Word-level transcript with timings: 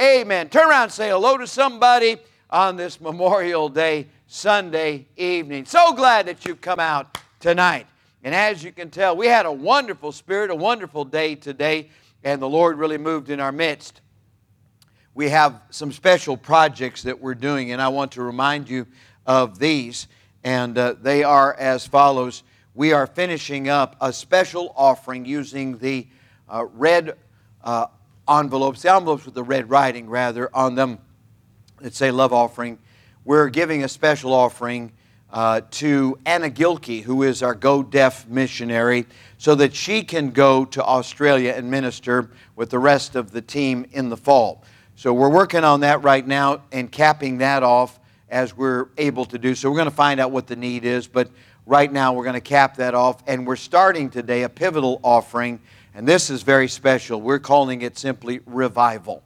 Amen. 0.00 0.48
Turn 0.48 0.70
around 0.70 0.84
and 0.84 0.92
say 0.92 1.10
hello 1.10 1.36
to 1.36 1.46
somebody 1.46 2.16
on 2.48 2.76
this 2.76 3.02
Memorial 3.02 3.68
Day 3.68 4.06
Sunday 4.26 5.06
evening. 5.14 5.66
So 5.66 5.92
glad 5.92 6.24
that 6.24 6.46
you've 6.46 6.62
come 6.62 6.80
out 6.80 7.18
tonight. 7.38 7.86
And 8.24 8.34
as 8.34 8.64
you 8.64 8.72
can 8.72 8.88
tell, 8.88 9.14
we 9.14 9.26
had 9.26 9.44
a 9.44 9.52
wonderful 9.52 10.12
spirit, 10.12 10.50
a 10.50 10.54
wonderful 10.54 11.04
day 11.04 11.34
today, 11.34 11.90
and 12.24 12.40
the 12.40 12.48
Lord 12.48 12.78
really 12.78 12.96
moved 12.96 13.28
in 13.28 13.40
our 13.40 13.52
midst. 13.52 14.00
We 15.12 15.28
have 15.28 15.60
some 15.68 15.92
special 15.92 16.38
projects 16.38 17.02
that 17.02 17.20
we're 17.20 17.34
doing, 17.34 17.72
and 17.72 17.82
I 17.82 17.88
want 17.88 18.12
to 18.12 18.22
remind 18.22 18.70
you 18.70 18.86
of 19.26 19.58
these. 19.58 20.08
And 20.42 20.78
uh, 20.78 20.94
they 20.98 21.24
are 21.24 21.52
as 21.52 21.86
follows 21.86 22.42
We 22.74 22.94
are 22.94 23.06
finishing 23.06 23.68
up 23.68 23.96
a 24.00 24.14
special 24.14 24.72
offering 24.78 25.26
using 25.26 25.76
the 25.76 26.06
uh, 26.48 26.64
red 26.72 27.18
uh, 27.62 27.88
envelopes, 28.30 28.82
the 28.82 28.92
envelopes 28.92 29.24
with 29.24 29.34
the 29.34 29.42
red 29.42 29.68
writing, 29.70 30.08
rather, 30.08 30.48
on 30.54 30.74
them 30.74 30.98
that 31.80 31.94
say 31.94 32.10
love 32.10 32.32
offering. 32.32 32.78
We're 33.24 33.48
giving 33.48 33.84
a 33.84 33.88
special 33.88 34.32
offering 34.32 34.92
uh, 35.32 35.60
to 35.70 36.18
Anna 36.26 36.50
Gilkey, 36.50 37.02
who 37.02 37.22
is 37.22 37.42
our 37.42 37.54
Go 37.54 37.82
Deaf 37.82 38.26
missionary, 38.28 39.06
so 39.38 39.54
that 39.54 39.74
she 39.74 40.02
can 40.02 40.30
go 40.30 40.64
to 40.66 40.82
Australia 40.82 41.54
and 41.56 41.70
minister 41.70 42.30
with 42.56 42.70
the 42.70 42.78
rest 42.78 43.16
of 43.16 43.30
the 43.30 43.40
team 43.40 43.86
in 43.92 44.08
the 44.08 44.16
fall. 44.16 44.64
So 44.96 45.14
we're 45.14 45.30
working 45.30 45.64
on 45.64 45.80
that 45.80 46.02
right 46.02 46.26
now 46.26 46.62
and 46.72 46.90
capping 46.90 47.38
that 47.38 47.62
off 47.62 47.98
as 48.28 48.56
we're 48.56 48.88
able 48.98 49.24
to 49.26 49.38
do 49.38 49.54
so. 49.54 49.70
We're 49.70 49.76
going 49.76 49.90
to 49.90 49.94
find 49.94 50.20
out 50.20 50.30
what 50.30 50.46
the 50.46 50.56
need 50.56 50.84
is, 50.84 51.06
but 51.06 51.30
right 51.66 51.90
now 51.90 52.12
we're 52.12 52.24
going 52.24 52.34
to 52.34 52.40
cap 52.40 52.76
that 52.76 52.94
off. 52.94 53.22
And 53.26 53.46
we're 53.46 53.56
starting 53.56 54.10
today 54.10 54.42
a 54.42 54.48
pivotal 54.48 55.00
offering, 55.02 55.60
and 56.00 56.08
this 56.08 56.30
is 56.30 56.40
very 56.42 56.66
special. 56.66 57.20
We're 57.20 57.38
calling 57.38 57.82
it 57.82 57.98
simply 57.98 58.40
Revival. 58.46 59.22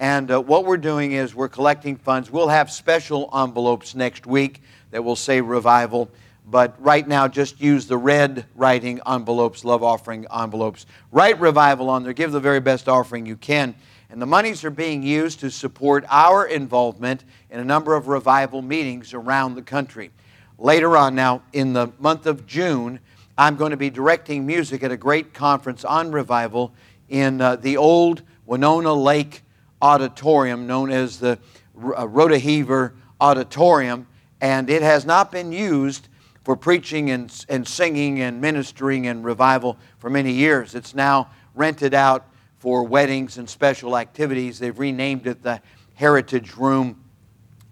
And 0.00 0.28
uh, 0.32 0.40
what 0.40 0.64
we're 0.64 0.76
doing 0.76 1.12
is 1.12 1.32
we're 1.32 1.48
collecting 1.48 1.94
funds. 1.94 2.28
We'll 2.28 2.48
have 2.48 2.72
special 2.72 3.30
envelopes 3.32 3.94
next 3.94 4.26
week 4.26 4.60
that 4.90 5.04
will 5.04 5.14
say 5.14 5.40
revival. 5.40 6.10
But 6.44 6.74
right 6.80 7.06
now, 7.06 7.28
just 7.28 7.60
use 7.60 7.86
the 7.86 7.96
red 7.96 8.46
writing 8.56 9.00
envelopes, 9.06 9.64
love 9.64 9.84
offering 9.84 10.26
envelopes. 10.36 10.86
Write 11.12 11.38
revival 11.38 11.88
on 11.88 12.02
there. 12.02 12.12
Give 12.12 12.32
the 12.32 12.40
very 12.40 12.58
best 12.58 12.88
offering 12.88 13.24
you 13.24 13.36
can. 13.36 13.76
And 14.10 14.20
the 14.20 14.26
monies 14.26 14.64
are 14.64 14.70
being 14.70 15.04
used 15.04 15.38
to 15.38 15.52
support 15.52 16.04
our 16.08 16.44
involvement 16.44 17.22
in 17.48 17.60
a 17.60 17.64
number 17.64 17.94
of 17.94 18.08
revival 18.08 18.60
meetings 18.60 19.14
around 19.14 19.54
the 19.54 19.62
country. 19.62 20.10
Later 20.58 20.96
on, 20.96 21.14
now, 21.14 21.42
in 21.52 21.74
the 21.74 21.92
month 22.00 22.26
of 22.26 22.44
June, 22.44 22.98
I'm 23.38 23.56
going 23.56 23.70
to 23.70 23.78
be 23.78 23.88
directing 23.88 24.44
music 24.44 24.82
at 24.82 24.90
a 24.90 24.96
great 24.96 25.32
conference 25.32 25.84
on 25.84 26.12
revival 26.12 26.74
in 27.08 27.40
uh, 27.40 27.56
the 27.56 27.76
old 27.78 28.22
Winona 28.44 28.92
Lake 28.92 29.42
Auditorium, 29.80 30.66
known 30.66 30.90
as 30.90 31.20
the 31.20 31.38
uh, 31.76 32.06
Rodeheaver 32.06 32.92
Auditorium 33.20 34.06
and 34.40 34.70
it 34.70 34.82
has 34.82 35.04
not 35.04 35.32
been 35.32 35.52
used 35.52 36.08
for 36.44 36.56
preaching 36.56 37.10
and, 37.10 37.44
and 37.48 37.66
singing 37.66 38.20
and 38.20 38.40
ministering 38.40 39.06
and 39.06 39.24
revival 39.24 39.76
for 39.98 40.08
many 40.08 40.32
years. 40.32 40.74
It's 40.74 40.94
now 40.94 41.30
rented 41.54 41.94
out 41.94 42.26
for 42.58 42.84
weddings 42.84 43.38
and 43.38 43.48
special 43.48 43.96
activities. 43.96 44.58
They've 44.58 44.78
renamed 44.78 45.26
it 45.26 45.42
the 45.42 45.60
Heritage 45.94 46.56
Room, 46.56 47.02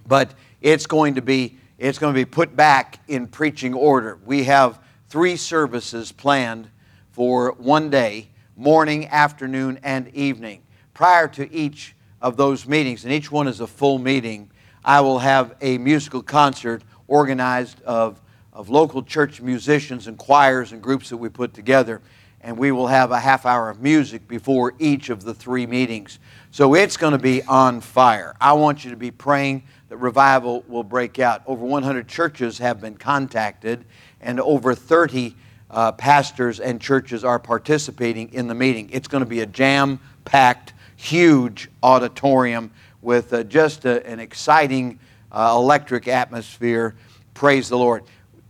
but 0.06 0.34
it's 0.60 0.86
going 0.86 1.14
to 1.14 1.22
be 1.22 1.58
it's 1.78 1.98
going 1.98 2.14
to 2.14 2.18
be 2.18 2.24
put 2.24 2.56
back 2.56 3.00
in 3.06 3.26
preaching 3.26 3.74
order. 3.74 4.18
We 4.24 4.44
have 4.44 4.80
three 5.16 5.36
services 5.38 6.12
planned 6.12 6.68
for 7.10 7.52
one 7.52 7.88
day, 7.88 8.28
morning, 8.54 9.08
afternoon, 9.08 9.80
and 9.82 10.14
evening. 10.14 10.62
Prior 10.92 11.26
to 11.26 11.50
each 11.50 11.96
of 12.20 12.36
those 12.36 12.66
meetings, 12.66 13.02
and 13.02 13.14
each 13.14 13.32
one 13.32 13.48
is 13.48 13.60
a 13.60 13.66
full 13.66 13.96
meeting, 13.98 14.50
I 14.84 15.00
will 15.00 15.20
have 15.20 15.56
a 15.62 15.78
musical 15.78 16.22
concert 16.22 16.82
organized 17.08 17.80
of, 17.84 18.20
of 18.52 18.68
local 18.68 19.02
church 19.02 19.40
musicians 19.40 20.06
and 20.06 20.18
choirs 20.18 20.72
and 20.72 20.82
groups 20.82 21.08
that 21.08 21.16
we 21.16 21.30
put 21.30 21.54
together. 21.54 22.02
And 22.42 22.58
we 22.58 22.70
will 22.70 22.86
have 22.86 23.10
a 23.10 23.18
half 23.18 23.46
hour 23.46 23.70
of 23.70 23.80
music 23.80 24.28
before 24.28 24.74
each 24.78 25.08
of 25.08 25.24
the 25.24 25.32
three 25.32 25.66
meetings. 25.66 26.18
So 26.50 26.74
it's 26.74 26.98
going 26.98 27.12
to 27.12 27.18
be 27.18 27.42
on 27.44 27.80
fire. 27.80 28.36
I 28.38 28.52
want 28.52 28.84
you 28.84 28.90
to 28.90 28.98
be 28.98 29.10
praying 29.10 29.62
that 29.88 29.96
revival 29.96 30.64
will 30.68 30.84
break 30.84 31.18
out. 31.18 31.42
Over 31.46 31.64
100 31.64 32.06
churches 32.06 32.58
have 32.58 32.80
been 32.80 32.96
contacted, 32.96 33.84
and 34.20 34.40
over 34.40 34.74
30 34.74 35.34
uh, 35.70 35.92
pastors 35.92 36.60
and 36.60 36.80
churches 36.80 37.24
are 37.24 37.38
participating 37.38 38.32
in 38.32 38.48
the 38.48 38.54
meeting. 38.54 38.88
It's 38.92 39.08
going 39.08 39.22
to 39.22 39.28
be 39.28 39.40
a 39.40 39.46
jam 39.46 40.00
packed, 40.24 40.72
huge 40.96 41.68
auditorium 41.82 42.70
with 43.02 43.32
uh, 43.32 43.44
just 43.44 43.84
a, 43.84 44.06
an 44.06 44.20
exciting 44.20 44.98
uh, 45.32 45.54
electric 45.56 46.08
atmosphere. 46.08 46.94
Praise 47.34 47.68
the 47.68 47.78
Lord. 47.78 48.04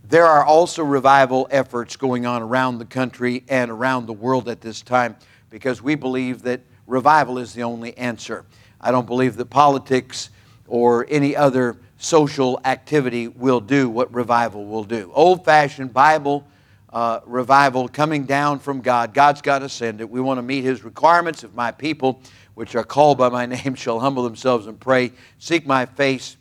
There 0.09 0.25
are 0.25 0.45
also 0.45 0.83
revival 0.83 1.47
efforts 1.51 1.97
going 1.97 2.25
on 2.25 2.41
around 2.41 2.77
the 2.77 2.85
country 2.85 3.43
and 3.49 3.69
around 3.69 4.05
the 4.05 4.13
world 4.13 4.47
at 4.47 4.61
this 4.61 4.81
time 4.81 5.17
because 5.49 5.81
we 5.81 5.95
believe 5.95 6.43
that 6.43 6.61
revival 6.85 7.37
is 7.37 7.53
the 7.53 7.63
only 7.63 7.97
answer. 7.97 8.45
I 8.79 8.91
don't 8.91 9.05
believe 9.05 9.35
that 9.35 9.49
politics 9.49 10.29
or 10.67 11.05
any 11.09 11.35
other 11.35 11.77
social 11.97 12.59
activity 12.63 13.27
will 13.27 13.59
do 13.59 13.89
what 13.89 14.13
revival 14.13 14.65
will 14.65 14.83
do. 14.83 15.11
Old 15.13 15.43
fashioned 15.43 15.93
Bible 15.93 16.45
uh, 16.91 17.19
revival 17.25 17.87
coming 17.87 18.25
down 18.25 18.59
from 18.59 18.81
God. 18.81 19.13
God's 19.13 19.41
got 19.41 19.59
to 19.59 19.69
send 19.69 20.01
it. 20.01 20.09
We 20.09 20.21
want 20.21 20.37
to 20.37 20.41
meet 20.41 20.63
His 20.63 20.83
requirements. 20.83 21.43
If 21.43 21.53
my 21.53 21.71
people 21.71 22.21
which 22.53 22.75
are 22.75 22.83
called 22.83 23.17
by 23.17 23.29
my 23.29 23.45
name 23.57 23.75
shall 23.75 23.99
humble 23.99 24.23
themselves 24.23 24.67
and 24.67 24.79
pray, 24.79 25.11
seek 25.37 25.65
my 25.65 25.85
face, 25.85 26.37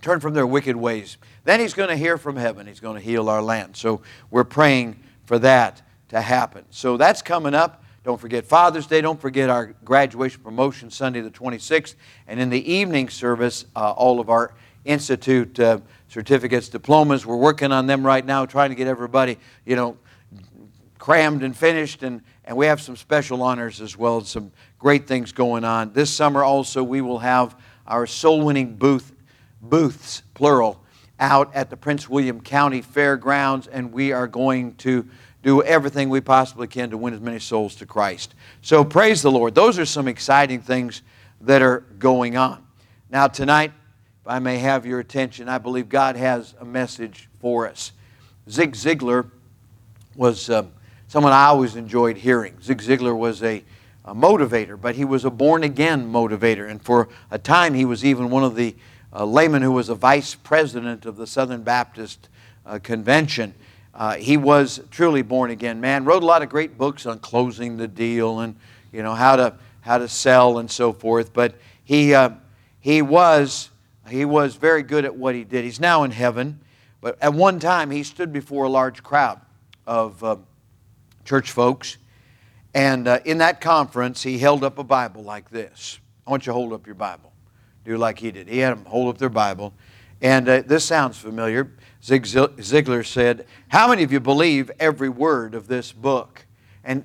turn 0.00 0.20
from 0.20 0.34
their 0.34 0.46
wicked 0.46 0.76
ways. 0.76 1.16
Then 1.44 1.60
he's 1.60 1.74
going 1.74 1.88
to 1.88 1.96
hear 1.96 2.18
from 2.18 2.36
heaven. 2.36 2.66
He's 2.66 2.80
going 2.80 2.96
to 2.96 3.02
heal 3.02 3.28
our 3.28 3.42
land. 3.42 3.76
So 3.76 4.02
we're 4.30 4.44
praying 4.44 5.00
for 5.26 5.38
that 5.40 5.82
to 6.08 6.20
happen. 6.20 6.64
So 6.70 6.96
that's 6.96 7.22
coming 7.22 7.54
up. 7.54 7.84
Don't 8.02 8.20
forget 8.20 8.44
Father's 8.44 8.86
Day. 8.86 9.00
Don't 9.00 9.20
forget 9.20 9.50
our 9.50 9.74
graduation 9.84 10.40
promotion 10.40 10.90
Sunday, 10.90 11.20
the 11.20 11.30
26th. 11.30 11.96
And 12.28 12.38
in 12.38 12.50
the 12.50 12.72
evening 12.72 13.08
service, 13.08 13.64
uh, 13.74 13.90
all 13.90 14.20
of 14.20 14.30
our 14.30 14.54
institute 14.86 15.58
uh, 15.58 15.80
certificates, 16.08 16.68
diplomas, 16.68 17.26
we're 17.26 17.36
working 17.36 17.72
on 17.72 17.86
them 17.86 18.06
right 18.06 18.24
now, 18.24 18.46
trying 18.46 18.70
to 18.70 18.76
get 18.76 18.86
everybody, 18.86 19.38
you 19.64 19.76
know, 19.76 19.96
crammed 20.98 21.42
and 21.42 21.56
finished. 21.56 22.02
And, 22.02 22.22
and 22.44 22.56
we 22.56 22.66
have 22.66 22.80
some 22.80 22.96
special 22.96 23.42
honors 23.42 23.80
as 23.80 23.96
well, 23.96 24.22
some 24.22 24.52
great 24.78 25.06
things 25.06 25.32
going 25.32 25.64
on. 25.64 25.92
This 25.92 26.12
summer 26.12 26.42
also 26.42 26.82
we 26.82 27.00
will 27.00 27.18
have 27.18 27.58
our 27.86 28.06
soul 28.06 28.42
winning 28.42 28.76
booth, 28.76 29.12
booths, 29.60 30.22
plural, 30.34 30.80
out 31.18 31.54
at 31.54 31.70
the 31.70 31.76
Prince 31.76 32.08
William 32.08 32.40
County 32.40 32.82
Fairgrounds, 32.82 33.66
and 33.66 33.92
we 33.92 34.12
are 34.12 34.26
going 34.26 34.74
to 34.76 35.08
do 35.42 35.62
everything 35.62 36.08
we 36.08 36.20
possibly 36.20 36.66
can 36.66 36.90
to 36.90 36.98
win 36.98 37.14
as 37.14 37.20
many 37.20 37.38
souls 37.38 37.76
to 37.76 37.86
Christ. 37.86 38.34
So 38.62 38.84
praise 38.84 39.22
the 39.22 39.30
Lord. 39.30 39.54
Those 39.54 39.78
are 39.78 39.86
some 39.86 40.08
exciting 40.08 40.60
things 40.60 41.02
that 41.40 41.62
are 41.62 41.80
going 41.98 42.36
on. 42.36 42.66
Now, 43.10 43.28
tonight, 43.28 43.72
I 44.26 44.38
may 44.38 44.58
have 44.58 44.86
your 44.86 45.00
attention, 45.00 45.48
I 45.48 45.58
believe 45.58 45.88
God 45.88 46.16
has 46.16 46.54
a 46.60 46.64
message 46.64 47.28
for 47.40 47.68
us. 47.68 47.92
Zig 48.50 48.72
Ziglar 48.74 49.30
was 50.14 50.50
uh, 50.50 50.64
someone 51.08 51.32
I 51.32 51.46
always 51.46 51.76
enjoyed 51.76 52.16
hearing. 52.16 52.54
Zig 52.62 52.78
Ziglar 52.78 53.16
was 53.16 53.42
a 53.42 53.62
a 54.06 54.14
motivator, 54.14 54.80
but 54.80 54.94
he 54.94 55.04
was 55.04 55.24
a 55.24 55.30
born 55.30 55.64
again 55.64 56.10
motivator. 56.10 56.70
And 56.70 56.80
for 56.80 57.08
a 57.30 57.38
time, 57.38 57.74
he 57.74 57.84
was 57.84 58.04
even 58.04 58.30
one 58.30 58.44
of 58.44 58.54
the 58.54 58.76
uh, 59.12 59.24
laymen 59.24 59.62
who 59.62 59.72
was 59.72 59.88
a 59.88 59.94
vice 59.94 60.34
president 60.34 61.06
of 61.06 61.16
the 61.16 61.26
Southern 61.26 61.62
Baptist 61.62 62.28
uh, 62.64 62.78
Convention. 62.82 63.52
Uh, 63.92 64.14
he 64.14 64.36
was 64.36 64.80
truly 64.90 65.22
born 65.22 65.50
again 65.50 65.80
man. 65.80 66.04
Wrote 66.04 66.22
a 66.22 66.26
lot 66.26 66.42
of 66.42 66.48
great 66.48 66.78
books 66.78 67.06
on 67.06 67.18
closing 67.18 67.78
the 67.78 67.88
deal 67.88 68.40
and 68.40 68.54
you 68.92 69.02
know 69.02 69.14
how 69.14 69.36
to 69.36 69.54
how 69.80 69.98
to 69.98 70.08
sell 70.08 70.58
and 70.58 70.70
so 70.70 70.92
forth. 70.92 71.32
But 71.32 71.54
he 71.82 72.14
uh, 72.14 72.30
he 72.78 73.02
was 73.02 73.70
he 74.08 74.24
was 74.24 74.56
very 74.56 74.82
good 74.82 75.04
at 75.04 75.16
what 75.16 75.34
he 75.34 75.44
did. 75.44 75.64
He's 75.64 75.80
now 75.80 76.02
in 76.04 76.10
heaven. 76.10 76.60
But 77.00 77.18
at 77.22 77.34
one 77.34 77.60
time, 77.60 77.90
he 77.90 78.02
stood 78.02 78.32
before 78.32 78.64
a 78.64 78.68
large 78.68 79.02
crowd 79.02 79.40
of 79.86 80.22
uh, 80.24 80.36
church 81.24 81.52
folks 81.52 81.98
and 82.76 83.08
uh, 83.08 83.20
in 83.24 83.38
that 83.38 83.62
conference, 83.62 84.22
he 84.22 84.36
held 84.36 84.62
up 84.62 84.78
a 84.78 84.84
Bible 84.84 85.22
like 85.22 85.48
this. 85.48 85.98
I 86.26 86.30
want 86.30 86.44
you 86.44 86.50
to 86.50 86.54
hold 86.54 86.74
up 86.74 86.84
your 86.84 86.94
Bible. 86.94 87.32
Do 87.86 87.96
like 87.96 88.18
he 88.18 88.30
did. 88.30 88.48
He 88.48 88.58
had 88.58 88.76
them 88.76 88.84
hold 88.84 89.08
up 89.08 89.16
their 89.16 89.30
Bible. 89.30 89.72
And 90.20 90.46
uh, 90.46 90.62
this 90.66 90.84
sounds 90.84 91.16
familiar. 91.16 91.72
Zig 92.04 92.24
Ziglar 92.24 93.06
said, 93.06 93.46
How 93.68 93.88
many 93.88 94.02
of 94.02 94.12
you 94.12 94.20
believe 94.20 94.70
every 94.78 95.08
word 95.08 95.54
of 95.54 95.68
this 95.68 95.90
book? 95.90 96.44
And 96.84 97.02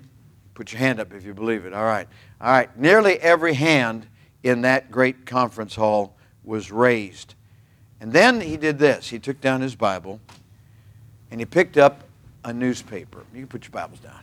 put 0.56 0.74
your 0.74 0.80
hand 0.80 1.00
up 1.00 1.14
if 1.14 1.24
you 1.24 1.34
believe 1.34 1.66
it. 1.66 1.72
All 1.72 1.86
right. 1.86 2.10
All 2.42 2.52
right. 2.52 2.78
Nearly 2.78 3.18
every 3.20 3.54
hand 3.54 4.08
in 4.44 4.64
that 4.64 4.92
great 4.92 5.26
conference 5.26 5.74
hall 5.74 6.18
was 6.44 6.72
raised. 6.72 7.36
And 8.00 8.12
then 8.12 8.42
he 8.42 8.58
did 8.58 8.80
this. 8.80 9.10
He 9.10 9.20
took 9.20 9.40
down 9.42 9.62
his 9.62 9.76
Bible 9.76 10.20
and 11.30 11.40
he 11.40 11.46
picked 11.46 11.78
up 11.78 12.04
a 12.44 12.52
newspaper. 12.52 13.24
You 13.34 13.42
can 13.42 13.48
put 13.48 13.64
your 13.64 13.72
Bibles 13.72 14.00
down 14.00 14.20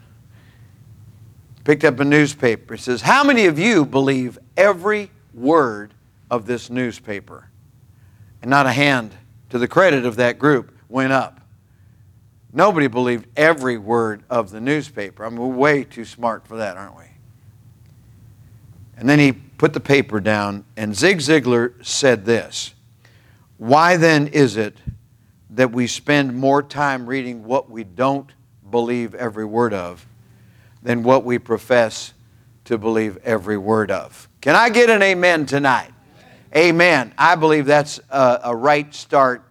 picked 1.64 1.84
up 1.84 2.00
a 2.00 2.04
newspaper. 2.04 2.72
It 2.72 2.80
says, 2.80 3.02
How 3.02 3.22
many 3.22 3.44
of 3.44 3.58
you 3.58 3.84
believe 3.84 4.38
every 4.56 5.10
word 5.34 5.92
of 6.30 6.46
this 6.46 6.70
newspaper. 6.70 7.48
And 8.42 8.50
not 8.50 8.66
a 8.66 8.72
hand 8.72 9.14
to 9.50 9.58
the 9.58 9.68
credit 9.68 10.04
of 10.04 10.16
that 10.16 10.38
group 10.38 10.76
went 10.88 11.12
up. 11.12 11.40
Nobody 12.52 12.86
believed 12.86 13.26
every 13.36 13.78
word 13.78 14.22
of 14.30 14.50
the 14.50 14.60
newspaper. 14.60 15.24
I 15.24 15.28
mean, 15.28 15.38
we're 15.38 15.54
way 15.54 15.84
too 15.84 16.04
smart 16.04 16.46
for 16.46 16.56
that, 16.58 16.76
aren't 16.76 16.96
we? 16.96 17.04
And 18.96 19.08
then 19.08 19.18
he 19.18 19.34
put 19.58 19.72
the 19.72 19.80
paper 19.80 20.20
down, 20.20 20.64
and 20.76 20.96
Zig 20.96 21.18
Ziglar 21.18 21.84
said 21.84 22.24
this 22.24 22.74
Why 23.58 23.96
then 23.96 24.28
is 24.28 24.56
it 24.56 24.78
that 25.50 25.72
we 25.72 25.86
spend 25.86 26.34
more 26.34 26.62
time 26.62 27.06
reading 27.06 27.44
what 27.44 27.68
we 27.68 27.84
don't 27.84 28.30
believe 28.70 29.14
every 29.14 29.44
word 29.44 29.74
of 29.74 30.06
than 30.82 31.02
what 31.02 31.24
we 31.24 31.38
profess 31.38 32.14
to 32.64 32.78
believe 32.78 33.18
every 33.18 33.58
word 33.58 33.90
of? 33.90 34.28
Can 34.40 34.54
I 34.54 34.70
get 34.70 34.88
an 34.88 35.02
amen 35.02 35.46
tonight? 35.46 35.90
Amen. 36.56 37.12
I 37.18 37.34
believe 37.34 37.66
that's 37.66 38.00
a, 38.08 38.40
a 38.44 38.56
right 38.56 38.94
start 38.94 39.42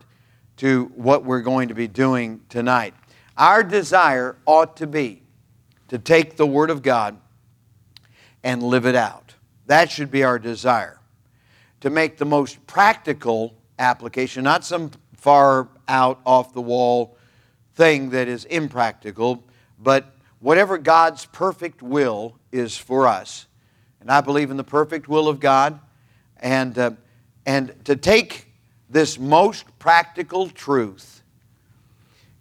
to 0.58 0.86
what 0.96 1.24
we're 1.24 1.42
going 1.42 1.68
to 1.68 1.76
be 1.76 1.88
doing 1.88 2.42
tonight. 2.50 2.94
Our 3.38 3.64
desire 3.64 4.36
ought 4.46 4.78
to 4.78 4.88
be 4.88 5.22
to 5.90 6.00
take 6.00 6.38
the 6.38 6.48
Word 6.48 6.72
of 6.72 6.82
God 6.82 7.18
and 8.44 8.64
live 8.64 8.86
it 8.86 8.96
out. 8.96 9.27
That 9.68 9.92
should 9.92 10.12
be 10.12 10.24
our 10.24 10.40
desire. 10.40 11.00
To 11.82 11.90
make 11.90 12.18
the 12.18 12.26
most 12.26 12.66
practical 12.68 13.54
application, 13.78 14.44
not 14.44 14.66
some 14.66 14.92
far 15.16 15.68
out, 15.88 16.20
off 16.26 16.54
the 16.54 16.62
wall 16.62 17.16
thing 17.76 18.10
that 18.10 18.28
is 18.28 18.46
impractical, 18.46 19.44
but 19.80 20.16
whatever 20.40 20.78
God's 20.78 21.26
perfect 21.26 21.82
will 21.82 22.36
is 22.52 22.76
for 22.76 23.08
us. 23.08 23.46
And 24.02 24.10
I 24.10 24.22
believe 24.22 24.52
in 24.52 24.58
the 24.58 24.64
perfect 24.64 25.08
will 25.08 25.28
of 25.28 25.40
God. 25.40 25.80
And, 26.38 26.78
uh, 26.78 26.92
and 27.46 27.74
to 27.86 27.96
take 27.96 28.48
this 28.90 29.20
most 29.20 29.66
practical 29.80 30.50
truth 30.50 31.22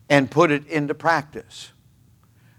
and 0.08 0.31
put 0.31 0.50
it 0.50 0.67
into 0.69 0.94
practice. 0.94 1.73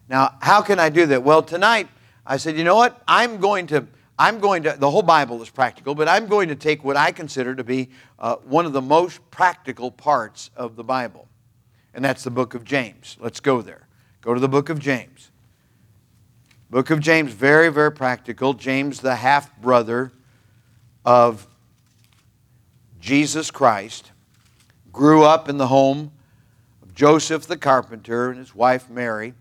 Now, 0.10 0.36
how 0.42 0.62
can 0.62 0.80
I 0.80 0.90
do 0.90 1.06
that? 1.08 1.24
Well, 1.24 1.42
tonight 1.42 1.88
I 2.26 2.38
said, 2.38 2.58
you 2.58 2.64
know 2.64 2.76
what? 2.76 3.02
I'm 3.08 3.38
going 3.40 3.68
to, 3.68 3.88
I'm 4.20 4.40
going 4.40 4.64
to, 4.64 4.76
the 4.78 4.90
whole 4.90 5.04
Bible 5.04 5.42
is 5.44 5.50
practical, 5.50 5.94
but 5.94 6.08
I'm 6.08 6.26
going 6.26 6.50
to 6.50 6.56
take 6.56 6.84
what 6.84 6.98
I 6.98 7.12
consider 7.12 7.54
to 7.54 7.64
be 7.64 7.90
uh, 8.18 8.38
one 8.38 8.66
of 8.66 8.74
the 8.74 8.82
most 8.82 9.20
practical 9.30 9.92
parts 9.92 10.50
of 10.56 10.76
the 10.76 10.84
Bible, 10.84 11.28
and 11.94 12.04
that's 12.04 12.24
the 12.24 12.32
book 12.32 12.56
of 12.56 12.64
James. 12.64 13.18
Let's 13.20 13.40
go 13.40 13.62
there. 13.62 13.88
Go 14.22 14.34
to 14.34 14.40
the 14.40 14.50
book 14.50 14.70
of 14.70 14.80
James. 14.80 15.30
Book 16.70 16.90
of 16.90 17.00
James, 17.00 17.32
very, 17.32 17.70
very 17.70 17.92
practical. 17.92 18.54
James, 18.54 19.00
the 19.00 19.16
half 19.16 19.56
brother 19.62 20.12
of 21.06 21.48
Jesus 23.00 23.52
Christ, 23.52 24.12
grew 24.92 25.24
up 25.24 25.48
in 25.48 25.58
the 25.58 25.68
home 25.68 26.12
of 26.82 26.94
Joseph 26.96 27.46
the 27.46 27.56
carpenter 27.56 28.30
and 28.32 28.40
his 28.40 28.56
wife 28.56 28.90
Mary, 28.90 29.36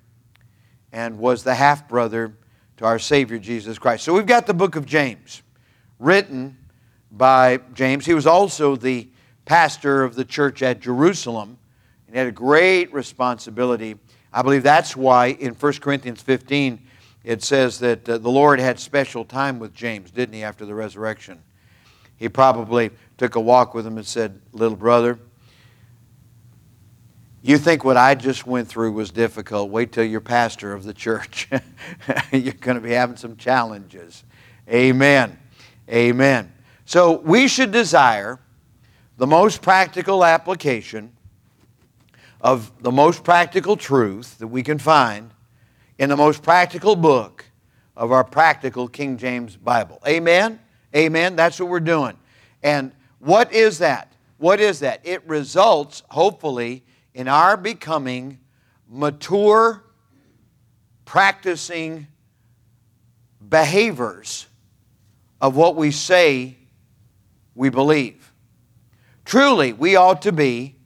and 0.92 1.18
was 1.18 1.44
the 1.44 1.54
half 1.54 1.88
brother 1.88 2.36
to 2.76 2.84
our 2.84 2.98
Savior 2.98 3.38
Jesus 3.38 3.78
Christ. 3.78 4.04
So 4.04 4.12
we've 4.12 4.26
got 4.26 4.46
the 4.46 4.54
book 4.54 4.76
of 4.76 4.86
James, 4.86 5.42
written 5.98 6.56
by 7.10 7.60
James. 7.74 8.04
He 8.04 8.14
was 8.14 8.26
also 8.26 8.76
the 8.76 9.08
pastor 9.46 10.02
of 10.02 10.14
the 10.14 10.24
church 10.24 10.62
at 10.62 10.80
Jerusalem 10.80 11.58
and 12.06 12.16
had 12.16 12.26
a 12.26 12.32
great 12.32 12.92
responsibility. 12.92 13.96
I 14.32 14.42
believe 14.42 14.62
that's 14.62 14.96
why 14.96 15.28
in 15.28 15.54
1 15.54 15.72
Corinthians 15.74 16.20
15 16.20 16.80
it 17.24 17.42
says 17.42 17.78
that 17.80 18.08
uh, 18.08 18.18
the 18.18 18.30
Lord 18.30 18.60
had 18.60 18.78
special 18.78 19.24
time 19.24 19.58
with 19.58 19.74
James, 19.74 20.10
didn't 20.10 20.34
he, 20.34 20.44
after 20.44 20.64
the 20.64 20.74
resurrection? 20.74 21.42
He 22.16 22.28
probably 22.28 22.90
took 23.18 23.34
a 23.34 23.40
walk 23.40 23.74
with 23.74 23.86
him 23.86 23.96
and 23.96 24.06
said, 24.06 24.40
Little 24.52 24.76
brother, 24.76 25.18
you 27.46 27.58
think 27.58 27.84
what 27.84 27.96
I 27.96 28.16
just 28.16 28.44
went 28.44 28.66
through 28.66 28.92
was 28.92 29.10
difficult. 29.10 29.70
Wait 29.70 29.92
till 29.92 30.04
you're 30.04 30.20
pastor 30.20 30.72
of 30.72 30.82
the 30.82 30.92
church. 30.92 31.48
you're 32.32 32.52
going 32.54 32.74
to 32.74 32.80
be 32.80 32.90
having 32.90 33.16
some 33.16 33.36
challenges. 33.36 34.24
Amen. 34.68 35.38
Amen. 35.88 36.52
So 36.86 37.18
we 37.20 37.46
should 37.46 37.70
desire 37.70 38.40
the 39.16 39.28
most 39.28 39.62
practical 39.62 40.24
application 40.24 41.12
of 42.40 42.72
the 42.82 42.90
most 42.90 43.22
practical 43.22 43.76
truth 43.76 44.38
that 44.38 44.48
we 44.48 44.64
can 44.64 44.78
find 44.78 45.30
in 45.98 46.08
the 46.08 46.16
most 46.16 46.42
practical 46.42 46.96
book 46.96 47.44
of 47.96 48.10
our 48.10 48.24
practical 48.24 48.88
King 48.88 49.16
James 49.16 49.56
Bible. 49.56 50.00
Amen? 50.06 50.58
Amen. 50.94 51.36
That's 51.36 51.60
what 51.60 51.68
we're 51.68 51.80
doing. 51.80 52.16
And 52.64 52.90
what 53.20 53.52
is 53.52 53.78
that? 53.78 54.12
What 54.38 54.60
is 54.60 54.80
that? 54.80 55.00
It 55.04 55.26
results, 55.26 56.02
hopefully, 56.10 56.82
in 57.16 57.28
our 57.28 57.56
becoming 57.56 58.38
mature, 58.86 59.82
practicing 61.06 62.06
behaviors 63.48 64.46
of 65.40 65.56
what 65.56 65.76
we 65.76 65.90
say 65.90 66.54
we 67.54 67.70
believe. 67.70 68.30
Truly, 69.24 69.72
we 69.72 69.96
ought 69.96 70.20
to 70.22 70.32
be 70.32 70.76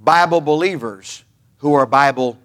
Bible 0.00 0.40
believers 0.40 1.22
who 1.58 1.72
are 1.74 1.86
Bible 1.86 2.36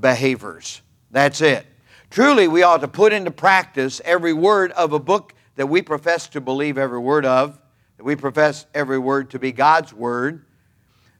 behaviors. 0.00 0.80
That's 1.10 1.42
it. 1.42 1.66
Truly, 2.08 2.48
we 2.48 2.62
ought 2.62 2.80
to 2.80 2.88
put 2.88 3.12
into 3.12 3.30
practice 3.30 4.00
every 4.02 4.32
word 4.32 4.72
of 4.72 4.94
a 4.94 4.98
book 4.98 5.34
that 5.56 5.66
we 5.66 5.82
profess 5.82 6.26
to 6.28 6.40
believe 6.40 6.78
every 6.78 7.00
word 7.00 7.26
of, 7.26 7.60
that 7.98 8.04
we 8.04 8.16
profess 8.16 8.64
every 8.74 8.98
word 8.98 9.28
to 9.30 9.38
be 9.38 9.52
God's 9.52 9.92
word, 9.92 10.46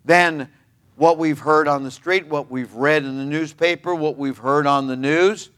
then 0.03 0.49
what 1.01 1.17
we've 1.17 1.39
heard 1.39 1.67
on 1.67 1.83
the 1.83 1.91
street, 1.91 2.27
what 2.27 2.51
we've 2.51 2.75
read 2.75 3.07
in 3.07 3.17
the 3.17 3.25
newspaper, 3.25 3.95
what 3.95 4.19
we've 4.19 4.37
heard 4.37 4.67
on 4.67 4.87
the 4.87 4.97
news, 4.97 5.49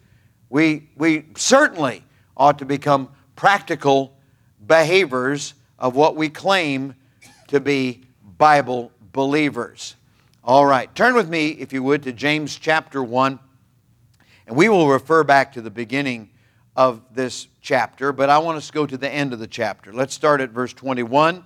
we, 0.49 0.89
we 0.97 1.25
certainly 1.37 2.05
ought 2.37 2.61
to 2.61 2.65
become 2.65 3.09
practical 3.35 4.17
behaviors 4.65 5.55
of 5.81 5.97
what 5.97 6.15
we 6.15 6.29
claim 6.29 6.95
to 7.49 7.59
be 7.59 8.05
Bible 8.39 8.93
believers. 9.13 9.97
All 10.45 10.65
right, 10.65 10.95
turn 10.95 11.13
with 11.17 11.29
me, 11.29 11.49
if 11.49 11.73
you 11.73 11.83
would, 11.83 12.05
to 12.05 12.13
James 12.13 12.57
chapter 12.57 13.03
1. 13.03 13.41
And 14.47 14.57
we 14.57 14.69
will 14.69 14.89
refer 14.89 15.25
back 15.25 15.55
to 15.55 15.61
the 15.61 15.71
beginning 15.73 16.31
of 16.77 17.03
this 17.13 17.49
chapter, 17.61 18.13
but 18.13 18.31
I 18.31 18.39
want 18.39 18.59
us 18.59 18.69
to 18.69 18.73
go 18.73 18.87
to 18.87 18.97
the 18.97 19.11
end 19.11 19.33
of 19.33 19.41
the 19.41 19.49
chapter. 19.49 19.93
Let's 19.93 20.15
start 20.15 20.41
at 20.41 20.51
verse 20.51 20.73
21. 20.73 21.45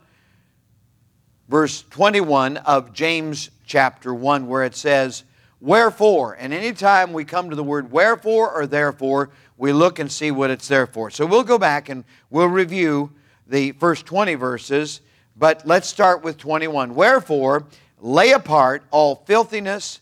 Verse 1.49 1.82
21 1.88 2.59
of 2.59 2.92
James 2.92 3.49
chapter 3.66 4.14
1, 4.14 4.46
where 4.46 4.64
it 4.64 4.75
says, 4.75 5.25
Wherefore, 5.61 6.35
and 6.38 6.54
anytime 6.54 7.12
we 7.12 7.25
come 7.25 7.50
to 7.50 7.56
the 7.56 7.64
word 7.64 7.90
wherefore 7.90 8.52
or 8.52 8.66
therefore, 8.66 9.30
we 9.58 9.73
look 9.73 9.99
and 9.99 10.11
see 10.11 10.30
what 10.30 10.50
it's 10.50 10.68
there 10.68 10.87
for. 10.87 11.11
So 11.11 11.26
we'll 11.26 11.42
go 11.42 11.58
back 11.58 11.88
and 11.88 12.04
we'll 12.30 12.46
review 12.46 13.11
the 13.46 13.73
first 13.73 14.06
20 14.06 14.35
verses, 14.35 15.00
but 15.37 15.66
let's 15.66 15.88
start 15.88 16.23
with 16.23 16.37
21. 16.38 16.94
Wherefore, 16.94 17.66
lay 18.00 18.32
apart 18.32 18.85
all 18.90 19.16
filthiness 19.26 20.00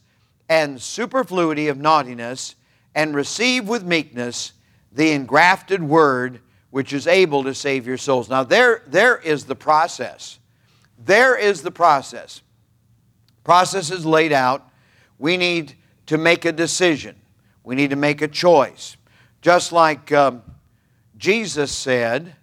and 0.48 0.80
superfluity 0.80 1.68
of 1.68 1.78
naughtiness, 1.78 2.54
and 2.94 3.14
receive 3.14 3.66
with 3.66 3.82
meekness 3.84 4.52
the 4.92 5.12
engrafted 5.12 5.82
word 5.82 6.40
which 6.70 6.92
is 6.92 7.06
able 7.06 7.44
to 7.44 7.54
save 7.54 7.86
your 7.86 7.96
souls. 7.96 8.28
Now, 8.28 8.44
there, 8.44 8.82
there 8.86 9.16
is 9.16 9.44
the 9.44 9.54
process. 9.54 10.38
There 10.98 11.36
is 11.38 11.62
the 11.62 11.70
process. 11.70 12.42
Process 13.44 13.90
is 13.90 14.04
laid 14.04 14.32
out. 14.32 14.68
We 15.18 15.36
need 15.36 15.74
to 16.06 16.18
make 16.18 16.44
a 16.44 16.52
decision. 16.52 17.16
We 17.62 17.74
need 17.74 17.90
to 17.90 17.96
make 17.96 18.22
a 18.22 18.28
choice. 18.28 18.96
Just 19.42 19.72
like 19.72 20.10
um, 20.12 20.42
Jesus 21.16 21.70
said, 21.70 22.34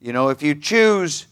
you 0.00 0.12
know, 0.12 0.30
if 0.30 0.42
you 0.42 0.54
choose, 0.54 1.26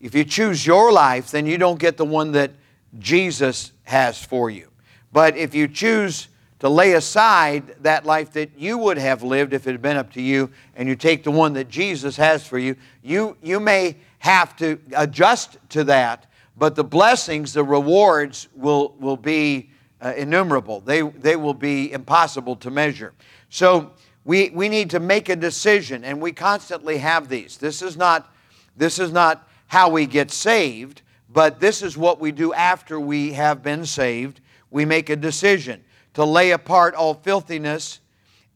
if 0.00 0.14
you 0.14 0.24
choose 0.24 0.66
your 0.66 0.92
life, 0.92 1.30
then 1.30 1.46
you 1.46 1.58
don't 1.58 1.78
get 1.78 1.96
the 1.96 2.04
one 2.04 2.32
that 2.32 2.52
Jesus 2.98 3.72
has 3.84 4.22
for 4.24 4.50
you. 4.50 4.68
But 5.12 5.36
if 5.36 5.54
you 5.54 5.68
choose 5.68 6.28
to 6.60 6.68
lay 6.68 6.92
aside 6.92 7.76
that 7.82 8.04
life 8.04 8.32
that 8.32 8.50
you 8.56 8.78
would 8.78 8.98
have 8.98 9.22
lived 9.22 9.52
if 9.52 9.66
it 9.66 9.72
had 9.72 9.82
been 9.82 9.96
up 9.96 10.12
to 10.12 10.22
you 10.22 10.50
and 10.74 10.88
you 10.88 10.96
take 10.96 11.22
the 11.22 11.30
one 11.30 11.52
that 11.54 11.68
Jesus 11.68 12.16
has 12.16 12.46
for 12.46 12.58
you, 12.58 12.76
you, 13.02 13.36
you 13.42 13.60
may 13.60 13.96
have 14.18 14.56
to 14.56 14.78
adjust 14.96 15.56
to 15.70 15.84
that, 15.84 16.26
but 16.58 16.74
the 16.74 16.84
blessings, 16.84 17.52
the 17.52 17.62
rewards 17.62 18.48
will, 18.54 18.94
will 18.98 19.16
be 19.16 19.70
uh, 20.00 20.12
innumerable. 20.16 20.80
They, 20.80 21.02
they 21.02 21.36
will 21.36 21.54
be 21.54 21.92
impossible 21.92 22.56
to 22.56 22.70
measure. 22.70 23.14
So 23.48 23.92
we, 24.24 24.50
we 24.50 24.68
need 24.68 24.90
to 24.90 25.00
make 25.00 25.28
a 25.28 25.36
decision, 25.36 26.04
and 26.04 26.20
we 26.20 26.32
constantly 26.32 26.98
have 26.98 27.28
these. 27.28 27.56
This 27.56 27.80
is 27.80 27.96
not, 27.96 28.32
this 28.76 28.98
is 28.98 29.12
not 29.12 29.48
how 29.68 29.88
we 29.88 30.06
get 30.06 30.30
saved, 30.30 31.02
but 31.30 31.60
this 31.60 31.82
is 31.82 31.96
what 31.96 32.20
we 32.20 32.32
do 32.32 32.52
after 32.52 32.98
we 32.98 33.32
have 33.34 33.62
been 33.62 33.86
saved. 33.86 34.40
We 34.70 34.84
make 34.84 35.10
a 35.10 35.16
decision 35.16 35.84
to 36.14 36.24
lay 36.24 36.50
apart 36.50 36.94
all 36.94 37.14
filthiness 37.14 38.00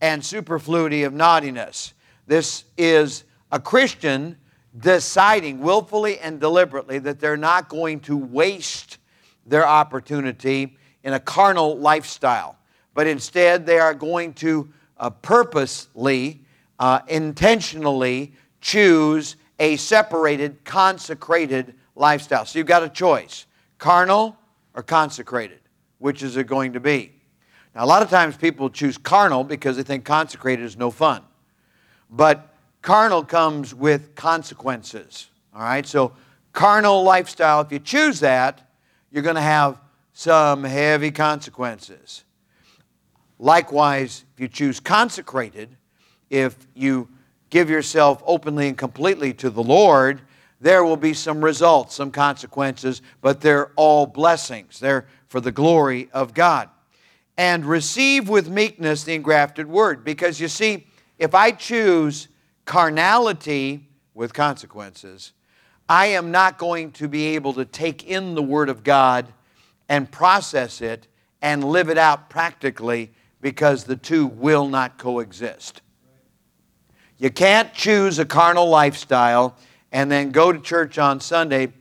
and 0.00 0.24
superfluity 0.24 1.04
of 1.04 1.12
naughtiness. 1.12 1.94
This 2.26 2.64
is 2.76 3.24
a 3.52 3.60
Christian 3.60 4.36
deciding 4.78 5.60
willfully 5.60 6.18
and 6.18 6.40
deliberately 6.40 6.98
that 6.98 7.20
they're 7.20 7.36
not 7.36 7.68
going 7.68 8.00
to 8.00 8.16
waste 8.16 8.98
their 9.46 9.66
opportunity 9.66 10.76
in 11.04 11.12
a 11.12 11.20
carnal 11.20 11.76
lifestyle, 11.78 12.56
but 12.94 13.06
instead 13.06 13.66
they 13.66 13.78
are 13.78 13.94
going 13.94 14.32
to 14.32 14.72
uh, 14.98 15.10
purposely, 15.10 16.40
uh, 16.78 17.00
intentionally 17.08 18.32
choose 18.60 19.36
a 19.58 19.76
separated, 19.76 20.64
consecrated 20.64 21.74
lifestyle. 21.96 22.44
So 22.44 22.58
you've 22.58 22.68
got 22.68 22.82
a 22.82 22.88
choice 22.88 23.46
carnal 23.78 24.36
or 24.74 24.82
consecrated. 24.82 25.58
Which 25.98 26.22
is 26.24 26.36
it 26.36 26.48
going 26.48 26.72
to 26.72 26.80
be? 26.80 27.12
Now, 27.74 27.84
a 27.84 27.86
lot 27.86 28.02
of 28.02 28.10
times 28.10 28.36
people 28.36 28.68
choose 28.68 28.98
carnal 28.98 29.44
because 29.44 29.76
they 29.76 29.84
think 29.84 30.04
consecrated 30.04 30.64
is 30.64 30.76
no 30.76 30.90
fun. 30.90 31.22
But 32.10 32.51
carnal 32.82 33.24
comes 33.24 33.74
with 33.74 34.14
consequences. 34.14 35.30
All 35.54 35.62
right? 35.62 35.86
So, 35.86 36.12
carnal 36.52 37.02
lifestyle, 37.02 37.60
if 37.62 37.72
you 37.72 37.78
choose 37.78 38.20
that, 38.20 38.68
you're 39.10 39.22
going 39.22 39.36
to 39.36 39.40
have 39.40 39.78
some 40.12 40.64
heavy 40.64 41.10
consequences. 41.10 42.24
Likewise, 43.38 44.24
if 44.34 44.40
you 44.40 44.48
choose 44.48 44.80
consecrated, 44.80 45.76
if 46.30 46.56
you 46.74 47.08
give 47.50 47.68
yourself 47.70 48.22
openly 48.26 48.68
and 48.68 48.78
completely 48.78 49.32
to 49.34 49.50
the 49.50 49.62
Lord, 49.62 50.22
there 50.60 50.84
will 50.84 50.96
be 50.96 51.12
some 51.12 51.44
results, 51.44 51.94
some 51.94 52.10
consequences, 52.10 53.02
but 53.20 53.40
they're 53.40 53.72
all 53.74 54.06
blessings. 54.06 54.78
They're 54.78 55.06
for 55.26 55.40
the 55.40 55.50
glory 55.50 56.08
of 56.12 56.34
God. 56.34 56.68
And 57.36 57.64
receive 57.64 58.28
with 58.28 58.48
meekness 58.48 59.04
the 59.04 59.14
engrafted 59.14 59.66
word. 59.66 60.04
Because 60.04 60.40
you 60.40 60.48
see, 60.48 60.86
if 61.18 61.34
I 61.34 61.50
choose 61.50 62.28
carnality 62.64 63.88
with 64.14 64.32
consequences, 64.34 65.32
I 65.88 66.06
am 66.06 66.30
not 66.30 66.58
going 66.58 66.92
to 66.92 67.08
be 67.08 67.34
able 67.34 67.52
to 67.54 67.64
take 67.64 68.04
in 68.04 68.34
the 68.34 68.42
Word 68.42 68.68
of 68.68 68.84
God 68.84 69.32
and 69.88 70.10
process 70.10 70.80
it 70.80 71.08
and 71.40 71.64
live 71.64 71.88
it 71.88 71.98
out 71.98 72.30
practically 72.30 73.12
because 73.40 73.84
the 73.84 73.96
two 73.96 74.26
will 74.26 74.68
not 74.68 74.96
coexist. 74.96 75.82
You 77.18 77.30
can't 77.30 77.72
choose 77.74 78.18
a 78.18 78.24
carnal 78.24 78.68
lifestyle 78.68 79.56
and 79.90 80.10
then 80.10 80.30
go 80.30 80.52
to 80.52 80.58
church 80.58 80.98
on 80.98 81.20
Sunday 81.20 81.72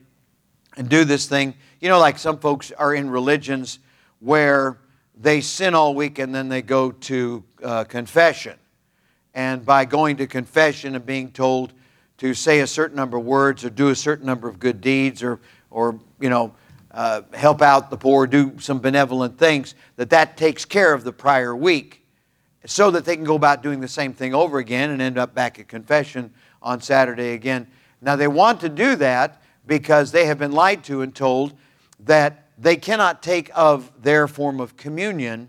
and 0.76 0.88
do 0.88 1.04
this 1.04 1.26
thing. 1.26 1.54
You 1.80 1.88
know, 1.88 1.98
like 1.98 2.18
some 2.18 2.38
folks 2.38 2.70
are 2.72 2.94
in 2.94 3.10
religions 3.10 3.78
where 4.20 4.78
they 5.16 5.40
sin 5.40 5.74
all 5.74 5.94
week 5.94 6.18
and 6.18 6.34
then 6.34 6.48
they 6.48 6.62
go 6.62 6.92
to 6.92 7.44
uh, 7.62 7.84
confession. 7.84 8.56
And 9.34 9.64
by 9.64 9.84
going 9.84 10.16
to 10.18 10.26
confession 10.26 10.94
and 10.94 11.04
being 11.06 11.30
told 11.32 11.72
to 12.18 12.34
say 12.34 12.60
a 12.60 12.66
certain 12.66 12.96
number 12.96 13.16
of 13.16 13.24
words 13.24 13.64
or 13.64 13.70
do 13.70 13.88
a 13.88 13.96
certain 13.96 14.26
number 14.26 14.48
of 14.48 14.58
good 14.58 14.80
deeds 14.80 15.22
or, 15.22 15.40
or 15.70 15.98
you 16.20 16.30
know, 16.30 16.54
uh, 16.92 17.22
help 17.32 17.62
out 17.62 17.90
the 17.90 17.96
poor, 17.96 18.26
do 18.26 18.58
some 18.58 18.78
benevolent 18.78 19.38
things, 19.38 19.74
that 19.96 20.10
that 20.10 20.36
takes 20.36 20.64
care 20.64 20.92
of 20.92 21.04
the 21.04 21.12
prior 21.12 21.56
week 21.56 22.04
so 22.66 22.90
that 22.90 23.04
they 23.04 23.16
can 23.16 23.24
go 23.24 23.34
about 23.34 23.62
doing 23.62 23.80
the 23.80 23.88
same 23.88 24.12
thing 24.12 24.34
over 24.34 24.58
again 24.58 24.90
and 24.90 25.00
end 25.00 25.18
up 25.18 25.34
back 25.34 25.58
at 25.58 25.68
confession 25.68 26.32
on 26.60 26.80
Saturday 26.80 27.32
again. 27.32 27.66
Now, 28.00 28.16
they 28.16 28.28
want 28.28 28.60
to 28.60 28.68
do 28.68 28.94
that 28.96 29.42
because 29.66 30.12
they 30.12 30.26
have 30.26 30.38
been 30.38 30.52
lied 30.52 30.84
to 30.84 31.02
and 31.02 31.14
told 31.14 31.54
that 32.00 32.48
they 32.58 32.76
cannot 32.76 33.22
take 33.22 33.50
of 33.54 33.90
their 34.02 34.28
form 34.28 34.60
of 34.60 34.76
communion 34.76 35.48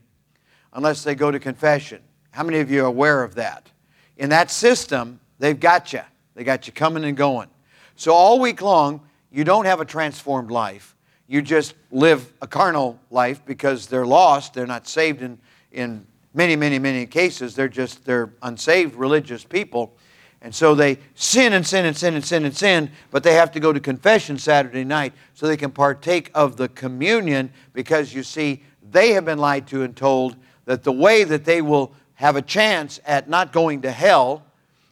unless 0.71 1.03
they 1.03 1.15
go 1.15 1.29
to 1.29 1.39
confession. 1.39 2.01
How 2.31 2.43
many 2.43 2.59
of 2.59 2.71
you 2.71 2.83
are 2.83 2.87
aware 2.87 3.23
of 3.23 3.35
that? 3.35 3.69
In 4.17 4.29
that 4.29 4.51
system, 4.51 5.19
they've 5.39 5.59
got 5.59 5.93
you. 5.93 6.01
They 6.35 6.43
got 6.43 6.67
you 6.67 6.73
coming 6.73 7.03
and 7.03 7.17
going. 7.17 7.49
So 7.95 8.13
all 8.13 8.39
week 8.39 8.61
long, 8.61 9.01
you 9.31 9.43
don't 9.43 9.65
have 9.65 9.79
a 9.79 9.85
transformed 9.85 10.51
life. 10.51 10.95
You 11.27 11.41
just 11.41 11.73
live 11.91 12.31
a 12.41 12.47
carnal 12.47 12.99
life 13.09 13.43
because 13.45 13.87
they're 13.87 14.05
lost. 14.05 14.53
They're 14.53 14.67
not 14.67 14.87
saved 14.87 15.21
in, 15.21 15.39
in 15.71 16.05
many, 16.33 16.55
many, 16.55 16.79
many 16.79 17.05
cases. 17.05 17.55
They're 17.55 17.67
just, 17.67 18.05
they're 18.05 18.31
unsaved 18.41 18.95
religious 18.95 19.43
people. 19.43 19.95
And 20.41 20.53
so 20.53 20.75
they 20.75 20.99
sin 21.15 21.53
and 21.53 21.65
sin 21.65 21.85
and 21.85 21.95
sin 21.95 22.15
and 22.15 22.23
sin 22.23 22.43
and 22.43 22.55
sin, 22.55 22.91
but 23.11 23.23
they 23.23 23.33
have 23.33 23.51
to 23.53 23.61
go 23.61 23.71
to 23.71 23.79
confession 23.79 24.37
Saturday 24.37 24.83
night 24.83 25.13
so 25.33 25.47
they 25.47 25.55
can 25.55 25.71
partake 25.71 26.29
of 26.35 26.57
the 26.57 26.67
communion 26.67 27.51
because 27.71 28.13
you 28.13 28.23
see, 28.23 28.61
they 28.91 29.11
have 29.11 29.23
been 29.23 29.39
lied 29.39 29.67
to 29.67 29.83
and 29.83 29.95
told 29.95 30.35
that 30.65 30.83
the 30.83 30.91
way 30.91 31.23
that 31.23 31.45
they 31.45 31.61
will 31.61 31.93
have 32.15 32.35
a 32.35 32.41
chance 32.41 32.99
at 33.05 33.29
not 33.29 33.51
going 33.51 33.81
to 33.81 33.91
hell 33.91 34.43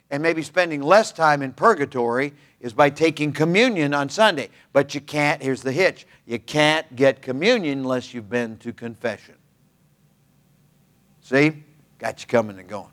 and 0.10 0.22
maybe 0.22 0.44
spending 0.44 0.82
less 0.82 1.12
time 1.12 1.42
in 1.42 1.54
purgatory 1.54 2.34
is 2.60 2.74
by 2.74 2.90
taking 2.90 3.32
communion 3.32 3.94
on 3.94 4.10
Sunday. 4.10 4.50
But 4.74 4.94
you 4.94 5.02
can't, 5.02 5.42
here's 5.42 5.62
the 5.62 5.72
hitch, 5.72 6.06
you 6.26 6.38
can't 6.38 6.96
get 6.96 7.22
communion 7.22 7.80
unless 7.80 8.14
you've 8.14 8.30
been 8.30 8.58
to 8.58 8.74
confession. 8.74 9.36
See? 11.22 11.64
Got 11.98 12.22
you 12.22 12.28
coming 12.28 12.60
and 12.60 12.68
going. 12.68 12.92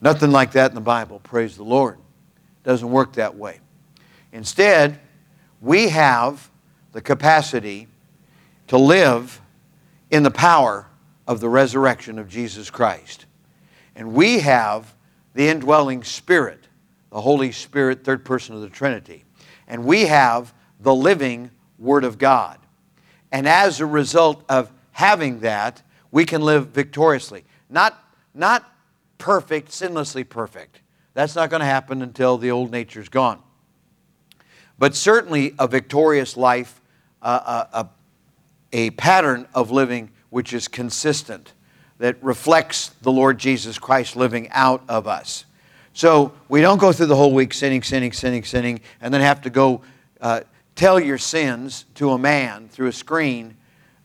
Nothing 0.00 0.30
like 0.30 0.52
that 0.52 0.70
in 0.70 0.74
the 0.74 0.80
Bible, 0.80 1.18
praise 1.20 1.56
the 1.56 1.64
Lord. 1.64 1.98
Doesn't 2.62 2.90
work 2.90 3.14
that 3.14 3.36
way. 3.36 3.60
Instead, 4.32 5.00
we 5.60 5.88
have 5.88 6.50
the 6.92 7.00
capacity 7.00 7.88
to 8.68 8.78
live 8.78 9.40
in 10.10 10.22
the 10.22 10.30
power 10.30 10.86
of 11.26 11.40
the 11.40 11.48
resurrection 11.48 12.18
of 12.18 12.28
Jesus 12.28 12.70
Christ. 12.70 13.26
And 13.96 14.12
we 14.12 14.40
have 14.40 14.94
the 15.34 15.48
indwelling 15.48 16.04
Spirit, 16.04 16.68
the 17.10 17.20
Holy 17.20 17.52
Spirit, 17.52 18.04
third 18.04 18.24
person 18.24 18.54
of 18.54 18.60
the 18.60 18.68
Trinity. 18.68 19.24
And 19.66 19.84
we 19.84 20.02
have 20.02 20.52
the 20.80 20.94
living 20.94 21.50
Word 21.78 22.04
of 22.04 22.18
God. 22.18 22.58
And 23.32 23.48
as 23.48 23.80
a 23.80 23.86
result 23.86 24.44
of 24.48 24.70
having 24.92 25.40
that, 25.40 25.82
we 26.10 26.24
can 26.24 26.42
live 26.42 26.68
victoriously. 26.68 27.44
Not, 27.68 28.00
not 28.34 28.70
perfect, 29.18 29.70
sinlessly 29.70 30.28
perfect. 30.28 30.80
That's 31.14 31.34
not 31.34 31.50
going 31.50 31.60
to 31.60 31.66
happen 31.66 32.02
until 32.02 32.38
the 32.38 32.50
old 32.50 32.70
nature's 32.70 33.08
gone. 33.08 33.40
But 34.78 34.94
certainly 34.94 35.54
a 35.58 35.66
victorious 35.66 36.36
life, 36.36 36.80
uh, 37.22 37.66
a, 37.72 37.78
a, 37.78 37.88
a 38.72 38.90
pattern 38.90 39.46
of 39.54 39.70
living 39.70 40.10
which 40.34 40.52
is 40.52 40.66
consistent, 40.66 41.52
that 41.98 42.20
reflects 42.20 42.88
the 43.02 43.12
Lord 43.12 43.38
Jesus 43.38 43.78
Christ 43.78 44.16
living 44.16 44.50
out 44.50 44.82
of 44.88 45.06
us. 45.06 45.44
So 45.92 46.32
we 46.48 46.60
don't 46.60 46.78
go 46.78 46.90
through 46.90 47.06
the 47.06 47.14
whole 47.14 47.32
week 47.32 47.54
sinning, 47.54 47.84
sinning, 47.84 48.12
sinning, 48.12 48.42
sinning, 48.42 48.80
and 49.00 49.14
then 49.14 49.20
have 49.20 49.42
to 49.42 49.50
go 49.50 49.82
uh, 50.20 50.40
tell 50.74 50.98
your 50.98 51.18
sins 51.18 51.84
to 51.94 52.10
a 52.10 52.18
man 52.18 52.68
through 52.68 52.88
a 52.88 52.92
screen 52.92 53.56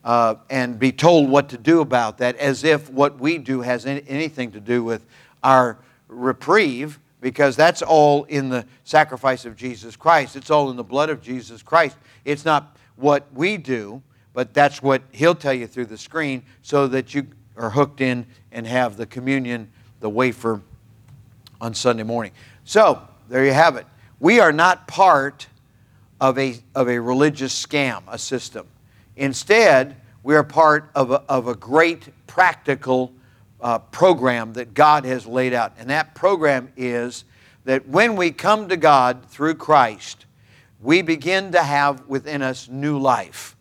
uh, 0.03 0.36
and 0.51 0.77
be 0.77 0.91
told 0.91 1.31
what 1.31 1.50
to 1.50 1.57
do 1.57 1.81
about 1.81 2.19
that 2.19 2.36
as 2.36 2.63
if 2.63 2.91
what 2.91 3.19
we 3.19 3.39
do 3.39 3.62
has 3.62 3.88
any, 3.88 4.03
anything 4.07 4.51
to 4.51 4.59
do 4.59 4.83
with 4.83 5.07
our 5.41 5.79
reprieve 6.07 7.00
because 7.21 7.55
that's 7.55 7.81
all 7.81 8.25
in 8.25 8.50
the 8.50 8.67
sacrifice 8.83 9.45
of 9.45 9.55
Jesus 9.55 9.95
Christ. 9.95 10.36
It's 10.36 10.51
all 10.51 10.69
in 10.69 10.77
the 10.77 10.83
blood 10.83 11.09
of 11.09 11.24
Jesus 11.24 11.63
Christ. 11.63 11.98
It's 12.24 12.45
not 12.45 12.77
what 12.98 13.25
we 13.33 13.57
do, 13.57 14.03
but 14.33 14.53
that's 14.53 14.81
what 14.81 15.01
He'll 15.12 15.36
tell 15.36 15.53
you 15.53 15.67
through 15.67 15.86
the 15.86 15.98
screen 15.98 16.43
so 16.62 16.88
that 16.88 17.13
you 17.13 17.27
are 17.57 17.69
hooked 17.69 18.01
in 18.01 18.25
and 18.51 18.65
have 18.65 18.98
the 18.98 19.05
communion, 19.05 19.69
the 20.00 20.09
wafer 20.09 20.62
on 21.62 21.74
Sunday 21.74 22.03
morning. 22.03 22.31
So, 22.63 23.01
there 23.27 23.45
you 23.45 23.53
have 23.53 23.75
it. 23.75 23.86
We 24.19 24.39
are 24.39 24.51
not 24.51 24.88
part 24.88 25.48
of 26.19 26.38
a, 26.38 26.55
of 26.75 26.89
a 26.89 27.00
religious 27.00 27.65
scam, 27.65 28.03
a 28.07 28.17
system. 28.17 28.67
Instead, 29.15 29.95
we 30.24 30.36
are 30.36 30.43
part 30.43 30.89
of 30.95 31.12
a, 31.12 31.21
of 31.29 31.48
a 31.48 31.55
great 31.55 32.09
practical 32.27 33.13
uh, 33.62 33.79
program 33.79 34.53
that 34.53 34.74
God 34.74 35.05
has 35.05 35.25
laid 35.25 35.53
out. 35.53 35.74
And 35.77 35.89
that 35.89 36.15
program 36.15 36.71
is 36.77 37.25
that 37.65 37.88
when 37.88 38.15
we 38.15 38.31
come 38.31 38.69
to 38.69 38.77
God 38.77 39.25
through 39.27 39.55
Christ, 39.55 40.25
we 40.81 41.01
begin 41.01 41.51
to 41.51 41.62
have 41.62 42.07
within 42.07 42.41
us 42.41 42.67
new 42.69 42.98
life. 42.98 43.55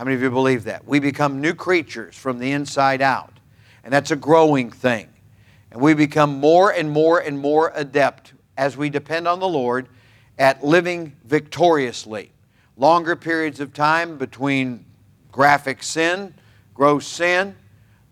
How 0.00 0.04
many 0.04 0.14
of 0.14 0.22
you 0.22 0.30
believe 0.30 0.64
that? 0.64 0.86
We 0.86 0.98
become 0.98 1.42
new 1.42 1.52
creatures 1.52 2.16
from 2.16 2.38
the 2.38 2.52
inside 2.52 3.02
out. 3.02 3.34
And 3.84 3.92
that's 3.92 4.10
a 4.10 4.16
growing 4.16 4.70
thing. 4.70 5.10
And 5.70 5.78
we 5.78 5.92
become 5.92 6.40
more 6.40 6.70
and 6.70 6.90
more 6.90 7.18
and 7.18 7.38
more 7.38 7.70
adept 7.74 8.32
as 8.56 8.78
we 8.78 8.88
depend 8.88 9.28
on 9.28 9.40
the 9.40 9.46
Lord 9.46 9.88
at 10.38 10.64
living 10.64 11.14
victoriously. 11.24 12.32
Longer 12.78 13.14
periods 13.14 13.60
of 13.60 13.74
time 13.74 14.16
between 14.16 14.86
graphic 15.30 15.82
sin, 15.82 16.32
gross 16.72 17.06
sin, 17.06 17.54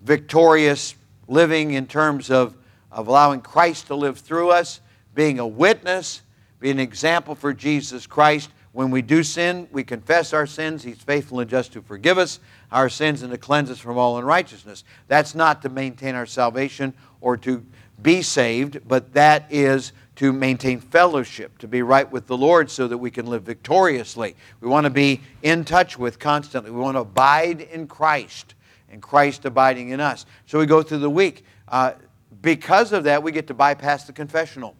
victorious 0.03 0.95
living 1.27 1.71
in 1.71 1.87
terms 1.87 2.31
of, 2.31 2.55
of 2.93 3.09
allowing 3.09 3.41
Christ 3.41 3.87
to 3.87 3.95
live 3.95 4.19
through 4.19 4.51
us, 4.51 4.83
being 5.15 5.39
a 5.39 5.47
witness, 5.47 6.21
being 6.61 6.73
an 6.75 6.81
example 6.81 7.35
for 7.35 7.55
Jesus 7.55 8.07
Christ. 8.07 8.51
When 8.79 8.93
we 8.93 9.03
do 9.03 9.25
sin, 9.25 9.67
we 9.73 9.83
confess 9.83 10.33
our 10.33 10.47
sins. 10.47 10.85
He's 10.85 11.03
faithful 11.03 11.41
and 11.41 11.51
just 11.51 11.73
to 11.73 11.83
forgive 11.83 12.17
us 12.17 12.39
our 12.71 12.89
sins 12.89 13.23
and 13.23 13.33
to 13.33 13.37
cleanse 13.37 13.73
us 13.73 13.81
from 13.81 13.99
all 13.99 14.19
unrighteousness. 14.19 14.85
That's 15.09 15.35
not 15.35 15.63
to 15.63 15.69
maintain 15.69 16.15
our 16.15 16.27
salvation 16.27 16.95
or 17.21 17.37
to 17.39 17.67
be 18.01 18.23
saved, 18.23 18.87
but 18.87 19.15
that 19.15 19.47
is 19.51 19.91
to 20.15 20.33
maintain 20.33 20.79
fellowship, 20.79 21.59
to 21.59 21.67
be 21.67 21.83
right 21.83 22.09
with 22.09 22.29
the 22.29 22.37
Lord 22.37 22.71
so 22.71 22.87
that 22.87 22.99
we 22.99 23.11
can 23.11 23.27
live 23.27 23.43
victoriously. 23.43 24.37
We 24.61 24.69
want 24.69 24.85
to 24.85 24.91
be 24.91 25.23
in 25.43 25.65
touch 25.65 25.99
with 25.99 26.21
constantly. 26.21 26.71
We 26.71 26.79
want 26.79 26.95
to 26.95 27.01
abide 27.01 27.63
in 27.63 27.89
Christ 27.89 28.55
and 28.93 29.03
Christ 29.03 29.45
abiding 29.45 29.89
in 29.89 29.99
us. 29.99 30.25
So 30.47 30.57
we 30.57 30.67
go 30.67 30.85
through 30.85 30.99
the 30.99 31.11
week. 31.11 31.45
Uh, 31.67 31.95
because 32.43 32.93
of 32.93 33.03
that, 33.03 33.25
we 33.25 33.33
get 33.33 33.49
to 33.49 33.55
bypass 33.55 34.05
the 34.05 34.13
confessional. 34.13 34.77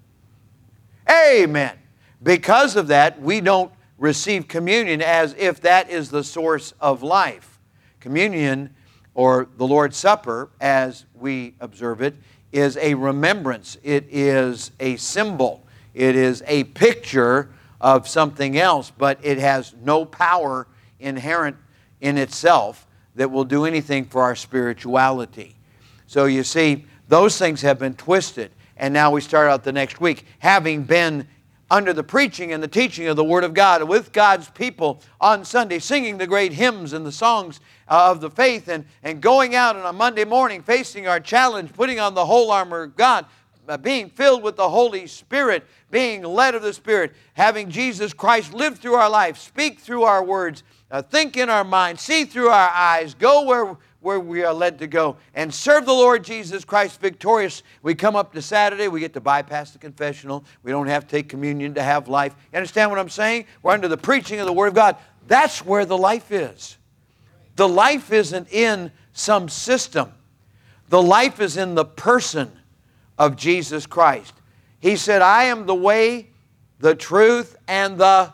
Amen. 1.11 1.77
Because 2.23 2.77
of 2.77 2.87
that, 2.89 3.21
we 3.21 3.41
don't 3.41 3.73
receive 3.99 4.49
communion 4.49 5.03
as 5.03 5.35
if 5.39 5.61
that 5.61 5.91
is 5.91 6.11
the 6.11 6.25
source 6.25 6.73
of 6.81 7.03
life. 7.03 7.59
Communion, 8.01 8.75
or 9.15 9.49
the 9.57 9.67
Lord's 9.67 9.97
Supper, 9.97 10.51
as 10.61 11.05
we 11.15 11.55
observe 11.61 12.01
it, 12.01 12.15
is 12.53 12.77
a 12.79 12.95
remembrance, 12.95 13.77
it 13.83 14.07
is 14.09 14.71
a 14.81 14.97
symbol, 14.97 15.67
it 15.93 16.17
is 16.17 16.43
a 16.47 16.65
picture 16.65 17.51
of 17.81 18.09
something 18.09 18.57
else, 18.57 18.91
but 18.91 19.19
it 19.23 19.39
has 19.39 19.75
no 19.83 20.05
power 20.05 20.67
inherent 21.01 21.57
in 22.01 22.17
itself 22.17 22.87
that 23.17 23.31
will 23.31 23.45
do 23.45 23.65
anything 23.65 24.05
for 24.05 24.23
our 24.23 24.37
spirituality. 24.37 25.57
So 26.07 26.25
you 26.25 26.45
see, 26.45 26.87
those 27.09 27.37
things 27.37 27.61
have 27.63 27.79
been 27.79 27.95
twisted. 27.95 28.51
And 28.77 28.95
now 28.95 29.11
we 29.11 29.21
start 29.21 29.51
out 29.51 29.65
the 29.65 29.73
next 29.73 30.01
week 30.01 30.25
having 30.39 30.85
been 30.85 31.27
under 31.71 31.93
the 31.93 32.03
preaching 32.03 32.53
and 32.53 32.63
the 32.63 32.69
teaching 32.69 33.07
of 33.09 33.17
the 33.17 33.25
Word 33.25 33.45
of 33.45 33.55
God 33.55 33.83
with 33.85 34.13
God's 34.13 34.49
people 34.51 35.01
on 35.21 35.45
Sunday, 35.45 35.79
singing 35.79 36.19
the 36.19 36.27
great 36.27 36.53
hymns 36.53 36.93
and 36.93 37.05
the 37.05 37.13
songs 37.13 37.61
uh, 37.89 38.11
of 38.11 38.21
the 38.21 38.31
faith, 38.31 38.69
and, 38.69 38.85
and 39.03 39.21
going 39.21 39.55
out 39.55 39.77
on 39.77 39.85
a 39.85 39.93
Monday 39.93 40.25
morning, 40.25 40.63
facing 40.63 41.07
our 41.07 41.21
challenge, 41.21 41.73
putting 41.73 42.01
on 42.01 42.15
the 42.15 42.25
whole 42.25 42.51
armor 42.51 42.85
of 42.85 42.97
God, 42.97 43.27
uh, 43.69 43.77
being 43.77 44.09
filled 44.09 44.43
with 44.43 44.57
the 44.57 44.69
Holy 44.69 45.07
Spirit, 45.07 45.67
being 45.91 46.23
led 46.23 46.55
of 46.55 46.63
the 46.63 46.73
Spirit, 46.73 47.13
having 47.35 47.71
Jesus 47.71 48.15
Christ 48.15 48.55
live 48.55 48.79
through 48.79 48.95
our 48.95 49.11
life, 49.11 49.37
speak 49.37 49.79
through 49.79 50.05
our 50.05 50.25
words, 50.25 50.63
uh, 50.91 51.03
think 51.03 51.37
in 51.37 51.51
our 51.51 51.65
mind, 51.65 52.01
see 52.01 52.25
through 52.25 52.49
our 52.49 52.71
eyes, 52.71 53.13
go 53.13 53.43
where 53.43 53.77
where 54.01 54.21
we 54.21 54.45
are 54.45 54.55
led 54.55 54.79
to 54.79 54.87
go 54.87 55.17
and 55.35 55.53
serve 55.53 55.85
the 55.85 55.93
Lord 55.93 56.23
Jesus 56.23 56.65
Christ 56.65 57.01
victorious. 57.01 57.63
We 57.83 57.95
come 57.95 58.15
up 58.15 58.33
to 58.35 58.43
Saturday, 58.43 58.89
we 58.89 59.01
get 59.01 59.13
to 59.15 59.21
bypass 59.21 59.73
the 59.73 59.79
confessional. 59.79 60.45
We 60.63 60.71
don't 60.71 60.87
have 60.87 61.05
to 61.05 61.11
take 61.11 61.29
communion 61.29 61.75
to 61.75 61.83
have 61.83 62.09
life. 62.09 62.35
You 62.53 62.59
understand 62.59 62.91
what 62.91 62.99
I'm 62.99 63.09
saying? 63.09 63.47
We're 63.63 63.73
under 63.73 63.89
the 63.89 63.97
preaching 63.97 64.41
of 64.41 64.47
the 64.47 64.53
Word 64.53 64.69
of 64.69 64.75
God. 64.75 64.97
That's 65.27 65.65
where 65.65 65.85
the 65.85 65.99
life 65.99 66.31
is. 66.31 66.77
The 67.57 67.69
life 67.69 68.13
isn't 68.13 68.53
in 68.53 68.93
some 69.13 69.49
system, 69.49 70.13
the 70.89 71.03
life 71.03 71.41
is 71.41 71.57
in 71.57 71.75
the 71.75 71.85
person 71.85 72.53
of 73.19 73.37
Jesus 73.37 73.85
Christ. 73.85 74.33
He 74.81 74.95
said, 74.97 75.23
I 75.23 75.45
am 75.45 75.67
the 75.67 75.75
way, 75.75 76.31
the 76.79 76.95
truth, 76.95 77.57
and 77.67 77.99
the 77.99 78.33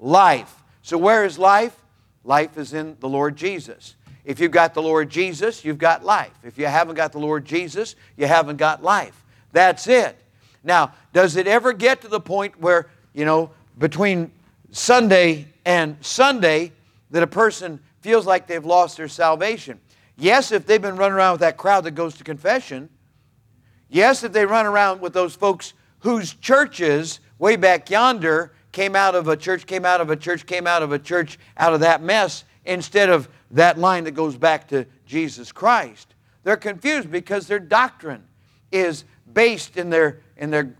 life. 0.00 0.62
So, 0.80 0.96
where 0.96 1.24
is 1.24 1.38
life? 1.38 1.76
Life 2.24 2.56
is 2.56 2.72
in 2.72 2.96
the 3.00 3.08
Lord 3.08 3.36
Jesus. 3.36 3.94
If 4.24 4.38
you've 4.38 4.52
got 4.52 4.74
the 4.74 4.82
Lord 4.82 5.10
Jesus, 5.10 5.64
you've 5.64 5.78
got 5.78 6.04
life. 6.04 6.32
If 6.44 6.56
you 6.58 6.66
haven't 6.66 6.94
got 6.94 7.12
the 7.12 7.18
Lord 7.18 7.44
Jesus, 7.44 7.96
you 8.16 8.26
haven't 8.26 8.56
got 8.56 8.82
life. 8.82 9.24
That's 9.52 9.86
it. 9.88 10.16
Now, 10.62 10.92
does 11.12 11.36
it 11.36 11.46
ever 11.46 11.72
get 11.72 12.02
to 12.02 12.08
the 12.08 12.20
point 12.20 12.58
where, 12.60 12.88
you 13.12 13.24
know, 13.24 13.50
between 13.78 14.30
Sunday 14.70 15.46
and 15.64 15.96
Sunday, 16.00 16.72
that 17.10 17.22
a 17.22 17.26
person 17.26 17.80
feels 18.00 18.26
like 18.26 18.46
they've 18.46 18.64
lost 18.64 18.96
their 18.96 19.08
salvation? 19.08 19.80
Yes, 20.16 20.52
if 20.52 20.66
they've 20.66 20.80
been 20.80 20.96
running 20.96 21.16
around 21.16 21.32
with 21.32 21.40
that 21.40 21.56
crowd 21.56 21.84
that 21.84 21.92
goes 21.92 22.14
to 22.16 22.24
confession. 22.24 22.88
Yes, 23.88 24.22
if 24.22 24.32
they 24.32 24.46
run 24.46 24.66
around 24.66 25.00
with 25.00 25.12
those 25.12 25.34
folks 25.34 25.74
whose 26.00 26.34
churches 26.34 27.20
way 27.38 27.56
back 27.56 27.90
yonder 27.90 28.52
came 28.70 28.96
out 28.96 29.14
of 29.14 29.28
a 29.28 29.36
church, 29.36 29.66
came 29.66 29.84
out 29.84 30.00
of 30.00 30.10
a 30.10 30.16
church, 30.16 30.46
came 30.46 30.66
out 30.66 30.82
of 30.82 30.92
a 30.92 30.98
church, 30.98 31.38
out 31.56 31.74
of 31.74 31.80
that 31.80 32.02
mess, 32.02 32.44
instead 32.64 33.10
of 33.10 33.28
that 33.52 33.78
line 33.78 34.04
that 34.04 34.12
goes 34.12 34.36
back 34.36 34.68
to 34.68 34.86
Jesus 35.06 35.52
Christ. 35.52 36.14
They're 36.42 36.56
confused 36.56 37.10
because 37.10 37.46
their 37.46 37.60
doctrine 37.60 38.24
is 38.72 39.04
based 39.32 39.76
in 39.76 39.90
their, 39.90 40.20
in 40.36 40.50
their 40.50 40.74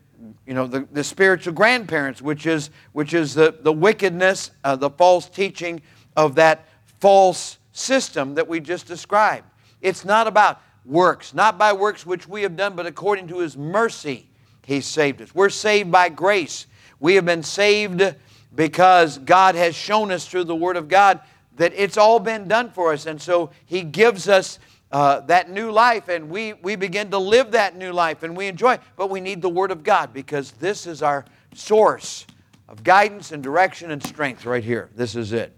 you 0.47 0.55
know, 0.55 0.67
the, 0.67 0.87
the 0.93 1.05
spiritual 1.05 1.53
grandparents, 1.53 2.23
which 2.23 2.47
is, 2.47 2.71
which 2.93 3.15
is 3.15 3.35
the, 3.35 3.57
the 3.61 3.73
wickedness, 3.73 4.51
uh, 4.65 4.77
the 4.77 4.91
false 4.91 5.29
teaching 5.29 5.83
of 6.17 6.35
that 6.37 6.69
false 7.01 7.59
system 7.73 8.35
that 8.35 8.47
we 8.49 8.61
just 8.61 8.87
described. 8.87 9.47
It's 9.81 10.05
not 10.05 10.27
about 10.27 10.61
works, 10.85 11.35
not 11.35 11.59
by 11.59 11.73
works 11.73 12.07
which 12.07 12.29
we 12.29 12.43
have 12.43 12.57
done, 12.57 12.75
but 12.75 12.87
according 12.87 13.29
to 13.29 13.39
His 13.39 13.57
mercy, 13.57 14.29
He 14.65 14.81
saved 14.81 15.21
us. 15.23 15.35
We're 15.35 15.49
saved 15.49 15.91
by 15.91 16.09
grace. 16.09 16.67
We 17.01 17.15
have 17.17 17.25
been 17.25 17.43
saved 17.43 18.15
because 18.55 19.19
God 19.19 19.55
has 19.55 19.75
shown 19.75 20.13
us 20.13 20.27
through 20.27 20.45
the 20.45 20.55
Word 20.55 20.77
of 20.77 20.89
God 20.89 21.21
that 21.57 21.73
it's 21.75 21.97
all 21.97 22.19
been 22.19 22.49
done 22.49 22.71
for 22.71 22.93
us. 22.93 23.07
And 23.07 23.21
so 23.21 23.51
He 23.67 23.83
gives 23.83 24.29
us 24.29 24.59
uh, 24.91 25.21
that 25.21 25.51
new 25.51 25.71
life, 25.71 26.09
and 26.09 26.29
we, 26.29 26.53
we 26.55 26.77
begin 26.77 27.11
to 27.11 27.19
live 27.19 27.53
that 27.53 27.77
new 27.77 27.93
life, 27.93 28.23
and 28.23 28.37
we 28.37 28.47
enjoy 28.47 28.75
it. 28.75 28.81
But 28.97 29.11
we 29.11 29.21
need 29.21 29.41
the 29.41 29.49
Word 29.49 29.71
of 29.71 29.83
God 29.83 30.13
because 30.13 30.53
this 30.53 30.87
is 30.87 31.03
our 31.03 31.25
source 31.55 32.27
of 32.69 32.83
guidance 32.85 33.33
and 33.33 33.43
direction 33.43 33.91
and 33.91 34.03
strength 34.03 34.45
right 34.45 34.65
here. 34.65 34.91
This 34.95 35.17
is 35.17 35.33
it. 35.33 35.55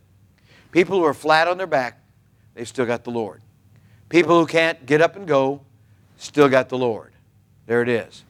People 0.70 0.98
who 0.98 1.04
are 1.04 1.14
flat 1.14 1.48
on 1.48 1.59
their 1.59 1.66
back, 1.66 2.00
they've 2.54 2.66
still 2.66 2.87
got 2.87 3.04
the 3.04 3.11
Lord. 3.11 3.42
People 4.09 4.38
who 4.38 4.46
can't 4.46 4.87
get 4.87 5.00
up 5.00 5.16
and 5.16 5.26
go, 5.26 5.61
still 6.16 6.48
got 6.48 6.68
the 6.68 6.78
Lord. 6.78 7.12
There 7.66 7.83
it 7.83 7.88
is. 7.88 8.24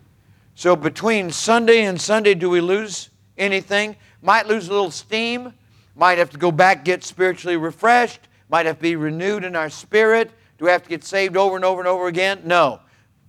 So 0.55 0.77
between 0.77 1.31
Sunday 1.31 1.85
and 1.85 2.01
Sunday, 2.01 2.35
do 2.35 2.49
we 2.49 2.61
lose 2.61 3.11
anything? 3.37 3.97
Might 4.23 4.47
lose 4.47 4.69
a 4.69 4.73
little 4.73 4.91
steam 4.91 5.53
might 5.95 6.19
have 6.19 6.31
to 6.31 6.39
go 6.39 6.51
back, 6.51 6.85
get 6.85 7.05
spiritually 7.05 7.57
refreshed, 7.57 8.21
might 8.49 8.67
have 8.67 8.77
to 8.77 8.83
be 8.83 8.97
renewed 8.97 9.45
in 9.45 9.57
our 9.57 9.71
spirit. 9.71 10.31
Do 10.59 10.67
we 10.67 10.71
have 10.71 10.83
to 10.83 10.89
get 10.89 11.05
saved 11.05 11.37
over 11.37 11.57
and 11.57 11.65
over 11.65 11.81
and 11.81 11.89
over 11.89 12.07
again? 12.07 12.43
No. 12.45 12.81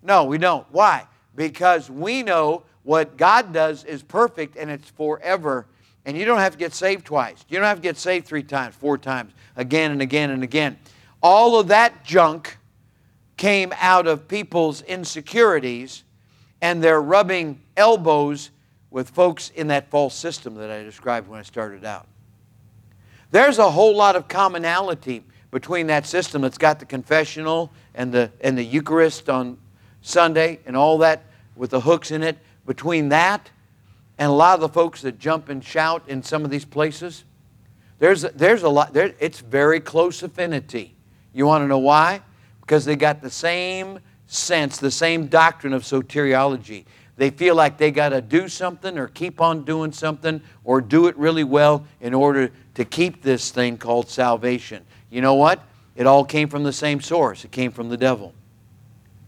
No, 0.04 0.26
we 0.26 0.38
don't. 0.38 0.66
Why? 0.72 1.08
Because 1.36 1.90
we 1.90 2.24
know 2.24 2.64
what 2.84 3.18
God 3.18 3.52
does 3.52 3.84
is 3.84 4.04
perfect 4.04 4.56
and 4.56 4.70
it's 4.70 4.90
forever. 4.92 5.66
And 6.06 6.16
you 6.16 6.26
don't 6.26 6.38
have 6.38 6.52
to 6.52 6.58
get 6.58 6.74
saved 6.74 7.06
twice. 7.06 7.44
You 7.50 7.58
don't 7.58 7.66
have 7.66 7.78
to 7.78 7.84
get 7.84 7.98
saved 7.98 8.28
three 8.28 8.44
times, 8.44 8.76
four 8.76 8.98
times, 8.98 9.34
again 9.56 9.92
and 9.92 10.02
again 10.02 10.30
and 10.30 10.44
again. 10.44 10.78
All 11.22 11.60
of 11.60 11.70
that 11.70 12.06
junk 12.06 12.58
came 13.38 13.74
out 13.80 14.06
of 14.06 14.28
people's 14.28 14.82
insecurities 14.84 16.04
and 16.62 16.84
they're 16.84 17.02
rubbing 17.02 17.62
elbows 17.76 18.52
with 18.92 19.10
folks 19.10 19.50
in 19.56 19.68
that 19.68 19.90
false 19.90 20.16
system 20.16 20.56
that 20.56 20.70
I 20.70 20.84
described 20.84 21.28
when 21.28 21.40
I 21.40 21.44
started 21.44 21.84
out. 21.84 22.08
There's 23.36 23.60
a 23.60 23.70
whole 23.70 23.94
lot 23.94 24.16
of 24.16 24.30
commonality 24.30 25.22
between 25.52 25.88
that 25.88 26.06
system 26.06 26.44
that's 26.44 26.58
got 26.58 26.80
the 26.80 26.86
confessional 26.86 27.70
and 27.94 28.10
the, 28.10 28.32
and 28.40 28.58
the 28.58 28.64
Eucharist 28.64 29.30
on 29.30 29.58
Sunday 30.02 30.62
and 30.66 30.78
all 30.78 31.00
that 31.00 31.24
with 31.54 31.72
the 31.72 31.82
hooks 31.82 32.12
in 32.12 32.24
it. 32.24 32.38
Between 32.66 33.10
that 33.10 33.50
and 34.18 34.32
a 34.32 34.34
lot 34.34 34.54
of 34.54 34.62
the 34.62 34.70
folks 34.70 35.02
that 35.02 35.20
jump 35.20 35.50
and 35.50 35.62
shout 35.62 36.04
in 36.08 36.24
some 36.24 36.46
of 36.46 36.50
these 36.50 36.64
places, 36.64 37.26
there's, 38.00 38.22
there's 38.22 38.64
a 38.64 38.70
lot, 38.70 38.94
there, 38.94 39.14
it's 39.20 39.42
very 39.42 39.82
close 39.82 40.24
affinity. 40.24 40.96
You 41.34 41.46
want 41.46 41.62
to 41.62 41.68
know 41.68 41.80
why? 41.80 42.22
Because 42.62 42.86
they 42.86 42.96
got 42.96 43.22
the 43.22 43.30
same 43.30 44.00
sense, 44.28 44.78
the 44.78 44.90
same 44.90 45.28
doctrine 45.28 45.74
of 45.74 45.84
soteriology. 45.84 46.86
They 47.18 47.32
feel 47.32 47.56
like 47.56 47.78
they 47.78 47.92
got 47.92 48.10
to 48.10 48.22
do 48.22 48.48
something 48.48 48.98
or 48.98 49.08
keep 49.08 49.42
on 49.42 49.66
doing 49.66 49.92
something 49.92 50.42
or 50.64 50.80
do 50.80 51.08
it 51.08 51.18
really 51.18 51.44
well 51.44 51.86
in 52.00 52.14
order 52.14 52.52
to 52.76 52.86
keep 52.86 53.22
this 53.22 53.52
thing 53.52 53.78
called 53.78 54.10
salvation. 54.10 54.86
You 55.10 55.22
know 55.22 55.34
what? 55.34 55.62
It 55.96 56.08
all 56.08 56.26
came 56.26 56.50
from 56.50 56.64
the 56.64 56.74
same 56.74 57.02
source. 57.02 57.44
It 57.44 57.52
came 57.52 57.72
from 57.72 57.90
the 57.90 57.98
devil. 57.98 58.34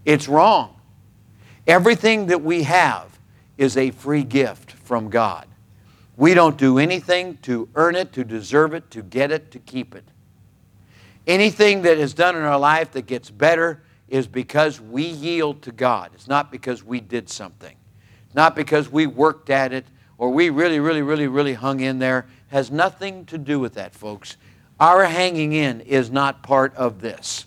It's 0.05 0.27
wrong. 0.27 0.79
Everything 1.65 2.27
that 2.27 2.41
we 2.41 2.63
have 2.63 3.19
is 3.57 3.75
a 3.77 3.91
free 3.91 4.23
gift 4.23 4.71
from 4.71 5.10
God. 5.10 5.47
We 6.15 6.33
don't 6.33 6.57
do 6.57 6.77
anything 6.79 7.38
to 7.43 7.69
earn 7.75 7.95
it, 7.95 8.13
to 8.13 8.23
deserve 8.23 8.73
it, 8.73 8.89
to 8.91 9.01
get 9.01 9.31
it, 9.31 9.51
to 9.51 9.60
keep 9.60 9.95
it. 9.95 10.03
Anything 11.25 11.81
that 11.83 11.97
is 11.97 12.13
done 12.13 12.36
in 12.36 12.43
our 12.43 12.57
life 12.57 12.91
that 12.91 13.05
gets 13.05 13.29
better 13.29 13.83
is 14.07 14.27
because 14.27 14.79
we 14.79 15.03
yield 15.03 15.62
to 15.63 15.71
God. 15.71 16.12
It's 16.13 16.27
not 16.27 16.51
because 16.51 16.83
we 16.83 17.01
did 17.01 17.29
something. 17.29 17.75
It's 18.25 18.36
not 18.36 18.55
because 18.55 18.89
we 18.89 19.07
worked 19.07 19.49
at 19.49 19.73
it 19.73 19.86
or 20.17 20.31
we 20.31 20.49
really, 20.49 20.79
really, 20.79 21.01
really, 21.01 21.27
really 21.27 21.53
hung 21.53 21.81
in 21.81 21.99
there. 21.99 22.25
Has 22.49 22.71
nothing 22.71 23.25
to 23.25 23.38
do 23.38 23.60
with 23.60 23.73
that, 23.73 23.93
folks. 23.93 24.38
Our 24.79 25.05
hanging 25.05 25.53
in 25.53 25.81
is 25.81 26.12
not 26.12 26.43
part 26.43 26.75
of 26.75 27.01
this. 27.01 27.45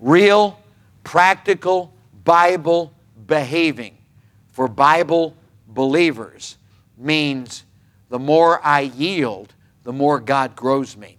Real, 0.00 0.58
practical, 1.04 1.92
Bible 2.24 2.92
behaving 3.26 3.98
for 4.52 4.68
Bible 4.68 5.34
believers 5.66 6.58
means 6.96 7.64
the 8.10 8.18
more 8.18 8.64
I 8.64 8.80
yield, 8.80 9.54
the 9.82 9.92
more 9.92 10.20
God 10.20 10.54
grows 10.54 10.96
me. 10.96 11.16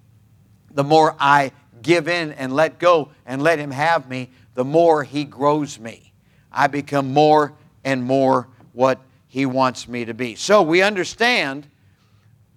The 0.71 0.83
more 0.83 1.15
I 1.19 1.51
give 1.81 2.07
in 2.07 2.31
and 2.33 2.55
let 2.55 2.79
go 2.79 3.09
and 3.25 3.41
let 3.41 3.59
Him 3.59 3.71
have 3.71 4.07
me, 4.07 4.29
the 4.53 4.63
more 4.63 5.03
He 5.03 5.23
grows 5.25 5.79
me. 5.79 6.13
I 6.51 6.67
become 6.67 7.12
more 7.12 7.53
and 7.83 8.03
more 8.03 8.47
what 8.73 9.01
He 9.27 9.45
wants 9.45 9.88
me 9.88 10.05
to 10.05 10.13
be. 10.13 10.36
So 10.36 10.62
we 10.62 10.81
understand 10.81 11.67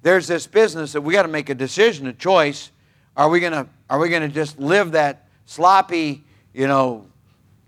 there's 0.07 0.29
this 0.29 0.47
business 0.47 0.93
that 0.93 1.01
we 1.01 1.13
got 1.15 1.23
to 1.23 1.29
make 1.29 1.51
a 1.51 1.55
decision, 1.55 2.07
a 2.07 2.13
choice. 2.13 2.71
Are 3.17 3.29
we 3.29 3.41
gonna 3.41 3.69
are 3.91 3.99
we 3.99 4.09
gonna 4.09 4.29
just 4.29 4.57
live 4.57 4.93
that 4.93 5.27
sloppy, 5.47 6.23
you 6.55 6.69
know, 6.69 7.09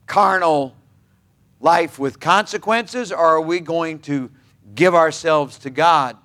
carnal 0.07 0.77
life 1.59 1.99
with 1.99 2.21
consequences, 2.21 3.11
or 3.11 3.19
are 3.19 3.41
we 3.41 3.59
going 3.59 3.99
to 4.03 4.31
give 4.77 4.95
ourselves 4.95 5.59
to 5.59 5.71
God 5.71 6.17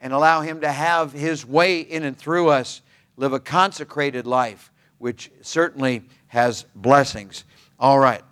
and 0.00 0.12
allow 0.12 0.40
Him 0.40 0.60
to 0.62 0.72
have 0.72 1.12
His 1.12 1.46
way 1.46 1.82
in 1.82 2.02
and 2.02 2.18
through 2.18 2.48
us, 2.48 2.82
live 3.16 3.32
a 3.32 3.38
consecrated 3.38 4.26
life, 4.26 4.72
which 4.98 5.30
certainly 5.40 6.02
has 6.26 6.64
blessings? 6.74 7.44
All 7.78 8.00
right. 8.00 8.22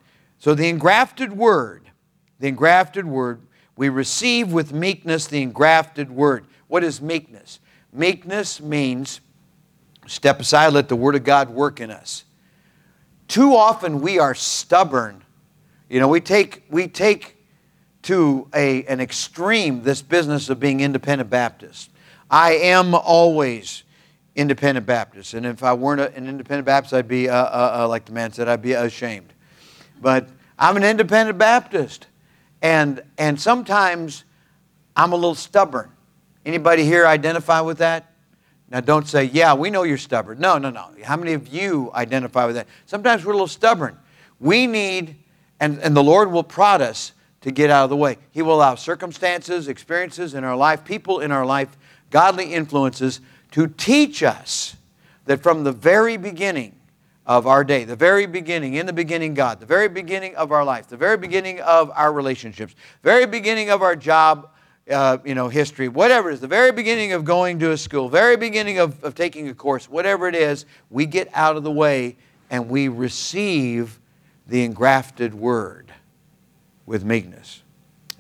So 0.41 0.57
the 0.57 0.69
engrafted 0.69 1.33
word, 1.33 1.89
the 2.41 2.49
engrafted 2.49 3.07
word, 3.07 3.43
we 3.77 3.91
receive 3.91 4.53
with 4.53 4.73
meekness 4.73 5.29
the 5.29 5.41
engrafted 5.41 6.11
word. 6.11 6.45
What 6.69 6.85
is 6.85 7.01
meekness? 7.01 7.61
Meekness 7.93 8.61
means 8.61 9.21
step 10.07 10.41
aside, 10.41 10.73
let 10.73 10.89
the 10.89 10.97
word 10.97 11.15
of 11.15 11.25
God 11.25 11.51
work 11.51 11.81
in 11.81 11.91
us. 11.91 12.25
Too 13.27 13.55
often 13.55 14.01
we 14.01 14.19
are 14.19 14.35
stubborn. 14.35 15.23
You 15.89 16.01
know, 16.01 16.09
we 16.09 16.21
take, 16.21 16.65
we 16.71 16.89
take 16.89 17.37
to 18.03 18.49
a, 18.55 18.85
an 18.85 19.01
extreme 19.01 19.83
this 19.83 20.01
business 20.01 20.49
of 20.49 20.61
being 20.61 20.81
independent 20.81 21.29
Baptist. 21.29 21.91
I 22.31 22.53
am 22.53 22.95
always 22.95 23.83
independent 24.35 24.87
Baptist. 24.87 25.35
And 25.35 25.45
if 25.45 25.63
I 25.63 25.73
weren't 25.73 26.01
an 26.01 26.27
independent 26.27 26.65
Baptist, 26.65 26.95
I'd 26.95 27.09
be, 27.09 27.29
uh, 27.29 27.35
uh, 27.35 27.81
uh, 27.81 27.89
like 27.89 28.05
the 28.05 28.13
man 28.13 28.33
said, 28.33 28.49
I'd 28.49 28.63
be 28.63 28.73
ashamed. 28.73 29.33
But 30.01 30.29
I'm 30.59 30.77
an 30.77 30.85
independent 30.85 31.39
Baptist. 31.39 32.07
And, 32.63 33.03
and 33.19 33.41
sometimes 33.41 34.25
I'm 34.97 35.13
a 35.13 35.17
little 35.17 35.35
stubborn. 35.35 35.91
Anybody 36.49 36.83
here 36.83 37.07
identify 37.07 37.61
with 37.61 37.77
that? 37.77 38.11
Now, 38.71 38.81
don't 38.81 39.07
say, 39.07 39.25
yeah, 39.25 39.53
we 39.53 39.69
know 39.69 39.83
you're 39.83 39.99
stubborn. 39.99 40.39
No, 40.39 40.57
no, 40.57 40.71
no. 40.71 40.89
How 41.05 41.15
many 41.15 41.35
of 41.35 41.47
you 41.49 41.91
identify 41.93 42.47
with 42.47 42.55
that? 42.55 42.67
Sometimes 42.87 43.23
we're 43.23 43.33
a 43.33 43.35
little 43.35 43.47
stubborn. 43.47 43.99
We 44.41 44.67
need, 44.67 45.17
and, 45.61 45.79
and 45.81 45.95
the 45.95 46.03
Lord 46.03 46.33
will 46.33 46.43
prod 46.43 46.81
us 46.81 47.13
to 47.43 47.51
get 47.51 47.69
out 47.69 47.85
of 47.85 47.91
the 47.91 47.99
way. 47.99 48.17
He 48.31 48.41
will 48.41 48.55
allow 48.55 48.77
circumstances, 48.77 49.69
experiences 49.69 50.33
in 50.33 50.43
our 50.43 50.57
life, 50.57 50.87
people 50.87 51.21
in 51.21 51.33
our 51.33 51.45
life, 51.45 51.77
godly 52.09 52.55
influences 52.55 53.21
to 53.51 53.67
teach 53.67 54.23
us 54.23 54.75
that 55.27 55.43
from 55.43 55.65
the 55.65 55.73
very 55.73 56.17
beginning 56.17 56.75
of 57.27 57.47
our 57.47 57.63
day, 57.63 57.85
the 57.85 57.95
very 57.95 58.25
beginning, 58.25 58.73
in 58.73 58.87
the 58.87 58.95
beginning, 58.95 59.35
God, 59.35 59.61
the 59.61 59.67
very 59.67 59.89
beginning 59.89 60.35
of 60.37 60.51
our 60.51 60.65
life, 60.65 60.87
the 60.87 60.97
very 60.97 61.19
beginning 61.19 61.61
of 61.61 61.91
our 61.91 62.11
relationships, 62.11 62.75
very 63.03 63.27
beginning 63.27 63.69
of 63.69 63.83
our 63.83 63.95
job, 63.95 64.49
uh, 64.91 65.19
you 65.25 65.35
know, 65.35 65.49
history, 65.49 65.89
whatever 65.89 66.31
it 66.31 66.35
is, 66.35 66.41
the 66.41 66.47
very 66.47 66.73
beginning 66.73 67.13
of 67.13 67.25
going 67.25 67.59
to 67.59 67.73
a 67.73 67.77
school, 67.77 68.09
very 68.09 68.37
beginning 68.37 68.79
of, 68.79 69.03
of 69.05 69.15
taking 69.15 69.49
a 69.49 69.55
course, 69.55 69.89
whatever 69.89 70.29
it 70.29 70.35
is, 70.35 70.65
we 70.91 71.07
get 71.07 71.29
out 71.35 71.57
of 71.57 71.63
the 71.63 71.71
way 71.71 72.17
and 72.51 72.69
we 72.69 72.89
receive 72.89 73.99
the 74.47 74.65
engrafted 74.65 75.35
word 75.35 75.93
with 76.87 77.05
meekness. 77.05 77.63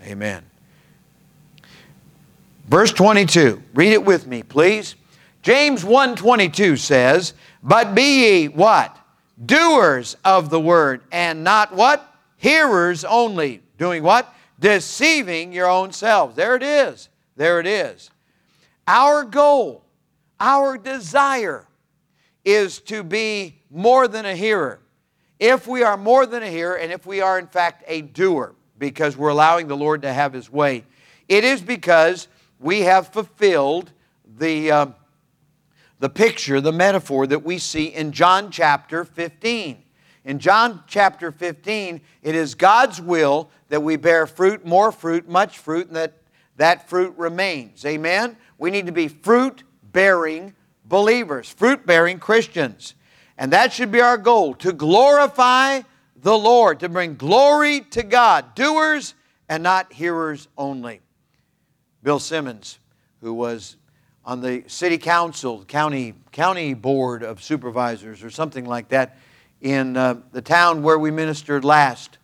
Amen. 0.04 0.44
Verse 2.68 2.92
22, 2.92 3.62
read 3.74 3.92
it 3.92 4.04
with 4.04 4.26
me, 4.26 4.42
please. 4.42 4.94
James 5.42 5.84
1:22 5.84 6.76
says, 6.76 7.32
"But 7.62 7.94
be 7.94 8.42
ye 8.42 8.48
what? 8.48 8.94
Doers 9.44 10.16
of 10.24 10.50
the 10.50 10.60
word, 10.60 11.00
and 11.10 11.42
not 11.42 11.74
what? 11.74 12.04
Hearers 12.36 13.04
only." 13.04 13.62
Doing 13.78 14.02
what? 14.02 14.32
Deceiving 14.60 15.52
your 15.52 15.68
own 15.68 15.92
selves. 15.92 16.34
There 16.36 16.56
it 16.56 16.62
is. 16.62 17.08
There 17.36 17.60
it 17.60 17.66
is. 17.66 18.10
Our 18.86 19.24
goal, 19.24 19.84
our 20.40 20.76
desire 20.76 21.66
is 22.44 22.80
to 22.80 23.02
be 23.02 23.60
more 23.70 24.08
than 24.08 24.24
a 24.24 24.34
hearer. 24.34 24.80
If 25.38 25.66
we 25.66 25.82
are 25.82 25.96
more 25.96 26.26
than 26.26 26.42
a 26.42 26.48
hearer, 26.48 26.76
and 26.76 26.90
if 26.90 27.06
we 27.06 27.20
are 27.20 27.38
in 27.38 27.46
fact 27.46 27.84
a 27.86 28.00
doer, 28.00 28.54
because 28.78 29.16
we're 29.16 29.28
allowing 29.28 29.68
the 29.68 29.76
Lord 29.76 30.02
to 30.02 30.12
have 30.12 30.32
His 30.32 30.50
way. 30.50 30.84
It 31.28 31.44
is 31.44 31.60
because 31.60 32.28
we 32.58 32.80
have 32.82 33.08
fulfilled 33.08 33.92
the, 34.38 34.70
uh, 34.70 34.86
the 35.98 36.08
picture, 36.08 36.60
the 36.60 36.72
metaphor 36.72 37.26
that 37.26 37.44
we 37.44 37.58
see 37.58 37.86
in 37.86 38.12
John 38.12 38.50
chapter 38.50 39.04
15. 39.04 39.82
In 40.28 40.38
John 40.38 40.82
chapter 40.86 41.32
15, 41.32 42.02
it 42.20 42.34
is 42.34 42.54
God's 42.54 43.00
will 43.00 43.48
that 43.70 43.82
we 43.82 43.96
bear 43.96 44.26
fruit, 44.26 44.62
more 44.66 44.92
fruit, 44.92 45.26
much 45.26 45.56
fruit, 45.56 45.86
and 45.86 45.96
that 45.96 46.18
that 46.56 46.86
fruit 46.86 47.14
remains. 47.16 47.82
Amen? 47.86 48.36
We 48.58 48.70
need 48.70 48.84
to 48.84 48.92
be 48.92 49.08
fruit 49.08 49.62
bearing 49.82 50.54
believers, 50.84 51.48
fruit 51.48 51.86
bearing 51.86 52.18
Christians. 52.18 52.92
And 53.38 53.54
that 53.54 53.72
should 53.72 53.90
be 53.90 54.02
our 54.02 54.18
goal 54.18 54.52
to 54.56 54.74
glorify 54.74 55.80
the 56.14 56.36
Lord, 56.36 56.80
to 56.80 56.90
bring 56.90 57.14
glory 57.14 57.80
to 57.92 58.02
God, 58.02 58.54
doers 58.54 59.14
and 59.48 59.62
not 59.62 59.94
hearers 59.94 60.46
only. 60.58 61.00
Bill 62.02 62.18
Simmons, 62.18 62.80
who 63.22 63.32
was 63.32 63.78
on 64.26 64.42
the 64.42 64.62
city 64.66 64.98
council, 64.98 65.64
county, 65.64 66.12
county 66.32 66.74
board 66.74 67.22
of 67.22 67.42
supervisors, 67.42 68.22
or 68.22 68.28
something 68.28 68.66
like 68.66 68.90
that, 68.90 69.16
in 69.60 69.96
uh, 69.96 70.20
the 70.32 70.42
town 70.42 70.82
where 70.82 70.98
we 70.98 71.10
ministered 71.10 71.64
last, 71.64 72.18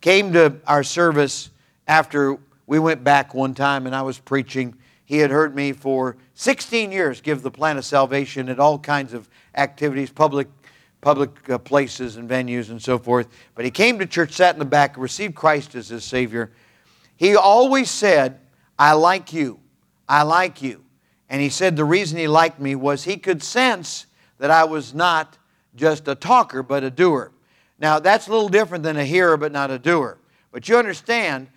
came 0.00 0.32
to 0.32 0.56
our 0.66 0.82
service 0.82 1.50
after 1.86 2.38
we 2.66 2.78
went 2.78 3.04
back 3.04 3.34
one 3.34 3.54
time 3.54 3.86
and 3.86 3.94
I 3.94 4.02
was 4.02 4.18
preaching. 4.18 4.74
He 5.04 5.18
had 5.18 5.30
heard 5.30 5.54
me 5.54 5.72
for 5.72 6.16
16 6.34 6.92
years 6.92 7.20
give 7.20 7.42
the 7.42 7.50
plan 7.50 7.76
of 7.76 7.84
salvation 7.84 8.48
at 8.48 8.58
all 8.58 8.78
kinds 8.78 9.12
of 9.12 9.28
activities, 9.54 10.10
public 10.10 10.48
public 11.00 11.48
uh, 11.48 11.58
places 11.58 12.16
and 12.16 12.28
venues 12.28 12.70
and 12.70 12.80
so 12.82 12.98
forth. 12.98 13.28
But 13.54 13.64
he 13.64 13.70
came 13.70 13.98
to 13.98 14.06
church, 14.06 14.32
sat 14.32 14.54
in 14.54 14.58
the 14.58 14.64
back, 14.64 14.96
received 14.96 15.34
Christ 15.34 15.74
as 15.74 15.88
his 15.88 16.04
Savior. 16.04 16.52
He 17.16 17.36
always 17.36 17.90
said, 17.90 18.38
I 18.78 18.92
like 18.92 19.32
you. 19.32 19.60
I 20.08 20.22
like 20.22 20.62
you. 20.62 20.84
And 21.28 21.40
he 21.40 21.48
said 21.48 21.76
the 21.76 21.84
reason 21.84 22.18
he 22.18 22.28
liked 22.28 22.60
me 22.60 22.74
was 22.74 23.04
he 23.04 23.16
could 23.16 23.42
sense 23.42 24.06
that 24.38 24.50
I 24.50 24.64
was 24.64 24.94
not 24.94 25.38
just 25.80 26.06
a 26.06 26.14
talker, 26.14 26.62
but 26.62 26.84
a 26.84 26.90
doer. 26.90 27.32
Now, 27.80 27.98
that's 27.98 28.28
a 28.28 28.30
little 28.30 28.50
different 28.50 28.84
than 28.84 28.98
a 28.98 29.04
hearer, 29.04 29.36
but 29.36 29.50
not 29.50 29.70
a 29.70 29.78
doer. 29.78 30.18
But 30.52 30.68
you 30.68 30.76
understand, 30.76 31.48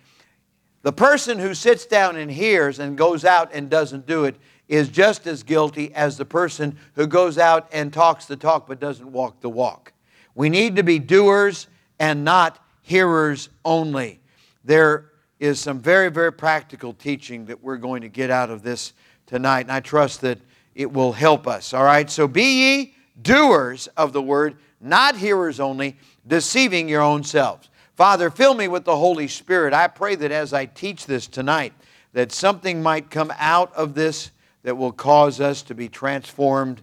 the 0.82 0.92
person 0.92 1.38
who 1.38 1.54
sits 1.54 1.84
down 1.84 2.16
and 2.16 2.30
hears 2.30 2.78
and 2.78 2.96
goes 2.96 3.24
out 3.24 3.50
and 3.52 3.68
doesn't 3.68 4.06
do 4.06 4.24
it 4.24 4.36
is 4.66 4.88
just 4.88 5.26
as 5.26 5.42
guilty 5.42 5.94
as 5.94 6.16
the 6.16 6.24
person 6.24 6.76
who 6.94 7.06
goes 7.06 7.36
out 7.36 7.68
and 7.72 7.92
talks 7.92 8.24
the 8.24 8.36
talk 8.36 8.66
but 8.66 8.80
doesn't 8.80 9.12
walk 9.12 9.40
the 9.40 9.50
walk. 9.50 9.92
We 10.34 10.48
need 10.48 10.76
to 10.76 10.82
be 10.82 10.98
doers 10.98 11.68
and 11.98 12.24
not 12.24 12.58
hearers 12.80 13.50
only. 13.64 14.20
There 14.64 15.12
is 15.38 15.60
some 15.60 15.78
very, 15.78 16.10
very 16.10 16.32
practical 16.32 16.94
teaching 16.94 17.44
that 17.46 17.62
we're 17.62 17.76
going 17.76 18.00
to 18.00 18.08
get 18.08 18.30
out 18.30 18.48
of 18.48 18.62
this 18.62 18.94
tonight, 19.26 19.62
and 19.62 19.72
I 19.72 19.80
trust 19.80 20.22
that 20.22 20.38
it 20.74 20.90
will 20.90 21.12
help 21.12 21.46
us. 21.46 21.74
All 21.74 21.84
right, 21.84 22.10
so 22.10 22.26
be 22.26 22.42
ye 22.42 22.94
doers 23.20 23.86
of 23.96 24.12
the 24.12 24.22
word, 24.22 24.56
not 24.80 25.16
hearers 25.16 25.60
only, 25.60 25.96
deceiving 26.26 26.88
your 26.88 27.02
own 27.02 27.24
selves. 27.24 27.68
Father, 27.94 28.30
fill 28.30 28.54
me 28.54 28.68
with 28.68 28.84
the 28.84 28.96
Holy 28.96 29.28
Spirit. 29.28 29.72
I 29.72 29.86
pray 29.86 30.14
that 30.16 30.32
as 30.32 30.52
I 30.52 30.66
teach 30.66 31.06
this 31.06 31.26
tonight, 31.26 31.72
that 32.12 32.32
something 32.32 32.82
might 32.82 33.10
come 33.10 33.32
out 33.38 33.72
of 33.74 33.94
this 33.94 34.30
that 34.62 34.76
will 34.76 34.92
cause 34.92 35.40
us 35.40 35.62
to 35.62 35.74
be 35.74 35.88
transformed 35.88 36.80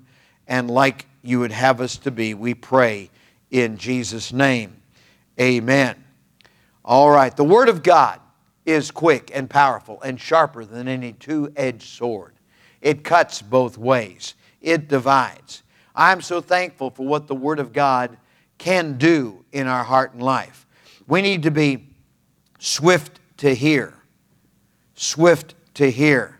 and 0.47 0.69
like 0.69 1.07
you 1.21 1.39
would 1.39 1.51
have 1.51 1.81
us 1.81 1.97
to 1.97 2.11
be. 2.11 2.33
We 2.33 2.53
pray 2.53 3.09
in 3.49 3.77
Jesus' 3.77 4.31
name. 4.31 4.77
Amen. 5.39 6.01
All 6.83 7.09
right, 7.09 7.35
the 7.35 7.43
Word 7.43 7.69
of 7.69 7.83
God 7.83 8.19
is 8.65 8.91
quick 8.91 9.31
and 9.33 9.49
powerful 9.49 10.01
and 10.01 10.19
sharper 10.19 10.65
than 10.65 10.87
any 10.87 11.13
two 11.13 11.51
edged 11.55 11.87
sword. 11.87 12.33
It 12.81 13.03
cuts 13.03 13.41
both 13.41 13.77
ways, 13.77 14.35
it 14.61 14.87
divides. 14.87 15.63
I'm 15.95 16.21
so 16.21 16.41
thankful 16.41 16.89
for 16.89 17.05
what 17.05 17.27
the 17.27 17.35
Word 17.35 17.59
of 17.59 17.73
God 17.73 18.17
can 18.57 18.97
do 18.97 19.43
in 19.51 19.67
our 19.67 19.83
heart 19.83 20.13
and 20.13 20.21
life. 20.21 20.65
We 21.07 21.21
need 21.21 21.43
to 21.43 21.51
be 21.51 21.87
swift 22.59 23.19
to 23.37 23.55
hear, 23.55 23.95
swift 24.95 25.55
to 25.75 25.89
hear 25.89 26.39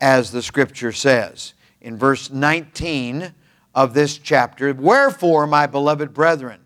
as 0.00 0.30
the 0.30 0.42
scripture 0.42 0.92
says. 0.92 1.54
In 1.80 1.96
verse 1.96 2.30
19 2.30 3.34
of 3.74 3.94
this 3.94 4.18
chapter, 4.18 4.72
Wherefore, 4.72 5.46
my 5.46 5.66
beloved 5.66 6.14
brethren, 6.14 6.60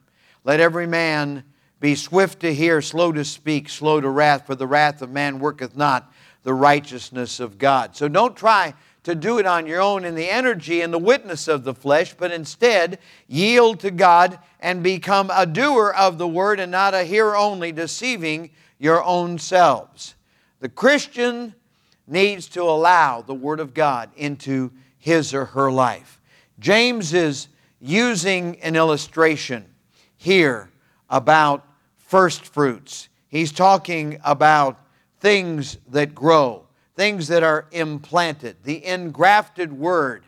let 0.45 0.61
every 0.61 0.87
man 0.87 1.43
be 1.81 1.95
swift 1.95 2.41
to 2.41 2.55
hear, 2.55 2.81
slow 2.81 3.13
to 3.13 3.25
speak, 3.25 3.69
slow 3.69 4.01
to 4.01 4.09
wrath, 4.09 4.47
for 4.47 4.55
the 4.55 4.67
wrath 4.67 5.03
of 5.03 5.11
man 5.11 5.39
worketh 5.39 5.77
not 5.77 6.13
the 6.43 6.55
righteousness 6.55 7.41
of 7.41 7.59
God. 7.59 7.97
So 7.97 8.09
don't 8.09 8.37
try 8.37 8.75
to 9.07 9.15
do 9.15 9.39
it 9.39 9.47
on 9.47 9.69
your 9.69 9.81
own 9.81 10.05
in 10.05 10.17
the 10.17 10.29
energy 10.29 10.81
and 10.81 10.93
the 10.93 10.99
witness 10.99 11.47
of 11.47 11.63
the 11.63 11.73
flesh, 11.73 12.13
but 12.15 12.33
instead 12.33 12.99
yield 13.29 13.79
to 13.79 13.93
God 13.93 14.37
and 14.59 14.83
become 14.83 15.31
a 15.33 15.47
doer 15.47 15.95
of 15.97 16.19
the 16.19 16.27
word 16.27 16.59
and 16.59 16.73
not 16.73 16.93
a 16.93 17.05
hearer 17.05 17.37
only, 17.37 17.71
deceiving 17.71 18.51
your 18.81 19.01
own 19.05 19.39
selves. 19.39 20.17
The 20.59 20.69
Christian 20.69 21.55
needs 22.09 22.49
to 22.49 22.63
allow 22.63 23.23
the 23.23 23.33
Word 23.33 23.61
of 23.61 23.75
God 23.75 24.11
into 24.17 24.73
his 24.99 25.33
or 25.33 25.45
her 25.45 25.71
life. 25.71 26.21
James 26.59 27.15
is 27.15 27.47
using 27.81 28.61
an 28.61 28.75
illustration 28.75 29.67
here 30.17 30.69
about 31.09 31.65
first 31.97 32.45
fruits. 32.45 33.09
He's 33.29 33.53
talking 33.53 34.19
about 34.25 34.81
things 35.21 35.79
that 35.91 36.13
grow, 36.13 36.66
things 36.97 37.29
that 37.29 37.43
are 37.43 37.67
implanted. 37.71 38.57
The 38.65 38.85
engrafted 38.85 39.73
word 39.73 40.25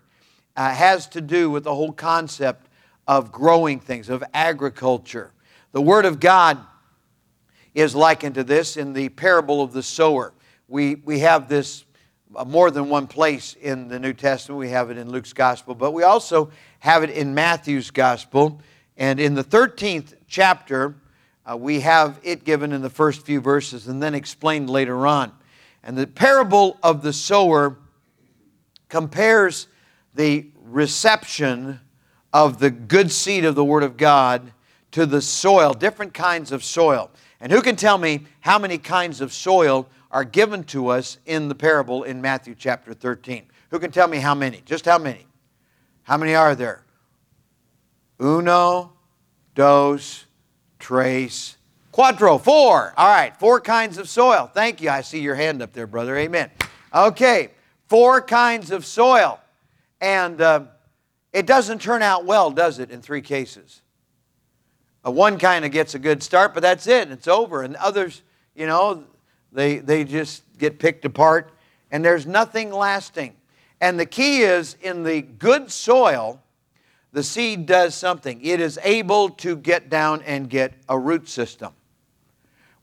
uh, 0.55 0.71
has 0.71 1.09
to 1.09 1.21
do 1.21 1.51
with 1.51 1.65
the 1.65 1.75
whole 1.75 1.93
concept 1.93 2.69
of 3.07 3.33
growing 3.33 3.81
things, 3.81 4.11
of 4.11 4.23
agriculture. 4.35 5.33
The 5.73 5.81
Word 5.81 6.05
of 6.05 6.21
God 6.21 6.59
is 7.75 7.95
likened 7.95 8.35
to 8.35 8.45
this 8.45 8.77
in 8.77 8.93
the 8.93 9.09
parable 9.09 9.63
of 9.63 9.73
the 9.73 9.83
sower. 9.83 10.35
We, 10.69 10.97
we 10.97 11.21
have 11.21 11.49
this 11.49 11.85
uh, 12.37 12.45
more 12.45 12.71
than 12.71 12.91
one 12.91 13.07
place 13.07 13.57
in 13.61 13.89
the 13.89 13.99
New 13.99 14.13
Testament. 14.13 14.59
We 14.59 14.69
have 14.69 14.91
it 14.91 14.99
in 14.99 15.11
Luke's 15.11 15.33
Gospel, 15.33 15.75
but 15.75 15.93
we 15.93 16.03
also 16.03 16.51
have 16.81 17.03
it 17.03 17.11
in 17.11 17.35
Matthew's 17.35 17.91
Gospel. 17.91 18.61
And 18.99 19.19
in 19.19 19.35
the 19.35 19.45
13th 19.45 20.15
chapter, 20.27 20.95
uh, 21.51 21.57
we 21.57 21.81
have 21.81 22.21
it 22.23 22.45
given 22.45 22.73
in 22.73 22.83
the 22.83 22.91
first 22.91 23.25
few 23.25 23.41
verses 23.41 23.89
and 23.89 24.03
then 24.03 24.15
explained 24.15 24.69
later 24.69 25.07
on. 25.07 25.33
And 25.83 25.97
the 25.97 26.07
parable 26.07 26.79
of 26.83 27.03
the 27.03 27.13
sower 27.13 27.77
compares 28.89 29.69
the 30.15 30.51
reception 30.63 31.81
of 32.33 32.59
the 32.59 32.71
good 32.71 33.11
seed 33.11 33.45
of 33.45 33.55
the 33.55 33.65
Word 33.65 33.83
of 33.83 33.97
God 33.97 34.53
to 34.91 35.07
the 35.07 35.23
soil, 35.23 35.73
different 35.73 36.15
kinds 36.15 36.53
of 36.53 36.65
soil. 36.65 37.11
And 37.41 37.53
who 37.53 37.63
can 37.63 37.77
tell 37.77 37.99
me 37.99 38.27
how 38.41 38.59
many 38.59 38.79
kinds 38.79 39.21
of 39.21 39.33
soil 39.33 39.89
are 40.11 40.25
given 40.25 40.65
to 40.65 40.89
us 40.89 41.19
in 41.27 41.49
the 41.49 41.55
parable 41.55 42.03
in 42.03 42.21
Matthew 42.21 42.55
chapter 42.57 42.95
13. 42.95 43.45
Who 43.71 43.79
can 43.79 43.91
tell 43.91 44.09
me 44.09 44.19
how 44.19 44.35
many? 44.35 44.63
Just 44.65 44.87
how 44.87 44.99
many? 44.99 45.27
How 46.03 46.17
many 46.17 46.35
are 46.35 46.55
there? 46.55 46.85
Uno, 48.21 48.95
dos, 49.55 50.25
tres, 50.79 51.58
cuatro, 51.99 52.41
four. 52.41 52.95
All 52.97 53.09
right, 53.09 53.37
four 53.37 53.61
kinds 53.61 53.99
of 53.99 54.09
soil. 54.09 54.49
Thank 54.55 54.81
you. 54.81 54.89
I 54.89 55.01
see 55.01 55.19
your 55.19 55.35
hand 55.35 55.61
up 55.61 55.73
there, 55.73 55.89
brother. 55.89 56.17
Amen. 56.17 56.49
Okay, 56.95 57.51
four 57.89 58.23
kinds 58.23 58.71
of 58.71 58.87
soil. 58.87 59.41
And 60.01 60.41
uh, 60.41 60.67
it 61.33 61.45
doesn't 61.45 61.83
turn 61.83 62.03
out 62.03 62.25
well, 62.25 62.53
does 62.53 62.79
it, 62.79 62.93
in 62.93 63.03
three 63.03 63.21
cases? 63.21 63.83
Uh, 65.05 65.11
one 65.11 65.41
kind 65.41 65.65
of 65.65 65.73
gets 65.73 65.97
a 65.97 65.99
good 65.99 66.23
start, 66.23 66.55
but 66.55 66.63
that's 66.63 66.87
it. 66.87 67.11
It's 67.11 67.27
over. 67.27 67.63
And 67.65 67.75
others, 67.75 68.23
you 68.55 68.69
know, 68.69 69.03
they, 69.51 69.79
they 69.79 70.05
just 70.05 70.45
get 70.57 70.79
picked 70.79 71.05
apart, 71.05 71.51
and 71.91 72.05
there's 72.05 72.27
nothing 72.27 72.71
lasting. 72.71 73.35
And 73.81 73.99
the 73.99 74.07
key 74.07 74.43
is 74.43 74.77
in 74.83 75.03
the 75.03 75.21
good 75.21 75.73
soil, 75.73 76.41
the 77.11 77.25
seed 77.25 77.67
does 77.67 77.97
something. 77.97 78.41
It 78.45 78.61
is 78.61 78.79
able 78.85 79.31
to 79.31 79.57
get 79.57 79.91
down 79.91 80.23
and 80.23 80.49
get 80.49 80.75
a 80.89 80.97
root 80.97 81.29
system. 81.29 81.73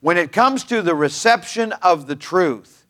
When 0.06 0.20
it 0.20 0.32
comes 0.32 0.64
to 0.66 0.84
the 0.84 0.94
reception 0.94 1.72
of 1.82 2.06
the 2.06 2.16
truth, 2.16 2.86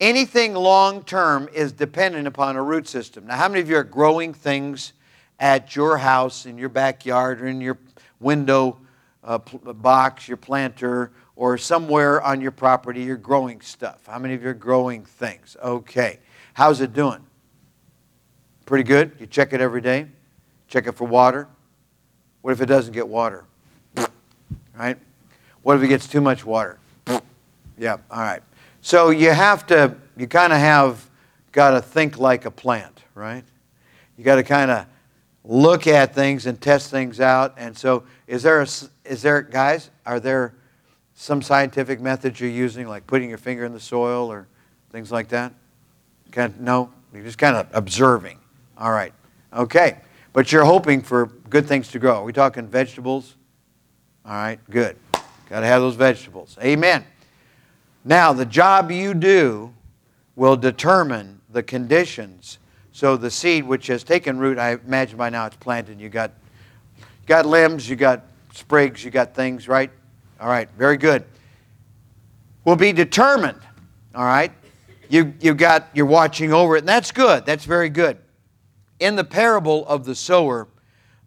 anything 0.00 0.54
long 0.54 1.04
term 1.04 1.48
is 1.54 1.70
dependent 1.70 2.26
upon 2.26 2.56
a 2.56 2.62
root 2.64 2.88
system. 2.88 3.28
Now, 3.28 3.36
how 3.36 3.48
many 3.48 3.60
of 3.60 3.70
you 3.70 3.76
are 3.76 3.84
growing 3.84 4.34
things 4.34 4.92
at 5.38 5.76
your 5.76 5.98
house, 5.98 6.44
in 6.44 6.58
your 6.58 6.68
backyard, 6.68 7.40
or 7.40 7.46
in 7.46 7.60
your 7.60 7.78
window 8.18 8.76
uh, 9.22 9.38
box, 9.38 10.26
your 10.26 10.36
planter, 10.36 11.12
or 11.36 11.56
somewhere 11.56 12.20
on 12.20 12.40
your 12.40 12.50
property 12.50 13.04
you're 13.04 13.16
growing 13.16 13.60
stuff. 13.60 14.00
How 14.08 14.18
many 14.18 14.34
of 14.34 14.42
you 14.42 14.48
are 14.48 14.52
growing 14.52 15.04
things? 15.04 15.56
Okay. 15.62 16.18
How's 16.54 16.80
it 16.80 16.92
doing? 16.92 17.24
Pretty 18.66 18.82
good? 18.82 19.12
You 19.20 19.28
check 19.28 19.52
it 19.52 19.60
every 19.60 19.80
day? 19.80 20.08
Check 20.66 20.88
it 20.88 20.96
for 20.96 21.06
water? 21.06 21.46
What 22.40 22.50
if 22.50 22.60
it 22.60 22.66
doesn't 22.66 22.94
get 22.94 23.06
water? 23.06 23.44
Right? 24.76 24.98
What 25.62 25.76
if 25.76 25.82
it 25.82 25.88
gets 25.88 26.08
too 26.08 26.20
much 26.20 26.44
water? 26.44 26.78
Yeah, 27.78 27.98
all 28.10 28.20
right. 28.20 28.42
So 28.80 29.10
you 29.10 29.30
have 29.30 29.66
to, 29.68 29.96
you 30.16 30.26
kind 30.26 30.52
of 30.52 30.58
have 30.58 31.08
got 31.52 31.70
to 31.70 31.80
think 31.80 32.18
like 32.18 32.44
a 32.44 32.50
plant, 32.50 33.02
right? 33.14 33.44
You 34.16 34.24
got 34.24 34.36
to 34.36 34.42
kind 34.42 34.70
of 34.70 34.86
look 35.44 35.86
at 35.86 36.14
things 36.14 36.46
and 36.46 36.60
test 36.60 36.90
things 36.90 37.20
out. 37.20 37.54
And 37.56 37.76
so, 37.76 38.04
is 38.26 38.42
there, 38.42 38.60
a, 38.60 38.66
is 39.04 39.22
there, 39.22 39.42
guys, 39.42 39.90
are 40.06 40.20
there 40.20 40.54
some 41.14 41.42
scientific 41.42 42.00
methods 42.00 42.40
you're 42.40 42.50
using, 42.50 42.88
like 42.88 43.06
putting 43.06 43.28
your 43.28 43.38
finger 43.38 43.64
in 43.64 43.72
the 43.72 43.80
soil 43.80 44.30
or 44.30 44.48
things 44.90 45.12
like 45.12 45.28
that? 45.28 45.52
No, 46.58 46.90
you're 47.12 47.24
just 47.24 47.38
kind 47.38 47.56
of 47.56 47.68
observing. 47.72 48.38
All 48.78 48.90
right, 48.90 49.12
okay. 49.52 49.98
But 50.32 50.50
you're 50.50 50.64
hoping 50.64 51.02
for 51.02 51.26
good 51.26 51.66
things 51.66 51.88
to 51.88 51.98
grow. 51.98 52.16
Are 52.16 52.24
we 52.24 52.32
talking 52.32 52.66
vegetables? 52.66 53.36
All 54.24 54.32
right, 54.32 54.58
good. 54.70 54.96
Got 55.48 55.60
to 55.60 55.66
have 55.66 55.82
those 55.82 55.96
vegetables. 55.96 56.56
Amen. 56.62 57.04
Now, 58.04 58.32
the 58.32 58.46
job 58.46 58.90
you 58.90 59.14
do 59.14 59.72
will 60.34 60.56
determine 60.56 61.40
the 61.50 61.62
conditions. 61.62 62.58
So 62.92 63.16
the 63.16 63.30
seed 63.30 63.66
which 63.66 63.86
has 63.86 64.02
taken 64.02 64.38
root, 64.38 64.58
I 64.58 64.72
imagine 64.72 65.16
by 65.16 65.30
now 65.30 65.46
it's 65.46 65.56
planted. 65.56 66.00
You 66.00 66.08
got, 66.08 66.32
you 66.98 67.04
got 67.26 67.46
limbs, 67.46 67.88
you 67.88 67.96
got 67.96 68.24
sprigs, 68.52 69.04
you 69.04 69.10
got 69.10 69.34
things, 69.34 69.68
right? 69.68 69.90
All 70.40 70.48
right, 70.48 70.68
very 70.76 70.96
good. 70.96 71.24
Will 72.64 72.76
be 72.76 72.92
determined. 72.92 73.60
All 74.14 74.24
right? 74.24 74.52
You, 75.08 75.34
you 75.40 75.54
got, 75.54 75.88
you're 75.94 76.06
watching 76.06 76.52
over 76.52 76.76
it, 76.76 76.80
and 76.80 76.88
that's 76.88 77.12
good. 77.12 77.44
That's 77.44 77.64
very 77.64 77.88
good. 77.90 78.18
In 78.98 79.16
the 79.16 79.24
parable 79.24 79.86
of 79.86 80.04
the 80.04 80.14
sower, 80.14 80.68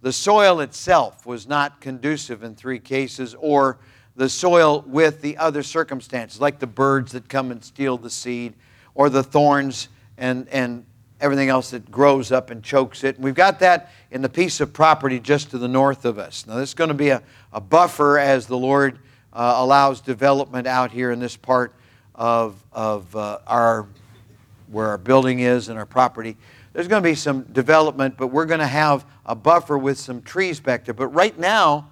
the 0.02 0.14
soil 0.14 0.60
itself 0.60 1.26
was 1.26 1.48
not 1.48 1.82
conducive 1.82 2.44
in 2.44 2.56
three 2.56 2.80
cases, 2.80 3.36
or 3.40 3.78
the 4.16 4.30
soil 4.30 4.84
with 4.88 5.22
the 5.22 5.38
other 5.38 5.64
circumstances, 5.64 6.40
like 6.40 6.60
the 6.60 6.68
birds 6.68 7.12
that 7.12 7.28
come 7.28 7.52
and 7.52 7.64
steal 7.64 7.98
the 7.98 8.10
seed, 8.10 8.54
or 8.94 9.10
the 9.10 9.24
thorns 9.24 9.90
and, 10.18 10.48
and 10.50 10.86
everything 11.20 11.50
else 11.50 11.72
that 11.72 11.92
grows 11.92 12.32
up 12.32 12.50
and 12.50 12.64
chokes 12.64 13.04
it. 13.04 13.20
We've 13.20 13.36
got 13.36 13.60
that 13.60 13.92
in 14.12 14.22
the 14.22 14.30
piece 14.30 14.60
of 14.62 14.74
property 14.74 15.20
just 15.20 15.52
to 15.52 15.58
the 15.58 15.68
north 15.68 16.06
of 16.06 16.18
us. 16.18 16.46
Now, 16.48 16.56
this 16.56 16.70
is 16.70 16.76
going 16.76 16.90
to 16.90 16.94
be 16.94 17.10
a, 17.10 17.22
a 17.52 17.62
buffer 17.62 18.18
as 18.18 18.48
the 18.48 18.58
Lord 18.58 19.00
uh, 19.34 19.56
allows 19.58 20.02
development 20.02 20.68
out 20.68 20.92
here 20.92 21.12
in 21.12 21.20
this 21.20 21.36
part 21.36 21.74
of, 22.14 22.64
of 22.72 23.14
uh, 23.16 23.40
our 23.48 23.88
where 24.68 24.88
our 24.88 24.98
building 24.98 25.40
is 25.40 25.70
and 25.70 25.78
our 25.78 25.86
property. 25.86 26.36
There's 26.74 26.88
going 26.88 27.02
to 27.02 27.08
be 27.10 27.16
some 27.16 27.44
development, 27.44 28.16
but 28.18 28.28
we're 28.28 28.46
going 28.46 28.60
to 28.60 28.68
have 28.68 29.06
a 29.26 29.36
buffer 29.36 29.78
with 29.78 29.98
some 29.98 30.22
trees 30.22 30.60
back 30.60 30.86
there. 30.86 30.94
But 30.94 31.08
right 31.08 31.38
now, 31.38 31.92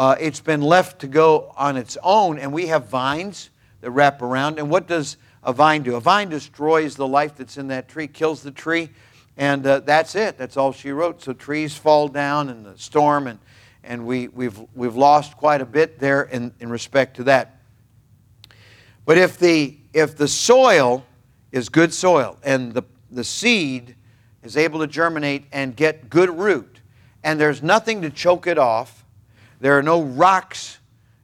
uh, 0.00 0.16
it's 0.18 0.40
been 0.40 0.62
left 0.62 1.02
to 1.02 1.06
go 1.06 1.52
on 1.58 1.76
its 1.76 1.98
own, 2.02 2.38
and 2.38 2.54
we 2.54 2.68
have 2.68 2.86
vines 2.86 3.50
that 3.82 3.90
wrap 3.90 4.22
around. 4.22 4.58
And 4.58 4.70
what 4.70 4.86
does 4.86 5.18
a 5.44 5.52
vine 5.52 5.82
do? 5.82 5.94
A 5.94 6.00
vine 6.00 6.30
destroys 6.30 6.96
the 6.96 7.06
life 7.06 7.36
that's 7.36 7.58
in 7.58 7.68
that 7.68 7.86
tree, 7.86 8.08
kills 8.08 8.42
the 8.42 8.50
tree, 8.50 8.88
and 9.36 9.66
uh, 9.66 9.80
that's 9.80 10.14
it. 10.14 10.38
That's 10.38 10.56
all 10.56 10.72
she 10.72 10.90
wrote. 10.90 11.20
So 11.20 11.34
trees 11.34 11.76
fall 11.76 12.08
down 12.08 12.48
in 12.48 12.62
the 12.62 12.78
storm, 12.78 13.26
and 13.26 13.38
and 13.84 14.06
we, 14.06 14.28
we've, 14.28 14.58
we've 14.74 14.96
lost 14.96 15.36
quite 15.36 15.60
a 15.60 15.66
bit 15.66 15.98
there 15.98 16.22
in, 16.22 16.52
in 16.60 16.70
respect 16.70 17.16
to 17.16 17.24
that. 17.24 17.60
But 19.04 19.18
if 19.18 19.38
the, 19.38 19.76
if 19.92 20.16
the 20.16 20.28
soil 20.28 21.04
is 21.52 21.68
good 21.68 21.92
soil 21.92 22.38
and 22.42 22.72
the, 22.72 22.84
the 23.10 23.24
seed 23.24 23.96
is 24.42 24.56
able 24.56 24.80
to 24.80 24.86
germinate 24.86 25.44
and 25.52 25.76
get 25.76 26.08
good 26.08 26.30
root, 26.30 26.80
and 27.22 27.38
there's 27.38 27.62
nothing 27.62 28.02
to 28.02 28.10
choke 28.10 28.46
it 28.46 28.58
off, 28.58 28.99
there 29.60 29.78
are 29.78 29.82
no 29.82 30.02
rocks, 30.02 30.78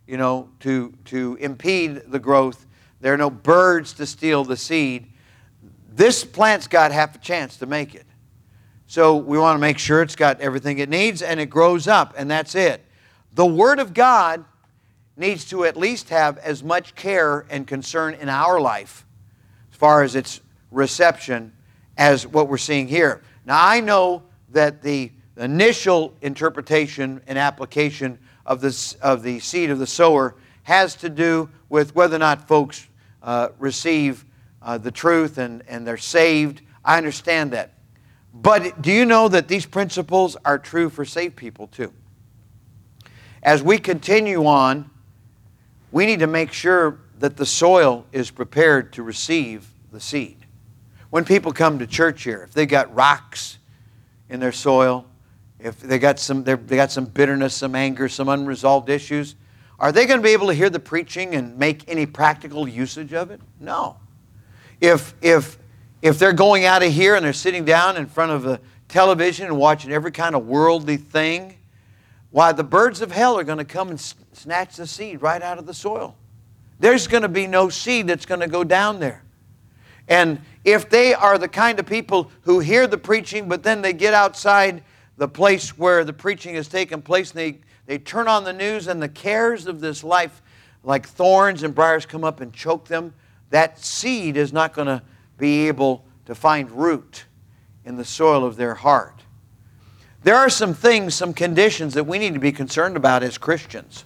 you 0.07 0.17
know, 0.17 0.49
to, 0.61 0.93
to 1.07 1.37
impede 1.41 2.03
the 2.09 2.19
growth, 2.19 2.67
there 3.01 3.13
are 3.13 3.19
no 3.19 3.31
birds 3.31 3.93
to 3.95 4.07
steal 4.07 4.45
the 4.45 4.57
seed, 4.57 5.11
this 5.91 6.25
plant's 6.25 6.69
got 6.69 6.93
half 6.93 7.15
a 7.15 7.19
chance 7.19 7.57
to 7.57 7.67
make 7.67 7.95
it. 7.95 8.05
So 8.87 9.17
we 9.17 9.39
want 9.39 9.57
to 9.57 9.61
make 9.61 9.79
sure 9.79 10.03
it's 10.03 10.15
got 10.15 10.41
everything 10.41 10.79
it 10.79 10.89
needs 10.89 11.23
and 11.23 11.41
it 11.41 11.47
grows 11.47 11.89
up, 11.89 12.15
and 12.17 12.31
that's 12.31 12.55
it. 12.55 12.85
The 13.33 13.47
Word 13.47 13.79
of 13.79 13.95
God 13.95 14.45
needs 15.17 15.47
to 15.47 15.65
at 15.65 15.77
least 15.77 16.11
have 16.11 16.39
as 16.39 16.63
much 16.63 16.95
care 16.95 17.47
and 17.51 17.67
concern 17.67 18.15
in 18.15 18.29
our 18.29 18.61
life 18.61 19.07
as 19.73 19.79
far 19.79 20.03
as 20.03 20.15
its 20.15 20.41
reception 20.71 21.53
as 21.97 22.27
what 22.27 22.49
we're 22.49 22.59
seeing 22.59 22.87
here. 22.87 23.23
Now, 23.47 23.59
I 23.67 23.81
know 23.81 24.23
that 24.51 24.83
the 24.83 25.11
initial 25.37 26.15
interpretation 26.21 27.21
and 27.27 27.39
application 27.39 28.19
of, 28.47 28.61
this, 28.61 28.95
of 28.95 29.23
the 29.23 29.41
seed 29.41 29.71
of 29.71 29.79
the 29.79 29.87
sower 29.87 30.35
has 30.63 30.95
to 30.97 31.11
do 31.11 31.51
with 31.69 31.95
whether 31.95 32.17
or 32.17 32.21
not 32.21 32.49
folks 32.49 32.87
uh, 33.23 33.49
receive 33.59 34.25
uh, 34.63 34.79
the 34.79 34.91
truth 34.91 35.39
and, 35.39 35.63
and 35.69 35.87
they're 35.87 35.97
saved. 35.97 36.63
I 36.85 36.97
understand 36.97 37.53
that. 37.53 37.75
But 38.33 38.83
do 38.83 38.93
you 38.93 39.05
know 39.05 39.29
that 39.29 39.49
these 39.49 39.67
principles 39.67 40.37
are 40.45 40.59
true 40.59 40.89
for 40.89 41.05
saved 41.05 41.37
people 41.37 41.67
too? 41.67 41.93
As 43.43 43.63
we 43.63 43.79
continue 43.79 44.47
on, 44.47 44.91
we 45.93 46.07
need 46.07 46.21
to 46.21 46.27
make 46.27 46.53
sure 46.53 47.01
that 47.19 47.37
the 47.37 47.47
soil 47.47 48.05
is 48.13 48.31
prepared 48.31 48.93
to 48.95 49.03
receive 49.03 49.69
the 49.93 50.01
seed. 50.01 50.37
When 51.11 51.25
people 51.25 51.53
come 51.53 51.79
to 51.79 51.87
church 51.87 52.25
here, 52.25 52.43
if 52.43 52.53
they've 52.53 52.69
got 52.69 52.95
rocks 52.95 53.59
in 54.29 54.41
their 54.41 54.53
soil, 54.53 55.07
if 55.59 55.81
they 55.81 55.99
got 55.99 56.19
some, 56.19 56.45
they 56.45 56.57
got 56.57 56.91
some 56.91 57.07
bitterness, 57.07 57.55
some 57.55 57.75
anger, 57.75 58.09
some 58.09 58.29
unresolved 58.29 58.89
issues, 58.89 59.35
are 59.79 59.93
they 59.93 60.07
going 60.07 60.19
to 60.19 60.25
be 60.25 60.31
able 60.31 60.47
to 60.47 60.55
hear 60.55 60.71
the 60.71 60.81
preaching 60.81 61.35
and 61.35 61.59
make 61.59 61.89
any 61.89 62.07
practical 62.07 62.67
usage 62.67 63.13
of 63.13 63.31
it? 63.31 63.41
No. 63.61 63.97
If, 64.81 65.15
if, 65.21 65.59
if 66.03 66.19
they're 66.19 66.33
going 66.33 66.65
out 66.65 66.83
of 66.83 66.93
here 66.93 67.15
and 67.15 67.25
they're 67.25 67.33
sitting 67.33 67.65
down 67.65 67.97
in 67.97 68.07
front 68.07 68.33
of 68.33 68.43
the 68.43 68.61
television 68.89 69.47
and 69.47 69.59
watching 69.59 69.93
every 69.93 70.13
kind 70.13 70.35
of 70.35 70.47
worldly 70.47 70.97
thing, 70.97 71.57
why, 72.31 72.53
the 72.53 72.65
birds 72.65 73.01
of 73.01 73.13
hell 73.13 73.39
are 73.39 73.45
going 73.45 73.59
to 73.59 73.65
come 73.65 73.89
and 73.89 74.01
snatch 74.01 74.77
the 74.77 74.87
seed 74.87 75.23
right 75.23 75.41
out 75.43 75.59
of 75.59 75.67
the 75.67 75.75
soil. 75.75 76.17
There's 76.79 77.07
going 77.07 77.23
to 77.23 77.29
be 77.29 77.47
no 77.47 77.69
seed 77.69 78.07
that's 78.07 78.27
going 78.27 78.41
to 78.41 78.49
go 78.49 78.65
down 78.65 79.01
there. 79.01 79.23
And 80.09 80.41
if 80.65 80.89
they 80.89 81.15
are 81.15 81.39
the 81.39 81.49
kind 81.49 81.79
of 81.79 81.87
people 81.87 82.31
who 82.43 82.61
hear 82.61 82.87
the 82.87 82.99
preaching, 82.99 83.49
but 83.49 83.63
then 83.63 83.83
they 83.83 83.93
get 83.93 84.15
outside 84.15 84.83
the 85.17 85.29
place 85.29 85.79
where 85.79 86.05
the 86.05 86.13
preaching 86.13 86.55
has 86.55 86.69
taken 86.69 87.03
place 87.03 87.31
and 87.31 87.39
they, 87.39 87.59
they 87.87 87.99
turn 87.99 88.29
on 88.29 88.45
the 88.45 88.53
news 88.53 88.87
and 88.87 89.01
the 89.01 89.09
cares 89.09 89.67
of 89.67 89.81
this 89.81 90.05
life, 90.05 90.43
like 90.83 91.07
thorns 91.07 91.63
and 91.63 91.75
briars, 91.75 92.07
come 92.07 92.25
up 92.25 92.41
and 92.41 92.53
choke 92.53 92.87
them, 92.87 93.15
that 93.51 93.79
seed 93.79 94.37
is 94.37 94.53
not 94.53 94.75
going 94.75 94.87
to 94.87 95.03
be 95.39 95.69
able 95.69 96.05
to 96.27 96.35
find 96.35 96.71
root 96.71 97.25
in 97.85 97.97
the 97.97 98.05
soil 98.05 98.45
of 98.45 98.57
their 98.57 98.75
heart. 98.75 99.23
There 100.23 100.37
are 100.37 100.51
some 100.51 100.75
things, 100.75 101.15
some 101.15 101.33
conditions 101.33 101.95
that 101.95 102.05
we 102.05 102.19
need 102.19 102.35
to 102.35 102.41
be 102.41 102.53
concerned 102.53 102.97
about 102.97 103.23
as 103.23 103.39
Christians, 103.39 104.05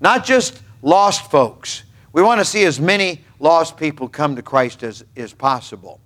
not 0.00 0.24
just 0.24 0.62
lost 0.82 1.30
folks. 1.30 1.84
We 2.12 2.22
want 2.22 2.40
to 2.40 2.44
see 2.44 2.64
as 2.64 2.80
many 2.80 3.22
lost 3.38 3.76
people 3.76 4.08
come 4.08 4.34
to 4.36 4.42
Christ 4.42 4.82
as 4.82 5.04
is 5.14 5.34
possible. 5.34 6.00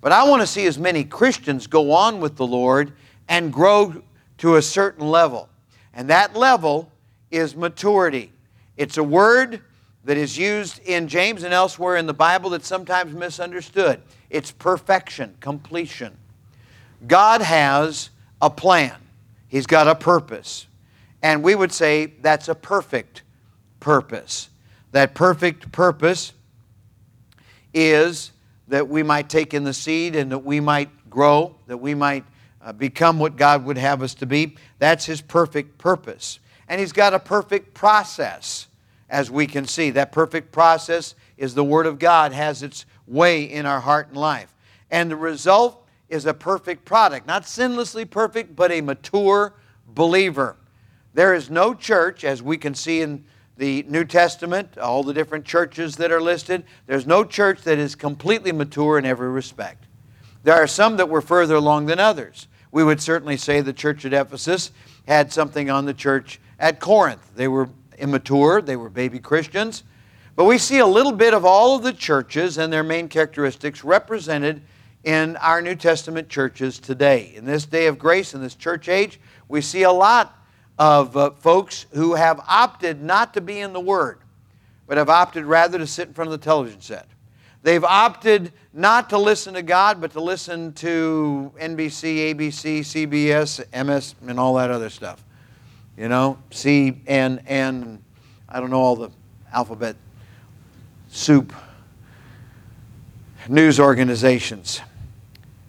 But 0.00 0.12
I 0.12 0.24
want 0.28 0.42
to 0.42 0.46
see 0.46 0.66
as 0.66 0.78
many 0.78 1.04
Christians 1.04 1.66
go 1.66 1.92
on 1.92 2.20
with 2.20 2.36
the 2.36 2.46
Lord 2.46 2.92
and 3.28 3.52
grow 3.52 4.02
to 4.38 4.56
a 4.56 4.62
certain 4.62 5.08
level. 5.08 5.48
And 5.92 6.10
that 6.10 6.36
level 6.36 6.90
is 7.30 7.56
maturity. 7.56 8.32
It's 8.76 8.96
a 8.96 9.04
word 9.04 9.60
that 10.04 10.16
is 10.16 10.36
used 10.36 10.80
in 10.80 11.08
James 11.08 11.42
and 11.42 11.54
elsewhere 11.54 11.96
in 11.96 12.06
the 12.06 12.14
Bible 12.14 12.50
that's 12.50 12.66
sometimes 12.66 13.14
misunderstood. 13.14 14.02
It's 14.28 14.50
perfection, 14.50 15.34
completion. 15.40 16.16
God 17.06 17.40
has 17.40 18.10
a 18.40 18.50
plan, 18.50 18.96
He's 19.48 19.66
got 19.66 19.86
a 19.86 19.94
purpose. 19.94 20.66
And 21.22 21.42
we 21.42 21.54
would 21.54 21.72
say 21.72 22.06
that's 22.20 22.48
a 22.48 22.54
perfect 22.54 23.22
purpose. 23.80 24.50
That 24.92 25.14
perfect 25.14 25.72
purpose 25.72 26.32
is 27.72 28.32
that 28.68 28.88
we 28.88 29.02
might 29.02 29.28
take 29.28 29.54
in 29.54 29.64
the 29.64 29.72
seed 29.72 30.16
and 30.16 30.30
that 30.32 30.40
we 30.40 30.60
might 30.60 30.90
grow, 31.08 31.54
that 31.66 31.78
we 31.78 31.94
might 31.94 32.24
uh, 32.64 32.72
become 32.72 33.18
what 33.18 33.36
God 33.36 33.64
would 33.66 33.76
have 33.76 34.02
us 34.02 34.14
to 34.14 34.26
be. 34.26 34.56
That's 34.78 35.04
His 35.04 35.20
perfect 35.20 35.78
purpose. 35.78 36.40
And 36.66 36.80
He's 36.80 36.92
got 36.92 37.12
a 37.12 37.18
perfect 37.18 37.74
process, 37.74 38.68
as 39.10 39.30
we 39.30 39.46
can 39.46 39.66
see. 39.66 39.90
That 39.90 40.12
perfect 40.12 40.50
process 40.50 41.14
is 41.36 41.54
the 41.54 41.64
Word 41.64 41.86
of 41.86 41.98
God, 41.98 42.32
has 42.32 42.62
its 42.62 42.86
way 43.06 43.44
in 43.44 43.66
our 43.66 43.80
heart 43.80 44.08
and 44.08 44.16
life. 44.16 44.54
And 44.90 45.10
the 45.10 45.16
result 45.16 45.86
is 46.08 46.24
a 46.24 46.34
perfect 46.34 46.84
product. 46.84 47.26
Not 47.26 47.42
sinlessly 47.42 48.08
perfect, 48.08 48.56
but 48.56 48.72
a 48.72 48.80
mature 48.80 49.52
believer. 49.86 50.56
There 51.12 51.34
is 51.34 51.50
no 51.50 51.74
church, 51.74 52.24
as 52.24 52.42
we 52.42 52.56
can 52.56 52.74
see 52.74 53.02
in 53.02 53.24
the 53.56 53.84
New 53.88 54.04
Testament, 54.04 54.78
all 54.78 55.04
the 55.04 55.14
different 55.14 55.44
churches 55.44 55.96
that 55.96 56.10
are 56.10 56.20
listed, 56.20 56.64
there's 56.86 57.06
no 57.06 57.24
church 57.24 57.62
that 57.62 57.78
is 57.78 57.94
completely 57.94 58.50
mature 58.50 58.98
in 58.98 59.04
every 59.04 59.28
respect. 59.28 59.84
There 60.42 60.54
are 60.54 60.66
some 60.66 60.96
that 60.96 61.08
were 61.08 61.20
further 61.20 61.54
along 61.54 61.86
than 61.86 62.00
others 62.00 62.48
we 62.74 62.82
would 62.82 63.00
certainly 63.00 63.36
say 63.36 63.60
the 63.60 63.72
church 63.72 64.04
at 64.04 64.12
Ephesus 64.12 64.72
had 65.06 65.32
something 65.32 65.70
on 65.70 65.84
the 65.84 65.94
church 65.94 66.40
at 66.58 66.80
Corinth. 66.80 67.30
They 67.36 67.46
were 67.46 67.68
immature, 67.98 68.60
they 68.60 68.74
were 68.74 68.90
baby 68.90 69.20
Christians. 69.20 69.84
But 70.34 70.46
we 70.46 70.58
see 70.58 70.80
a 70.80 70.86
little 70.86 71.12
bit 71.12 71.34
of 71.34 71.44
all 71.44 71.76
of 71.76 71.84
the 71.84 71.92
churches 71.92 72.58
and 72.58 72.72
their 72.72 72.82
main 72.82 73.08
characteristics 73.08 73.84
represented 73.84 74.60
in 75.04 75.36
our 75.36 75.62
New 75.62 75.76
Testament 75.76 76.28
churches 76.28 76.80
today. 76.80 77.32
In 77.36 77.44
this 77.44 77.64
day 77.64 77.86
of 77.86 77.96
grace, 77.96 78.34
in 78.34 78.42
this 78.42 78.56
church 78.56 78.88
age, 78.88 79.20
we 79.48 79.60
see 79.60 79.84
a 79.84 79.92
lot 79.92 80.36
of 80.76 81.16
uh, 81.16 81.30
folks 81.30 81.86
who 81.92 82.14
have 82.14 82.40
opted 82.48 83.00
not 83.00 83.34
to 83.34 83.40
be 83.40 83.60
in 83.60 83.72
the 83.72 83.78
Word, 83.78 84.18
but 84.88 84.98
have 84.98 85.08
opted 85.08 85.44
rather 85.44 85.78
to 85.78 85.86
sit 85.86 86.08
in 86.08 86.14
front 86.14 86.26
of 86.26 86.32
the 86.32 86.44
television 86.44 86.80
set. 86.80 87.06
They've 87.64 87.82
opted 87.82 88.52
not 88.74 89.08
to 89.08 89.18
listen 89.18 89.54
to 89.54 89.62
God, 89.62 89.98
but 89.98 90.12
to 90.12 90.20
listen 90.20 90.74
to 90.74 91.50
NBC, 91.58 92.34
ABC, 92.34 92.80
CBS, 92.80 93.86
MS, 93.86 94.14
and 94.28 94.38
all 94.38 94.56
that 94.56 94.70
other 94.70 94.90
stuff. 94.90 95.24
You 95.96 96.08
know, 96.08 96.38
C, 96.50 97.00
N, 97.06 97.42
N, 97.46 98.04
I 98.50 98.60
don't 98.60 98.68
know 98.68 98.80
all 98.80 98.96
the 98.96 99.10
alphabet 99.50 99.96
soup 101.08 101.54
news 103.48 103.80
organizations. 103.80 104.82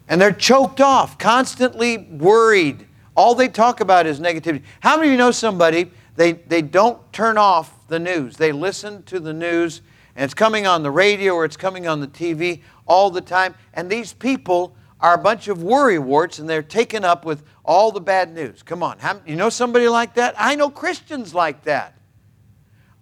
And 0.10 0.20
they're 0.20 0.34
choked 0.34 0.82
off, 0.82 1.18
constantly 1.18 1.98
worried. 1.98 2.88
All 3.16 3.36
they 3.36 3.48
talk 3.48 3.80
about 3.80 4.06
is 4.06 4.20
negativity. 4.20 4.64
How 4.82 4.98
many 4.98 5.08
of 5.08 5.12
you 5.14 5.18
know 5.18 5.32
somebody, 5.32 5.92
they, 6.18 6.34
they 6.34 6.62
don't 6.62 7.14
turn 7.14 7.38
off 7.38 7.88
the 7.88 8.00
news? 8.00 8.36
They 8.36 8.52
listen 8.52 9.04
to 9.04 9.22
the 9.22 9.34
news 9.34 9.80
and 10.16 10.24
it's 10.24 10.34
coming 10.34 10.66
on 10.66 10.82
the 10.82 10.92
radio 10.92 11.34
or 11.34 11.46
it's 11.46 11.58
coming 11.58 11.88
on 11.88 12.00
the 12.00 12.08
TV 12.08 12.62
all 12.86 13.12
the 13.12 13.22
time. 13.22 13.54
And 13.74 13.90
these 13.90 14.14
people 14.14 14.76
are 15.02 15.14
a 15.14 15.18
bunch 15.18 15.50
of 15.50 15.58
worrywarts 15.60 16.40
and 16.40 16.50
they're 16.50 16.64
taken 16.64 17.04
up 17.04 17.26
with 17.26 17.44
all 17.66 17.92
the 17.92 18.00
bad 18.00 18.34
news. 18.34 18.64
Come 18.64 18.82
on. 18.82 18.98
You 19.26 19.36
know 19.36 19.50
somebody 19.50 19.90
like 19.90 20.16
that? 20.16 20.34
I 20.38 20.56
know 20.56 20.70
Christians 20.70 21.36
like 21.36 21.64
that. 21.64 22.00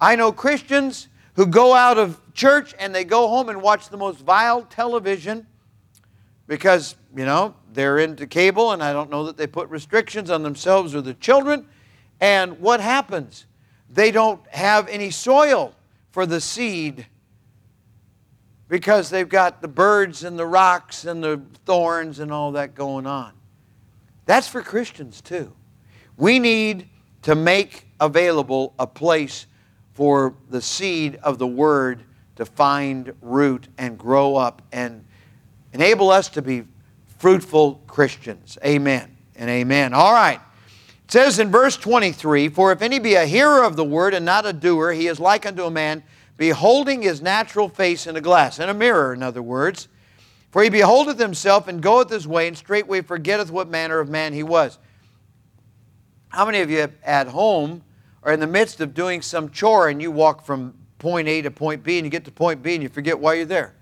I 0.01 0.15
know 0.15 0.31
Christians 0.31 1.07
who 1.35 1.45
go 1.45 1.73
out 1.73 1.97
of 1.97 2.19
church 2.33 2.73
and 2.79 2.93
they 2.93 3.03
go 3.03 3.27
home 3.27 3.49
and 3.49 3.61
watch 3.61 3.89
the 3.89 3.97
most 3.97 4.19
vile 4.19 4.63
television 4.63 5.45
because, 6.47 6.95
you 7.15 7.25
know, 7.25 7.55
they're 7.73 7.99
into 7.99 8.25
cable 8.25 8.71
and 8.71 8.83
I 8.83 8.91
don't 8.91 9.09
know 9.09 9.25
that 9.25 9.37
they 9.37 9.47
put 9.47 9.69
restrictions 9.69 10.29
on 10.31 10.41
themselves 10.41 10.95
or 10.95 11.01
the 11.01 11.13
children. 11.13 11.67
And 12.19 12.59
what 12.59 12.81
happens? 12.81 13.45
They 13.89 14.09
don't 14.09 14.45
have 14.47 14.87
any 14.89 15.11
soil 15.11 15.75
for 16.13 16.27
the 16.27 16.39
seed 16.39 17.07
because 18.69 19.09
they've 19.09 19.27
got 19.27 19.61
the 19.61 19.67
birds 19.67 20.23
and 20.23 20.37
the 20.37 20.45
rocks 20.45 21.05
and 21.05 21.23
the 21.23 21.41
thorns 21.65 22.19
and 22.19 22.31
all 22.31 22.53
that 22.53 22.75
going 22.75 23.07
on. 23.07 23.33
That's 24.27 24.47
for 24.47 24.61
Christians 24.61 25.21
too. 25.21 25.51
We 26.15 26.37
need 26.37 26.87
to 27.23 27.33
make 27.33 27.87
available 27.99 28.75
a 28.77 28.85
place 28.85 29.47
for 29.93 30.35
the 30.49 30.61
seed 30.61 31.15
of 31.23 31.39
the 31.39 31.47
Word 31.47 32.03
to 32.35 32.45
find 32.45 33.13
root 33.19 33.67
and 33.79 33.97
grow 33.97 34.35
up 34.35 34.61
and 34.71 35.03
enable 35.73 36.11
us 36.11 36.29
to 36.29 36.43
be 36.43 36.63
fruitful 37.17 37.81
Christians. 37.87 38.59
Amen 38.63 39.17
and 39.35 39.49
amen. 39.49 39.95
All 39.95 40.13
right. 40.13 40.39
It 41.05 41.11
says 41.11 41.39
in 41.39 41.51
verse 41.51 41.77
23 41.77 42.49
For 42.49 42.71
if 42.71 42.81
any 42.81 42.99
be 42.99 43.15
a 43.15 43.25
hearer 43.25 43.63
of 43.63 43.75
the 43.75 43.83
word 43.83 44.13
and 44.13 44.25
not 44.25 44.45
a 44.45 44.53
doer, 44.53 44.91
he 44.91 45.07
is 45.07 45.19
like 45.19 45.45
unto 45.45 45.63
a 45.63 45.71
man 45.71 46.03
beholding 46.37 47.01
his 47.01 47.21
natural 47.21 47.69
face 47.69 48.07
in 48.07 48.15
a 48.15 48.21
glass, 48.21 48.59
in 48.59 48.69
a 48.69 48.73
mirror, 48.73 49.13
in 49.13 49.21
other 49.21 49.41
words. 49.41 49.87
For 50.51 50.61
he 50.61 50.69
beholdeth 50.69 51.19
himself 51.19 51.67
and 51.67 51.81
goeth 51.81 52.09
his 52.09 52.27
way, 52.27 52.47
and 52.47 52.57
straightway 52.57 53.01
forgetteth 53.01 53.51
what 53.51 53.69
manner 53.69 53.99
of 53.99 54.09
man 54.09 54.33
he 54.33 54.43
was. 54.43 54.77
How 56.29 56.45
many 56.45 56.61
of 56.61 56.69
you 56.69 56.87
at 57.03 57.27
home 57.27 57.83
are 58.23 58.33
in 58.33 58.39
the 58.39 58.47
midst 58.47 58.81
of 58.81 58.93
doing 58.93 59.21
some 59.21 59.49
chore 59.49 59.89
and 59.89 60.01
you 60.01 60.11
walk 60.11 60.45
from 60.45 60.73
point 60.97 61.27
A 61.27 61.41
to 61.41 61.51
point 61.51 61.83
B 61.83 61.97
and 61.97 62.05
you 62.05 62.09
get 62.09 62.25
to 62.25 62.31
point 62.31 62.63
B 62.63 62.73
and 62.73 62.81
you 62.81 62.89
forget 62.89 63.19
why 63.19 63.33
you're 63.33 63.45
there? 63.45 63.75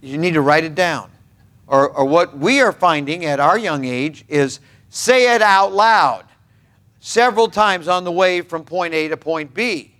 You 0.00 0.18
need 0.18 0.34
to 0.34 0.40
write 0.40 0.64
it 0.64 0.74
down. 0.74 1.10
Or, 1.66 1.88
or 1.88 2.04
what 2.04 2.36
we 2.36 2.60
are 2.60 2.72
finding 2.72 3.24
at 3.24 3.40
our 3.40 3.58
young 3.58 3.84
age 3.84 4.24
is 4.28 4.60
say 4.94 5.34
it 5.34 5.42
out 5.42 5.72
loud 5.72 6.24
several 7.00 7.48
times 7.48 7.88
on 7.88 8.04
the 8.04 8.12
way 8.12 8.40
from 8.40 8.64
point 8.64 8.94
A 8.94 9.08
to 9.08 9.16
point 9.16 9.52
B. 9.52 9.92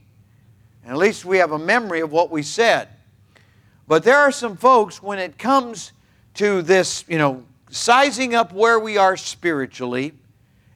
And 0.84 0.92
at 0.92 0.98
least 0.98 1.24
we 1.24 1.38
have 1.38 1.50
a 1.50 1.58
memory 1.58 2.00
of 2.00 2.12
what 2.12 2.30
we 2.30 2.44
said. 2.44 2.88
But 3.88 4.04
there 4.04 4.18
are 4.18 4.30
some 4.30 4.56
folks, 4.56 5.02
when 5.02 5.18
it 5.18 5.36
comes 5.36 5.90
to 6.34 6.62
this, 6.62 7.04
you 7.08 7.18
know, 7.18 7.42
sizing 7.70 8.36
up 8.36 8.52
where 8.52 8.78
we 8.78 8.96
are 8.96 9.16
spiritually 9.16 10.12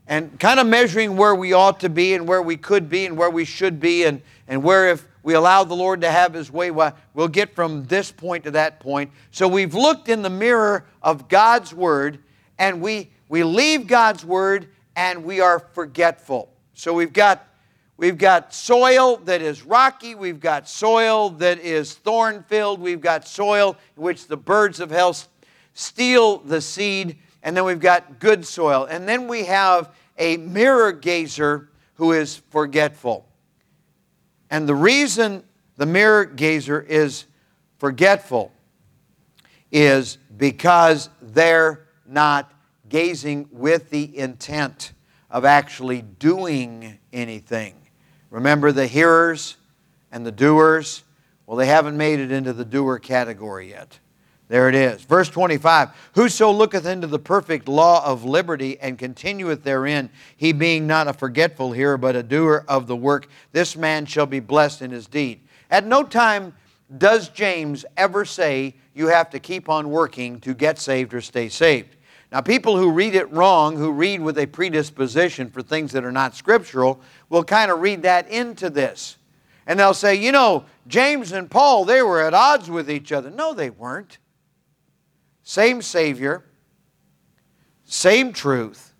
and 0.09 0.39
kind 0.41 0.59
of 0.59 0.67
measuring 0.67 1.17
where 1.17 1.37
we 1.37 1.53
ought 1.53 1.79
to 1.81 1.89
be 1.89 2.15
and 2.15 2.27
where 2.27 2.43
we 2.43 2.57
could 2.57 2.89
be 2.89 3.07
and 3.07 3.17
where 3.17 3.31
we 3.31 3.45
should 3.45 3.79
be 3.79 4.03
and, 4.03 4.21
and 4.49 4.65
where 4.65 4.91
if 4.91 5.07
we 5.23 5.35
allow 5.35 5.63
the 5.63 5.77
Lord 5.77 6.01
to 6.01 6.11
have 6.11 6.35
His 6.35 6.51
way, 6.51 6.73
we'll 6.73 7.29
get 7.29 7.55
from 7.55 7.85
this 7.87 8.11
point 8.11 8.43
to 8.45 8.51
that 8.51 8.81
point. 8.81 9.13
So 9.31 9.47
we've 9.47 9.75
looked 9.75 10.09
in 10.09 10.23
the 10.23 10.31
mirror 10.31 10.87
of 11.03 11.29
God's 11.29 11.73
Word 11.73 12.19
and 12.59 12.81
we 12.81 13.11
we 13.29 13.45
leave 13.45 13.87
God's 13.87 14.25
word 14.25 14.69
and 14.97 15.25
we 15.25 15.41
are 15.41 15.59
forgetful. 15.59 16.53
So 16.75 16.93
we've 16.93 17.13
got 17.13 17.49
We've 17.99 18.17
got 18.17 18.55
soil 18.55 19.17
that 19.25 19.43
is 19.43 19.65
rocky. 19.65 20.15
We've 20.15 20.39
got 20.39 20.69
soil 20.69 21.31
that 21.31 21.59
is 21.59 21.95
thorn 21.95 22.45
filled. 22.45 22.81
We've 22.81 23.01
got 23.01 23.27
soil 23.27 23.77
in 23.97 24.03
which 24.05 24.29
the 24.29 24.37
birds 24.37 24.79
of 24.79 24.93
hell 24.93 25.17
steal 25.75 26.39
the 26.39 26.61
seed. 26.61 27.19
And 27.43 27.57
then 27.57 27.65
we've 27.65 27.81
got 27.81 28.21
good 28.21 28.47
soil. 28.47 28.87
And 28.89 29.09
then 29.09 29.27
we 29.27 29.47
have 29.47 29.93
a 30.17 30.37
mirror 30.37 30.93
gazer 30.93 31.71
who 31.95 32.13
is 32.13 32.37
forgetful. 32.51 33.27
And 34.49 34.69
the 34.69 34.77
reason 34.77 35.43
the 35.77 35.87
mirror 35.87 36.25
gazer 36.25 36.81
is 36.81 37.25
forgetful 37.79 38.53
is 39.73 40.19
because 40.37 41.11
they're 41.21 41.89
not 42.07 42.53
gazing 42.89 43.49
with 43.51 43.91
the 43.91 44.17
intent 44.19 44.93
of 45.31 45.45
actually 45.45 46.03
doing 46.03 46.99
anything. 47.13 47.75
Remember 48.31 48.73
the 48.73 48.87
hearers 48.87 49.57
and 50.11 50.25
the 50.25 50.33
doers? 50.33 51.05
Well, 51.47 51.57
they 51.57 51.67
haven't 51.67 51.97
made 51.97 52.21
it 52.21 52.31
into 52.31 52.53
the 52.53 52.65
doer 52.65 52.99
category 52.99 53.71
yet. 53.71 53.99
There 54.49 54.69
it 54.69 54.75
is. 54.75 55.03
Verse 55.03 55.29
25 55.29 55.91
Whoso 56.15 56.51
looketh 56.51 56.87
into 56.87 57.07
the 57.07 57.19
perfect 57.19 57.69
law 57.69 58.05
of 58.05 58.25
liberty 58.25 58.79
and 58.81 58.99
continueth 58.99 59.63
therein, 59.63 60.11
he 60.37 60.53
being 60.53 60.87
not 60.87 61.07
a 61.07 61.13
forgetful 61.13 61.73
hearer, 61.73 61.99
but 61.99 62.17
a 62.17 62.23
doer 62.23 62.65
of 62.67 62.87
the 62.87 62.97
work, 62.97 63.29
this 63.53 63.77
man 63.77 64.07
shall 64.07 64.27
be 64.27 64.41
blessed 64.41 64.83
in 64.83 64.91
his 64.91 65.07
deed. 65.07 65.41
At 65.71 65.87
no 65.87 66.03
time 66.03 66.55
does 66.97 67.29
James 67.29 67.85
ever 67.99 68.25
say 68.25 68.75
you 68.95 69.09
have 69.09 69.29
to 69.31 69.39
keep 69.39 69.69
on 69.69 69.91
working 69.91 70.41
to 70.41 70.55
get 70.55 70.79
saved 70.79 71.13
or 71.13 71.21
stay 71.21 71.51
saved. 71.51 71.97
Now, 72.31 72.43
people 72.43 72.77
who 72.77 72.91
read 72.91 73.15
it 73.15 73.33
wrong, 73.33 73.77
who 73.77 73.91
read 73.91 74.21
with 74.21 74.39
a 74.39 74.47
predisposition 74.47 75.51
for 75.51 75.63
things 75.63 75.93
that 75.93 76.05
are 76.05 76.13
not 76.13 76.35
scriptural, 76.35 77.01
will 77.31 77.45
kind 77.45 77.71
of 77.71 77.81
read 77.81 78.03
that 78.03 78.29
into 78.29 78.69
this. 78.69 79.17
And 79.67 79.81
they'll 79.81 79.95
say, 79.95 80.15
you 80.15 80.33
know, 80.33 80.65
James 80.87 81.33
and 81.33 81.51
Paul, 81.51 81.85
they 81.85 82.03
were 82.03 82.21
at 82.21 82.35
odds 82.35 82.71
with 82.71 82.91
each 82.91 83.13
other. 83.13 83.31
No, 83.31 83.55
they 83.55 83.71
weren't. 83.71 84.19
Same 85.43 85.81
Savior, 85.81 86.45
same 87.85 88.35
truth. 88.35 88.93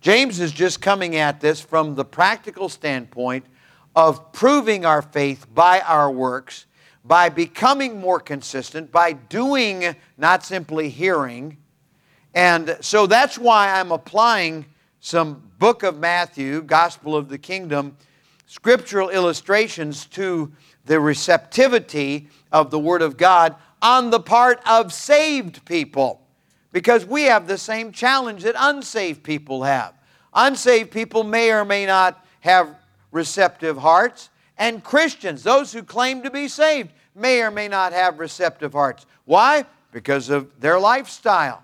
James 0.00 0.40
is 0.40 0.50
just 0.50 0.80
coming 0.80 1.14
at 1.16 1.40
this 1.40 1.60
from 1.60 1.94
the 1.94 2.04
practical 2.04 2.68
standpoint 2.68 3.46
of 3.94 4.32
proving 4.32 4.84
our 4.84 5.00
faith 5.00 5.46
by 5.54 5.80
our 5.80 6.10
works, 6.10 6.66
by 7.04 7.28
becoming 7.28 8.00
more 8.00 8.18
consistent, 8.18 8.90
by 8.90 9.12
doing, 9.12 9.94
not 10.18 10.44
simply 10.44 10.88
hearing. 10.88 11.56
And 12.34 12.76
so 12.80 13.06
that's 13.06 13.38
why 13.38 13.78
I'm 13.80 13.92
applying 13.92 14.66
some 15.00 15.50
book 15.58 15.82
of 15.82 15.98
Matthew, 15.98 16.62
Gospel 16.62 17.16
of 17.16 17.28
the 17.28 17.38
Kingdom, 17.38 17.96
scriptural 18.46 19.10
illustrations 19.10 20.06
to 20.06 20.52
the 20.84 21.00
receptivity 21.00 22.28
of 22.52 22.70
the 22.70 22.78
Word 22.78 23.02
of 23.02 23.16
God 23.16 23.54
on 23.80 24.10
the 24.10 24.20
part 24.20 24.60
of 24.66 24.92
saved 24.92 25.64
people. 25.64 26.20
Because 26.72 27.06
we 27.06 27.24
have 27.24 27.46
the 27.46 27.58
same 27.58 27.92
challenge 27.92 28.42
that 28.42 28.56
unsaved 28.58 29.22
people 29.22 29.62
have. 29.62 29.94
Unsaved 30.32 30.90
people 30.90 31.22
may 31.22 31.52
or 31.52 31.64
may 31.64 31.86
not 31.86 32.24
have 32.40 32.76
receptive 33.12 33.78
hearts, 33.78 34.28
and 34.58 34.82
Christians, 34.84 35.42
those 35.42 35.72
who 35.72 35.82
claim 35.82 36.22
to 36.22 36.30
be 36.30 36.48
saved, 36.48 36.90
may 37.14 37.42
or 37.42 37.50
may 37.50 37.68
not 37.68 37.92
have 37.92 38.18
receptive 38.18 38.72
hearts. 38.72 39.06
Why? 39.24 39.64
Because 39.92 40.28
of 40.28 40.60
their 40.60 40.78
lifestyle. 40.78 41.63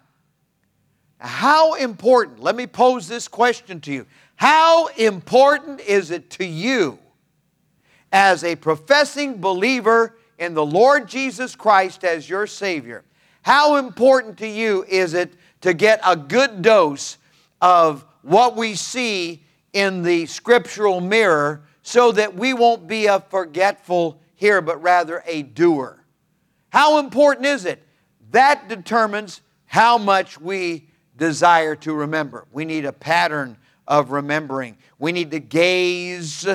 How 1.21 1.75
important, 1.75 2.41
let 2.41 2.57
me 2.57 2.66
pose 2.66 3.07
this 3.07 3.29
question 3.29 3.81
to 3.83 3.93
you. 3.93 4.07
How 4.37 4.87
important 4.87 5.81
is 5.81 6.11
it 6.11 6.31
to 6.31 6.47
you 6.47 6.99
as 8.11 8.43
a 8.43 8.57
professing 8.57 9.39
believer 9.39 10.16
in 10.39 10.55
the 10.55 10.64
Lord 10.64 11.07
Jesus 11.07 11.55
Christ 11.55 12.05
as 12.05 12.29
your 12.29 12.47
Savior? 12.47 13.05
How 13.43 13.77
important 13.77 14.39
to 14.39 14.49
you 14.49 14.85
is 14.89 15.12
it 15.12 15.35
to 15.61 15.75
get 15.75 16.01
a 16.05 16.16
good 16.16 16.62
dose 16.62 17.18
of 17.61 18.07
what 18.23 18.57
we 18.57 18.75
see 18.75 19.45
in 19.75 20.03
the 20.03 20.25
scriptural 20.25 21.03
mirror 21.03 21.62
so 21.83 22.12
that 22.12 22.35
we 22.35 22.55
won't 22.55 22.89
be 22.89 23.07
a 23.07 23.21
forgetful 23.21 24.18
hearer, 24.37 24.62
but 24.62 24.83
rather 24.83 25.23
a 25.27 25.43
doer? 25.43 26.03
How 26.71 26.99
important 26.99 27.45
is 27.45 27.66
it? 27.66 27.87
That 28.31 28.68
determines 28.68 29.43
how 29.66 29.99
much 29.99 30.41
we 30.41 30.89
desire 31.17 31.77
to 31.77 31.95
remember. 31.95 32.47
We 32.53 32.65
need 32.65 32.85
a 32.85 32.93
pattern 32.93 33.57
of 33.87 34.11
remembering. 34.11 34.77
We 34.99 35.13
need 35.13 35.31
to 35.33 35.41
gaze 35.41 36.47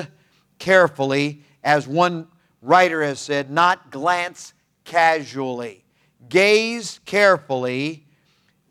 carefully, 0.58 1.42
as 1.62 1.86
one 1.86 2.28
writer 2.62 3.02
has 3.02 3.18
said, 3.18 3.50
not 3.50 3.90
glance 3.90 4.54
casually. 4.84 5.84
Gaze 6.28 7.00
carefully, 7.04 8.06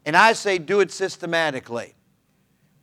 and 0.05 0.17
I 0.17 0.33
say 0.33 0.57
do 0.57 0.79
it 0.81 0.91
systematically. 0.91 1.95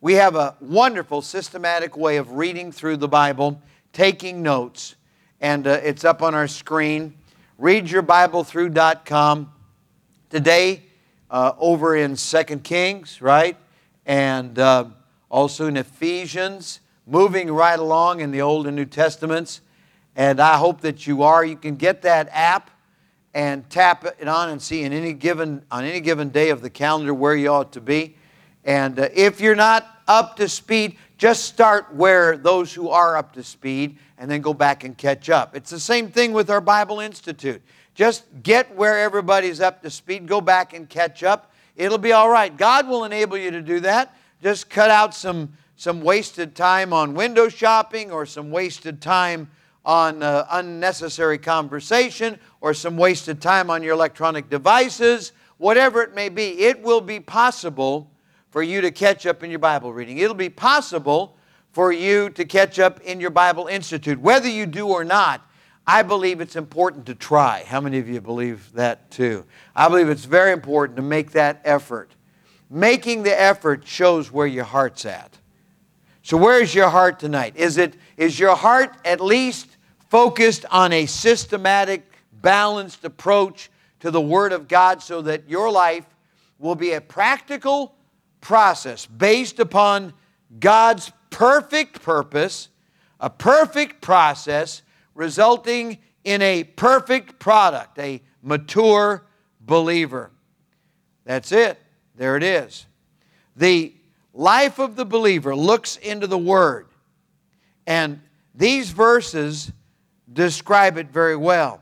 We 0.01 0.13
have 0.15 0.35
a 0.35 0.55
wonderful 0.59 1.21
systematic 1.21 1.95
way 1.95 2.17
of 2.17 2.31
reading 2.31 2.71
through 2.71 2.97
the 2.97 3.07
Bible, 3.07 3.61
taking 3.93 4.41
notes, 4.41 4.95
and 5.39 5.67
uh, 5.67 5.79
it's 5.83 6.03
up 6.03 6.21
on 6.21 6.35
our 6.35 6.47
screen. 6.47 7.13
ReadYourBibleThrough.com. 7.59 9.51
Today, 10.29 10.83
uh, 11.33 11.55
over 11.57 11.95
in 11.95 12.15
Second 12.15 12.63
Kings, 12.63 13.19
right? 13.19 13.57
And 14.05 14.59
uh, 14.59 14.85
also 15.29 15.65
in 15.65 15.77
Ephesians, 15.77 16.79
moving 17.07 17.51
right 17.51 17.79
along 17.79 18.19
in 18.19 18.29
the 18.29 18.41
Old 18.41 18.67
and 18.67 18.75
New 18.75 18.85
Testaments. 18.85 19.61
And 20.15 20.39
I 20.39 20.57
hope 20.57 20.81
that 20.81 21.07
you 21.07 21.23
are. 21.23 21.43
You 21.43 21.55
can 21.55 21.75
get 21.75 22.03
that 22.03 22.29
app 22.31 22.69
and 23.33 23.67
tap 23.71 24.05
it 24.05 24.27
on 24.27 24.51
and 24.51 24.61
see 24.61 24.83
in 24.83 24.93
any 24.93 25.11
given, 25.13 25.65
on 25.71 25.83
any 25.83 26.01
given 26.01 26.29
day 26.29 26.51
of 26.51 26.61
the 26.61 26.69
calendar 26.69 27.15
where 27.15 27.35
you 27.35 27.49
ought 27.49 27.73
to 27.73 27.81
be. 27.81 28.15
And 28.63 28.99
uh, 28.99 29.09
if 29.11 29.41
you're 29.41 29.55
not 29.55 29.87
up 30.07 30.35
to 30.35 30.47
speed, 30.47 30.97
just 31.17 31.45
start 31.45 31.95
where 31.95 32.37
those 32.37 32.71
who 32.71 32.89
are 32.89 33.17
up 33.17 33.33
to 33.33 33.43
speed 33.43 33.97
and 34.19 34.29
then 34.29 34.41
go 34.41 34.53
back 34.53 34.83
and 34.83 34.95
catch 34.95 35.31
up. 35.31 35.55
It's 35.55 35.71
the 35.71 35.79
same 35.79 36.09
thing 36.09 36.31
with 36.31 36.51
our 36.51 36.61
Bible 36.61 36.99
Institute. 36.99 37.63
Just 37.95 38.25
get 38.41 38.75
where 38.75 38.99
everybody's 38.99 39.61
up 39.61 39.81
to 39.83 39.89
speed, 39.89 40.27
go 40.27 40.41
back 40.41 40.73
and 40.73 40.89
catch 40.89 41.23
up. 41.23 41.51
It'll 41.75 41.97
be 41.97 42.11
all 42.11 42.29
right. 42.29 42.55
God 42.55 42.87
will 42.87 43.03
enable 43.03 43.37
you 43.37 43.51
to 43.51 43.61
do 43.61 43.79
that. 43.81 44.15
Just 44.41 44.69
cut 44.69 44.89
out 44.89 45.13
some, 45.13 45.53
some 45.75 46.01
wasted 46.01 46.55
time 46.55 46.93
on 46.93 47.13
window 47.13 47.49
shopping 47.49 48.11
or 48.11 48.25
some 48.25 48.51
wasted 48.51 49.01
time 49.01 49.49
on 49.85 50.23
uh, 50.23 50.45
unnecessary 50.51 51.37
conversation 51.37 52.39
or 52.61 52.73
some 52.73 52.97
wasted 52.97 53.41
time 53.41 53.69
on 53.69 53.83
your 53.83 53.93
electronic 53.93 54.49
devices, 54.49 55.33
whatever 55.57 56.01
it 56.01 56.15
may 56.15 56.29
be. 56.29 56.59
It 56.61 56.81
will 56.81 57.01
be 57.01 57.19
possible 57.19 58.09
for 58.49 58.63
you 58.63 58.81
to 58.81 58.91
catch 58.91 59.25
up 59.25 59.43
in 59.43 59.49
your 59.49 59.59
Bible 59.59 59.93
reading. 59.93 60.19
It'll 60.19 60.35
be 60.35 60.49
possible 60.49 61.35
for 61.71 61.91
you 61.91 62.29
to 62.31 62.45
catch 62.45 62.79
up 62.79 63.01
in 63.01 63.19
your 63.19 63.31
Bible 63.31 63.67
Institute. 63.67 64.19
Whether 64.19 64.47
you 64.47 64.65
do 64.65 64.87
or 64.87 65.03
not, 65.03 65.41
I 65.85 66.01
believe 66.01 66.39
it's 66.39 66.55
important 66.55 67.05
to 67.07 67.15
try. 67.15 67.63
How 67.67 67.81
many 67.81 67.99
of 67.99 68.07
you 68.07 68.21
believe 68.21 68.71
that 68.73 69.11
too? 69.11 69.45
I 69.75 69.89
believe 69.89 70.09
it's 70.09 70.25
very 70.25 70.53
important 70.53 70.95
to 70.95 71.01
make 71.01 71.31
that 71.31 71.61
effort. 71.65 72.11
Making 72.69 73.23
the 73.23 73.39
effort 73.39 73.85
shows 73.85 74.31
where 74.31 74.47
your 74.47 74.63
heart's 74.63 75.05
at. 75.05 75.37
So 76.21 76.37
where 76.37 76.61
is 76.61 76.73
your 76.73 76.89
heart 76.89 77.19
tonight? 77.19 77.57
Is 77.57 77.77
it 77.77 77.95
is 78.15 78.39
your 78.39 78.55
heart 78.55 78.95
at 79.03 79.19
least 79.19 79.67
focused 80.09 80.65
on 80.71 80.93
a 80.93 81.05
systematic, 81.05 82.09
balanced 82.31 83.03
approach 83.03 83.69
to 83.99 84.09
the 84.09 84.21
Word 84.21 84.53
of 84.53 84.69
God 84.69 85.01
so 85.01 85.21
that 85.23 85.49
your 85.49 85.69
life 85.69 86.05
will 86.59 86.75
be 86.75 86.93
a 86.93 87.01
practical 87.01 87.95
process 88.39 89.05
based 89.05 89.59
upon 89.59 90.13
God's 90.59 91.11
perfect 91.29 92.01
purpose, 92.01 92.69
a 93.19 93.29
perfect 93.29 94.01
process 94.01 94.81
resulting 95.15 95.97
in 96.23 96.41
a 96.41 96.63
perfect 96.63 97.39
product, 97.39 97.99
a 97.99 98.21
mature 98.41 99.25
believer. 99.59 100.31
That's 101.25 101.51
it. 101.51 101.79
There 102.15 102.37
it 102.37 102.43
is. 102.43 102.85
The 103.55 103.93
life 104.33 104.79
of 104.79 104.95
the 104.95 105.05
believer 105.05 105.55
looks 105.55 105.97
into 105.97 106.27
the 106.27 106.37
Word, 106.37 106.87
and 107.85 108.21
these 108.55 108.91
verses 108.91 109.71
describe 110.31 110.97
it 110.97 111.09
very 111.09 111.35
well. 111.35 111.81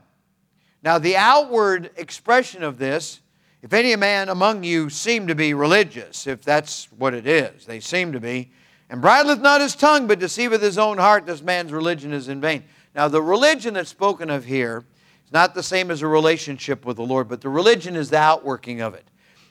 Now, 0.82 0.98
the 0.98 1.16
outward 1.16 1.90
expression 1.96 2.62
of 2.62 2.78
this, 2.78 3.20
if 3.62 3.72
any 3.72 3.94
man 3.94 4.28
among 4.28 4.64
you 4.64 4.90
seem 4.90 5.28
to 5.28 5.34
be 5.34 5.54
religious, 5.54 6.26
if 6.26 6.42
that's 6.42 6.88
what 6.98 7.14
it 7.14 7.26
is, 7.26 7.66
they 7.66 7.78
seem 7.78 8.12
to 8.12 8.20
be, 8.20 8.50
and 8.90 9.00
bridleth 9.00 9.40
not 9.40 9.60
his 9.60 9.76
tongue, 9.76 10.06
but 10.06 10.18
deceiveth 10.18 10.60
his 10.60 10.78
own 10.78 10.98
heart, 10.98 11.24
this 11.24 11.40
man's 11.40 11.72
religion 11.72 12.12
is 12.12 12.28
in 12.28 12.40
vain. 12.40 12.64
Now, 12.94 13.08
the 13.08 13.22
religion 13.22 13.74
that's 13.74 13.90
spoken 13.90 14.30
of 14.30 14.44
here 14.44 14.84
is 15.24 15.32
not 15.32 15.54
the 15.54 15.62
same 15.62 15.90
as 15.90 16.02
a 16.02 16.06
relationship 16.06 16.84
with 16.84 16.96
the 16.96 17.02
Lord, 17.02 17.28
but 17.28 17.40
the 17.40 17.48
religion 17.48 17.96
is 17.96 18.10
the 18.10 18.18
outworking 18.18 18.80
of 18.80 18.94
it. 18.94 19.06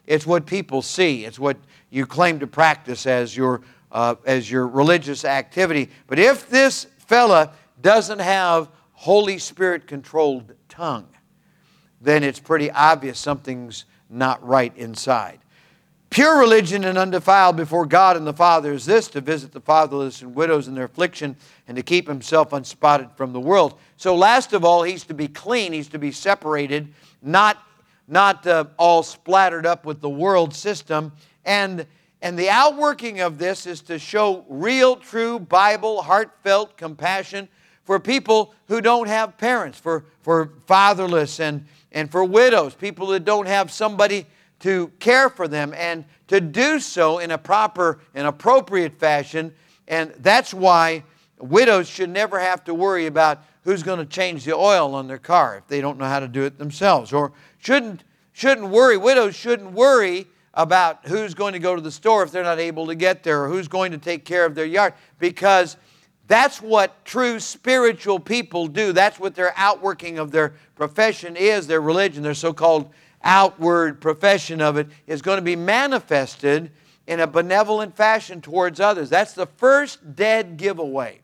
It's 0.05 0.25
what 0.25 0.45
people 0.45 0.81
see, 0.81 1.25
it's 1.25 1.39
what 1.39 1.57
you 1.89 2.05
claim 2.05 2.39
to 2.39 2.47
practice 2.47 3.05
as 3.05 3.35
your, 3.35 3.61
uh, 3.91 4.15
as 4.25 4.49
your 4.49 4.67
religious 4.67 5.25
activity. 5.25 5.89
But 6.07 6.19
if 6.19 6.49
this 6.49 6.87
fella 6.97 7.53
doesn't 7.81 8.19
have 8.19 8.69
Holy 8.93 9.37
Spirit 9.37 9.87
controlled 9.87 10.53
tongue, 10.69 11.07
then 11.99 12.23
it's 12.23 12.39
pretty 12.39 12.71
obvious 12.71 13.19
something's 13.19 13.85
not 14.09 14.45
right 14.45 14.75
inside. 14.75 15.39
Pure 16.11 16.39
religion 16.39 16.83
and 16.83 16.97
undefiled 16.97 17.55
before 17.55 17.85
God 17.85 18.17
and 18.17 18.27
the 18.27 18.33
Father 18.33 18.73
is 18.73 18.85
this 18.85 19.07
to 19.07 19.21
visit 19.21 19.53
the 19.53 19.61
fatherless 19.61 20.21
and 20.21 20.35
widows 20.35 20.67
in 20.67 20.75
their 20.75 20.83
affliction 20.83 21.37
and 21.69 21.77
to 21.77 21.81
keep 21.81 22.05
himself 22.05 22.51
unspotted 22.51 23.09
from 23.15 23.31
the 23.31 23.39
world. 23.39 23.79
So, 23.95 24.13
last 24.13 24.51
of 24.51 24.65
all, 24.65 24.83
he's 24.83 25.05
to 25.05 25.13
be 25.13 25.29
clean, 25.29 25.71
he's 25.71 25.87
to 25.87 25.97
be 25.97 26.11
separated, 26.11 26.93
not, 27.21 27.63
not 28.09 28.45
uh, 28.45 28.65
all 28.75 29.03
splattered 29.03 29.65
up 29.65 29.85
with 29.85 30.01
the 30.01 30.09
world 30.09 30.53
system. 30.53 31.13
And, 31.45 31.87
and 32.21 32.37
the 32.37 32.49
outworking 32.49 33.21
of 33.21 33.37
this 33.37 33.65
is 33.65 33.79
to 33.83 33.97
show 33.97 34.43
real, 34.49 34.97
true 34.97 35.39
Bible, 35.39 36.01
heartfelt 36.01 36.75
compassion 36.75 37.47
for 37.85 38.01
people 38.01 38.53
who 38.67 38.81
don't 38.81 39.07
have 39.07 39.37
parents, 39.37 39.79
for, 39.79 40.03
for 40.23 40.51
fatherless 40.67 41.39
and, 41.39 41.65
and 41.93 42.11
for 42.11 42.25
widows, 42.25 42.75
people 42.75 43.07
that 43.07 43.23
don't 43.23 43.47
have 43.47 43.71
somebody 43.71 44.25
to 44.61 44.91
care 44.99 45.29
for 45.29 45.47
them 45.47 45.73
and 45.75 46.05
to 46.27 46.39
do 46.39 46.79
so 46.79 47.19
in 47.19 47.31
a 47.31 47.37
proper 47.37 47.99
and 48.13 48.25
appropriate 48.25 48.97
fashion. 48.97 49.53
And 49.87 50.13
that's 50.19 50.53
why 50.53 51.03
widows 51.39 51.87
should 51.87 52.09
never 52.09 52.39
have 52.39 52.63
to 52.65 52.73
worry 52.73 53.07
about 53.07 53.43
who's 53.63 53.83
going 53.83 53.99
to 53.99 54.05
change 54.05 54.45
the 54.45 54.55
oil 54.55 54.95
on 54.95 55.07
their 55.07 55.17
car 55.17 55.57
if 55.57 55.67
they 55.67 55.81
don't 55.81 55.97
know 55.97 56.05
how 56.05 56.19
to 56.19 56.27
do 56.27 56.43
it 56.43 56.57
themselves. 56.57 57.11
Or 57.13 57.33
shouldn't, 57.59 58.03
shouldn't 58.33 58.69
worry, 58.69 58.97
widows 58.97 59.35
shouldn't 59.35 59.71
worry 59.71 60.27
about 60.53 61.07
who's 61.07 61.33
going 61.33 61.53
to 61.53 61.59
go 61.59 61.75
to 61.75 61.81
the 61.81 61.91
store 61.91 62.23
if 62.23 62.31
they're 62.31 62.43
not 62.43 62.59
able 62.59 62.87
to 62.87 62.95
get 62.95 63.23
there 63.23 63.43
or 63.43 63.49
who's 63.49 63.67
going 63.67 63.91
to 63.91 63.97
take 63.97 64.25
care 64.25 64.45
of 64.45 64.53
their 64.53 64.65
yard 64.65 64.93
because 65.17 65.77
that's 66.27 66.61
what 66.61 67.03
true 67.03 67.39
spiritual 67.39 68.19
people 68.19 68.67
do. 68.67 68.93
That's 68.93 69.19
what 69.19 69.35
their 69.35 69.53
outworking 69.57 70.19
of 70.19 70.31
their 70.31 70.53
profession 70.75 71.35
is, 71.35 71.67
their 71.67 71.81
religion, 71.81 72.23
their 72.23 72.33
so 72.33 72.53
called 72.53 72.91
outward 73.23 74.01
profession 74.01 74.61
of 74.61 74.77
it 74.77 74.87
is 75.07 75.21
going 75.21 75.37
to 75.37 75.43
be 75.43 75.55
manifested 75.55 76.71
in 77.07 77.19
a 77.19 77.27
benevolent 77.27 77.95
fashion 77.95 78.41
towards 78.41 78.79
others. 78.79 79.09
That's 79.09 79.33
the 79.33 79.45
first 79.45 80.15
dead 80.15 80.57
giveaway. 80.57 81.19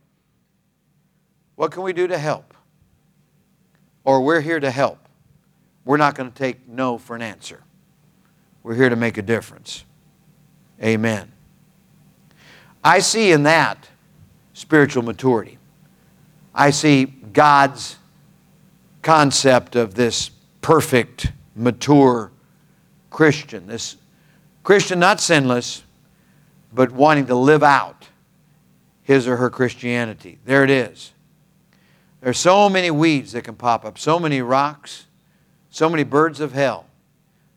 What 1.55 1.71
can 1.71 1.83
we 1.83 1.93
do 1.93 2.07
to 2.07 2.17
help? 2.17 2.53
Or 4.03 4.21
we're 4.21 4.41
here 4.41 4.59
to 4.59 4.71
help. 4.71 4.99
We're 5.85 5.97
not 5.97 6.15
going 6.15 6.31
to 6.31 6.37
take 6.37 6.67
no 6.67 6.97
for 6.97 7.15
an 7.15 7.21
answer. 7.21 7.63
We're 8.63 8.75
here 8.75 8.89
to 8.89 8.95
make 8.95 9.17
a 9.17 9.21
difference. 9.21 9.85
Amen. 10.83 11.31
I 12.83 12.99
see 12.99 13.31
in 13.31 13.43
that 13.43 13.87
spiritual 14.53 15.03
maturity. 15.03 15.57
I 16.53 16.71
see 16.71 17.05
God's 17.05 17.97
concept 19.01 19.75
of 19.75 19.95
this 19.95 20.31
perfect 20.61 21.31
mature 21.57 22.31
Christian. 23.09 23.67
This 23.67 23.97
Christian, 24.63 24.99
not 24.99 25.19
sinless, 25.19 25.83
but 26.73 26.91
wanting 26.91 27.25
to 27.27 27.35
live 27.35 27.63
out 27.63 28.07
his 29.03 29.27
or 29.27 29.37
her 29.37 29.49
Christianity. 29.49 30.37
There 30.45 30.63
it 30.63 30.69
is. 30.69 31.13
There 32.21 32.29
are 32.29 32.33
so 32.33 32.69
many 32.69 32.91
weeds 32.91 33.31
that 33.31 33.43
can 33.43 33.55
pop 33.55 33.85
up, 33.85 33.97
so 33.97 34.19
many 34.19 34.41
rocks, 34.41 35.05
so 35.69 35.89
many 35.89 36.03
birds 36.03 36.39
of 36.39 36.51
hell 36.51 36.85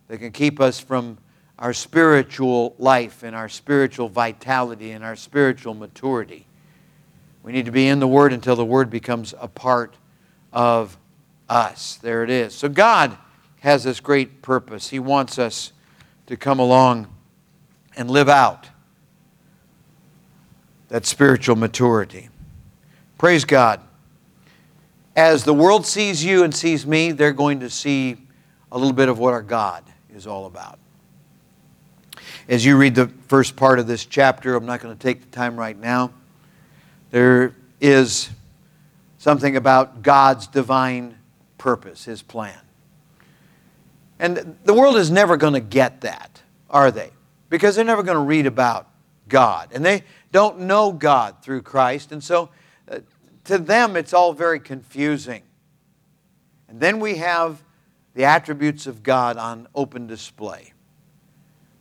that 0.08 0.18
can 0.18 0.30
keep 0.32 0.60
us 0.60 0.78
from 0.78 1.18
our 1.58 1.72
spiritual 1.72 2.74
life 2.78 3.22
and 3.22 3.34
our 3.34 3.48
spiritual 3.48 4.08
vitality 4.08 4.92
and 4.92 5.04
our 5.04 5.16
spiritual 5.16 5.74
maturity. 5.74 6.46
We 7.42 7.52
need 7.52 7.66
to 7.66 7.72
be 7.72 7.88
in 7.88 8.00
the 8.00 8.08
Word 8.08 8.32
until 8.32 8.54
the 8.54 8.64
Word 8.64 8.90
becomes 8.90 9.34
a 9.40 9.48
part 9.48 9.96
of 10.52 10.96
us. 11.48 11.96
There 11.96 12.22
it 12.22 12.30
is. 12.30 12.54
So, 12.54 12.68
God 12.68 13.16
has 13.60 13.84
this 13.84 14.00
great 14.00 14.42
purpose. 14.42 14.88
He 14.88 14.98
wants 14.98 15.38
us 15.38 15.72
to 16.26 16.36
come 16.36 16.58
along 16.58 17.06
and 17.96 18.10
live 18.10 18.28
out 18.28 18.68
that 20.88 21.06
spiritual 21.06 21.56
maturity. 21.56 22.28
Praise 23.16 23.44
God. 23.44 23.80
As 25.14 25.44
the 25.44 25.54
world 25.54 25.86
sees 25.86 26.24
you 26.24 26.42
and 26.42 26.54
sees 26.54 26.86
me, 26.86 27.12
they're 27.12 27.32
going 27.32 27.60
to 27.60 27.70
see 27.70 28.16
a 28.72 28.78
little 28.78 28.92
bit 28.92 29.08
of 29.08 29.18
what 29.18 29.32
our 29.32 29.42
God 29.42 29.84
is 30.14 30.26
all 30.26 30.46
about. 30.46 30.78
As 32.48 32.64
you 32.64 32.76
read 32.76 32.94
the 32.94 33.06
first 33.28 33.54
part 33.54 33.78
of 33.78 33.86
this 33.86 34.04
chapter, 34.04 34.56
I'm 34.56 34.66
not 34.66 34.80
going 34.80 34.96
to 34.96 35.00
take 35.00 35.20
the 35.20 35.28
time 35.28 35.56
right 35.56 35.78
now. 35.78 36.12
There 37.10 37.54
is 37.80 38.30
something 39.18 39.56
about 39.56 40.02
God's 40.02 40.46
divine 40.46 41.16
purpose, 41.58 42.04
His 42.04 42.22
plan. 42.22 42.58
And 44.20 44.58
the 44.64 44.74
world 44.74 44.96
is 44.96 45.10
never 45.10 45.38
going 45.38 45.54
to 45.54 45.60
get 45.60 46.02
that, 46.02 46.42
are 46.68 46.90
they? 46.90 47.10
Because 47.48 47.74
they're 47.74 47.84
never 47.84 48.02
going 48.02 48.18
to 48.18 48.22
read 48.22 48.46
about 48.46 48.86
God. 49.28 49.70
And 49.72 49.84
they 49.84 50.04
don't 50.30 50.60
know 50.60 50.92
God 50.92 51.42
through 51.42 51.62
Christ. 51.62 52.12
And 52.12 52.22
so 52.22 52.50
uh, 52.88 52.98
to 53.44 53.56
them, 53.56 53.96
it's 53.96 54.12
all 54.12 54.34
very 54.34 54.60
confusing. 54.60 55.42
And 56.68 56.78
then 56.78 57.00
we 57.00 57.16
have 57.16 57.64
the 58.14 58.24
attributes 58.24 58.86
of 58.86 59.02
God 59.02 59.38
on 59.38 59.66
open 59.74 60.06
display. 60.06 60.74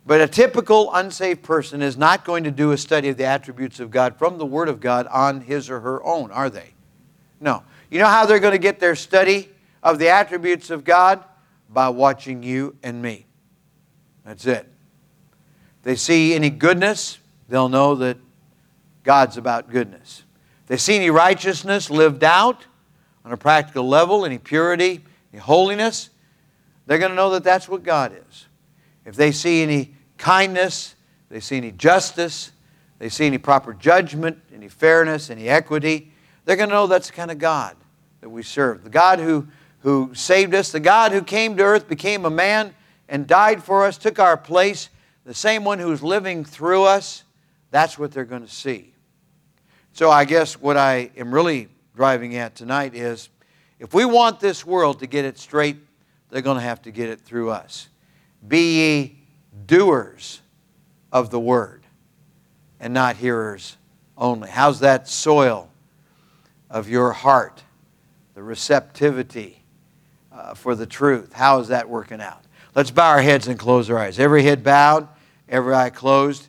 But 0.06 0.22
a 0.22 0.26
typical 0.26 0.90
unsaved 0.94 1.42
person 1.42 1.82
is 1.82 1.98
not 1.98 2.24
going 2.24 2.44
to 2.44 2.50
do 2.50 2.72
a 2.72 2.78
study 2.78 3.10
of 3.10 3.18
the 3.18 3.26
attributes 3.26 3.80
of 3.80 3.90
God 3.90 4.16
from 4.16 4.38
the 4.38 4.46
Word 4.46 4.68
of 4.70 4.80
God 4.80 5.06
on 5.08 5.42
his 5.42 5.68
or 5.68 5.80
her 5.80 6.02
own, 6.02 6.30
are 6.30 6.48
they? 6.48 6.70
No. 7.38 7.62
You 7.90 7.98
know 7.98 8.06
how 8.06 8.24
they're 8.24 8.40
going 8.40 8.52
to 8.52 8.58
get 8.58 8.80
their 8.80 8.96
study 8.96 9.50
of 9.82 9.98
the 9.98 10.08
attributes 10.08 10.70
of 10.70 10.84
God? 10.84 11.22
By 11.72 11.88
watching 11.88 12.42
you 12.42 12.76
and 12.82 13.00
me. 13.00 13.26
That's 14.24 14.46
it. 14.46 14.66
If 15.78 15.82
they 15.82 15.96
see 15.96 16.34
any 16.34 16.50
goodness, 16.50 17.18
they'll 17.48 17.68
know 17.68 17.94
that 17.96 18.18
God's 19.04 19.36
about 19.36 19.70
goodness. 19.70 20.24
If 20.62 20.68
they 20.68 20.76
see 20.76 20.96
any 20.96 21.10
righteousness 21.10 21.90
lived 21.90 22.24
out 22.24 22.66
on 23.24 23.32
a 23.32 23.36
practical 23.36 23.88
level, 23.88 24.24
any 24.24 24.38
purity, 24.38 25.04
any 25.32 25.40
holiness, 25.40 26.10
they're 26.86 26.98
going 26.98 27.10
to 27.10 27.16
know 27.16 27.30
that 27.30 27.44
that's 27.44 27.68
what 27.68 27.82
God 27.82 28.12
is. 28.28 28.46
If 29.04 29.16
they 29.16 29.32
see 29.32 29.62
any 29.62 29.94
kindness, 30.18 30.96
they 31.28 31.40
see 31.40 31.56
any 31.56 31.72
justice, 31.72 32.52
they 32.98 33.08
see 33.08 33.26
any 33.26 33.38
proper 33.38 33.72
judgment, 33.72 34.38
any 34.54 34.68
fairness, 34.68 35.30
any 35.30 35.48
equity, 35.48 36.12
they're 36.44 36.56
going 36.56 36.68
to 36.68 36.74
know 36.74 36.86
that's 36.86 37.06
the 37.06 37.14
kind 37.14 37.30
of 37.30 37.38
God 37.38 37.76
that 38.20 38.28
we 38.28 38.42
serve. 38.42 38.84
The 38.84 38.90
God 38.90 39.20
who 39.20 39.46
who 39.80 40.14
saved 40.14 40.54
us, 40.54 40.72
the 40.72 40.80
God 40.80 41.12
who 41.12 41.22
came 41.22 41.56
to 41.56 41.62
earth, 41.62 41.88
became 41.88 42.24
a 42.24 42.30
man, 42.30 42.74
and 43.08 43.26
died 43.26 43.62
for 43.62 43.84
us, 43.84 43.98
took 43.98 44.18
our 44.18 44.36
place, 44.36 44.88
the 45.24 45.34
same 45.34 45.64
one 45.64 45.78
who's 45.78 46.02
living 46.02 46.44
through 46.44 46.84
us, 46.84 47.24
that's 47.70 47.98
what 47.98 48.12
they're 48.12 48.24
going 48.24 48.44
to 48.44 48.52
see. 48.52 48.94
So 49.92 50.10
I 50.10 50.24
guess 50.24 50.60
what 50.60 50.76
I 50.76 51.10
am 51.16 51.32
really 51.32 51.68
driving 51.94 52.36
at 52.36 52.54
tonight 52.54 52.94
is 52.94 53.28
if 53.78 53.94
we 53.94 54.04
want 54.04 54.40
this 54.40 54.64
world 54.64 55.00
to 55.00 55.06
get 55.06 55.24
it 55.24 55.38
straight, 55.38 55.76
they're 56.30 56.42
going 56.42 56.56
to 56.56 56.62
have 56.62 56.82
to 56.82 56.90
get 56.90 57.08
it 57.08 57.20
through 57.20 57.50
us. 57.50 57.88
Be 58.46 58.78
ye 58.78 59.18
doers 59.66 60.40
of 61.12 61.30
the 61.30 61.40
word 61.40 61.84
and 62.78 62.94
not 62.94 63.16
hearers 63.16 63.76
only. 64.16 64.48
How's 64.48 64.80
that 64.80 65.08
soil 65.08 65.70
of 66.68 66.88
your 66.88 67.12
heart, 67.12 67.62
the 68.34 68.42
receptivity? 68.42 69.59
Uh, 70.32 70.54
for 70.54 70.74
the 70.74 70.86
truth. 70.86 71.32
How 71.32 71.58
is 71.60 71.68
that 71.68 71.88
working 71.88 72.20
out? 72.20 72.44
Let's 72.74 72.90
bow 72.90 73.08
our 73.10 73.22
heads 73.22 73.48
and 73.48 73.58
close 73.58 73.90
our 73.90 73.98
eyes. 73.98 74.18
Every 74.18 74.42
head 74.42 74.62
bowed, 74.62 75.08
every 75.48 75.74
eye 75.74 75.90
closed. 75.90 76.48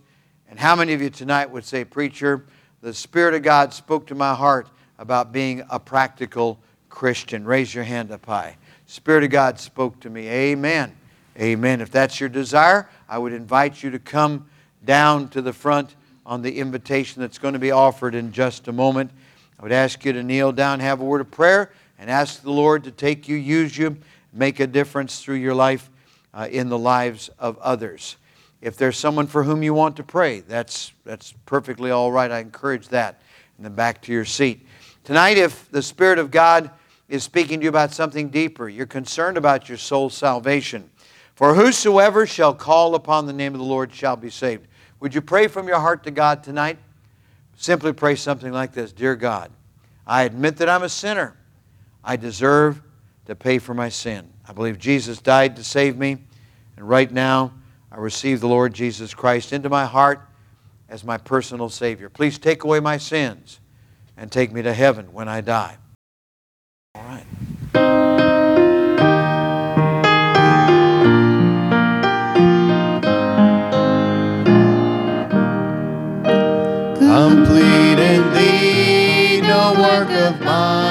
And 0.49 0.59
how 0.59 0.75
many 0.75 0.93
of 0.93 1.01
you 1.01 1.09
tonight 1.09 1.49
would 1.49 1.65
say, 1.65 1.84
Preacher, 1.84 2.45
the 2.82 2.93
Spirit 2.93 3.34
of 3.34 3.41
God 3.41 3.73
spoke 3.73 4.07
to 4.07 4.15
my 4.15 4.36
heart 4.36 4.67
about 4.99 5.32
being 5.32 5.63
a 5.69 5.79
practical 5.79 6.59
Christian? 6.89 7.45
Raise 7.45 7.73
your 7.73 7.84
hand 7.84 8.11
up 8.11 8.25
high. 8.25 8.57
Spirit 8.86 9.23
of 9.23 9.32
God 9.32 9.59
spoke 9.59 9.99
to 10.01 10.09
me. 10.09 10.27
Amen. 10.27 10.95
Amen. 11.39 11.82
If 11.82 11.91
that's 11.91 12.19
your 12.19 12.29
desire, 12.29 12.89
I 13.07 13.17
would 13.17 13.34
invite 13.34 13.82
you 13.82 13.89
to 13.91 13.99
come 13.99 14.47
down 14.84 15.29
to 15.29 15.41
the 15.41 15.53
front 15.53 15.95
on 16.25 16.41
the 16.41 16.59
invitation 16.59 17.21
that's 17.21 17.39
going 17.39 17.53
to 17.53 17.59
be 17.59 17.71
offered 17.71 18.13
in 18.13 18.32
just 18.32 18.67
a 18.67 18.71
moment. 18.71 19.11
I 19.59 19.63
would 19.63 19.71
ask 19.71 20.03
you 20.05 20.13
to 20.13 20.23
kneel 20.23 20.51
down, 20.51 20.79
have 20.82 21.01
a 21.01 21.05
word 21.05 21.21
of 21.21 21.32
prayer 21.32 21.71
and 22.01 22.09
ask 22.09 22.41
the 22.41 22.51
Lord 22.51 22.83
to 22.85 22.91
take 22.91 23.29
you, 23.29 23.35
use 23.35 23.77
you, 23.77 23.95
make 24.33 24.59
a 24.59 24.65
difference 24.65 25.21
through 25.21 25.35
your 25.35 25.53
life 25.53 25.87
uh, 26.33 26.47
in 26.49 26.67
the 26.67 26.77
lives 26.77 27.29
of 27.37 27.59
others. 27.59 28.17
If 28.59 28.75
there's 28.75 28.97
someone 28.97 29.27
for 29.27 29.43
whom 29.43 29.61
you 29.61 29.75
want 29.75 29.97
to 29.97 30.03
pray, 30.03 30.39
that's, 30.39 30.93
that's 31.05 31.35
perfectly 31.45 31.91
all 31.91 32.11
right. 32.11 32.31
I 32.31 32.39
encourage 32.39 32.87
that. 32.87 33.21
And 33.55 33.65
then 33.65 33.75
back 33.75 34.01
to 34.03 34.11
your 34.11 34.25
seat. 34.25 34.65
Tonight, 35.03 35.37
if 35.37 35.69
the 35.69 35.83
Spirit 35.83 36.17
of 36.17 36.31
God 36.31 36.71
is 37.07 37.21
speaking 37.23 37.59
to 37.59 37.65
you 37.65 37.69
about 37.69 37.93
something 37.93 38.29
deeper, 38.29 38.67
you're 38.67 38.87
concerned 38.87 39.37
about 39.37 39.69
your 39.69 39.77
soul's 39.77 40.17
salvation. 40.17 40.89
For 41.35 41.53
whosoever 41.53 42.25
shall 42.25 42.55
call 42.55 42.95
upon 42.95 43.27
the 43.27 43.33
name 43.33 43.53
of 43.53 43.59
the 43.59 43.65
Lord 43.65 43.93
shall 43.93 44.15
be 44.15 44.31
saved. 44.31 44.65
Would 45.01 45.13
you 45.13 45.21
pray 45.21 45.47
from 45.47 45.67
your 45.67 45.79
heart 45.79 46.03
to 46.05 46.11
God 46.11 46.43
tonight? 46.43 46.79
Simply 47.57 47.93
pray 47.93 48.15
something 48.15 48.51
like 48.51 48.73
this 48.73 48.91
Dear 48.91 49.15
God, 49.15 49.51
I 50.07 50.23
admit 50.23 50.57
that 50.57 50.67
I'm 50.67 50.81
a 50.81 50.89
sinner. 50.89 51.35
I 52.03 52.15
deserve 52.15 52.81
to 53.25 53.35
pay 53.35 53.59
for 53.59 53.73
my 53.73 53.89
sin. 53.89 54.29
I 54.47 54.53
believe 54.53 54.79
Jesus 54.79 55.21
died 55.21 55.55
to 55.55 55.63
save 55.63 55.97
me, 55.97 56.17
and 56.75 56.87
right 56.87 57.11
now 57.11 57.53
I 57.91 57.97
receive 57.97 58.39
the 58.39 58.47
Lord 58.47 58.73
Jesus 58.73 59.13
Christ 59.13 59.53
into 59.53 59.69
my 59.69 59.85
heart 59.85 60.21
as 60.89 61.03
my 61.03 61.17
personal 61.17 61.69
Savior. 61.69 62.09
Please 62.09 62.37
take 62.37 62.63
away 62.63 62.79
my 62.79 62.97
sins 62.97 63.59
and 64.17 64.31
take 64.31 64.51
me 64.51 64.61
to 64.61 64.73
heaven 64.73 65.13
when 65.13 65.27
I 65.27 65.41
die. 65.41 65.77
All 66.95 67.03
right. 67.03 67.25
Complete 76.97 77.99
in 77.99 78.33
thee, 78.33 79.41
no 79.41 79.73
work 79.77 80.09
of 80.09 80.39
mine 80.41 80.90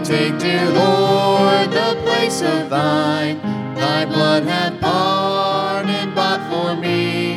take, 0.00 0.38
dear 0.38 0.64
Lord, 0.70 1.70
the 1.70 2.00
place 2.04 2.40
of 2.42 2.70
thine. 2.70 3.40
Thy 3.74 4.04
blood 4.04 4.44
hath 4.44 4.80
pardoned 4.80 6.14
bought 6.14 6.40
for 6.50 6.80
me, 6.80 7.27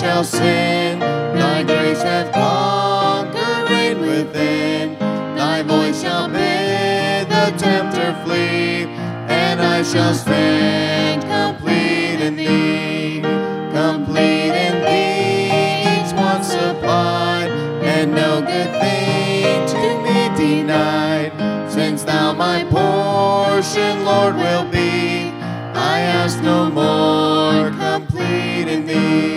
shall 0.00 0.24
sin. 0.24 0.98
Thy 0.98 1.62
grace 1.62 2.00
hath 2.00 2.32
conquered 2.32 4.00
within. 4.00 4.98
Thy 5.36 5.62
voice 5.62 6.00
shall 6.00 6.26
bid 6.26 7.28
the 7.28 7.54
tempter 7.58 8.16
flee, 8.24 8.86
and 9.28 9.60
I 9.60 9.82
shall 9.82 10.14
stand 10.14 11.20
complete 11.36 12.20
in 12.26 12.36
thee. 12.36 13.20
Complete 13.74 14.54
in 14.66 14.74
thee, 14.88 15.82
each 15.92 16.12
one 16.14 16.42
supplied, 16.44 17.50
and 17.82 18.14
no 18.14 18.40
good 18.40 18.70
thing 18.80 19.66
to 19.74 19.82
me 20.04 20.18
denied. 20.34 21.32
Since 21.70 22.04
thou 22.04 22.32
my 22.32 22.64
portion, 22.64 24.06
Lord, 24.06 24.34
will 24.34 24.64
be, 24.64 25.28
I 25.74 26.00
ask 26.00 26.42
no 26.42 26.70
more, 26.70 27.68
complete 27.68 28.66
in 28.66 28.86
thee. 28.86 29.29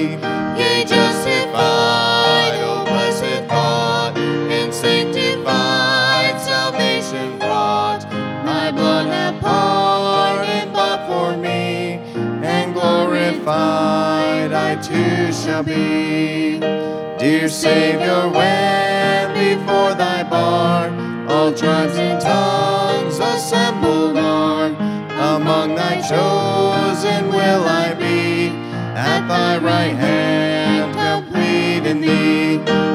Shall 15.44 15.64
be. 15.64 16.58
Dear 17.20 17.50
Savior, 17.50 18.30
when 18.30 19.34
before 19.34 19.94
thy 19.94 20.24
bar 20.24 20.89
all 21.28 21.52
tribes 21.54 21.98
and 21.98 22.22
tongues 22.22 23.20
assembled 23.20 24.18
are, 24.18 24.68
among 25.36 25.76
thy 25.76 25.96
chosen 26.00 27.28
will 27.28 27.64
I 27.68 27.94
be, 27.94 28.48
at 28.96 29.28
thy 29.28 29.58
right 29.58 29.96
hand 30.06 30.94
complete 30.96 31.89
in 31.89 32.00
thee. 32.00 32.93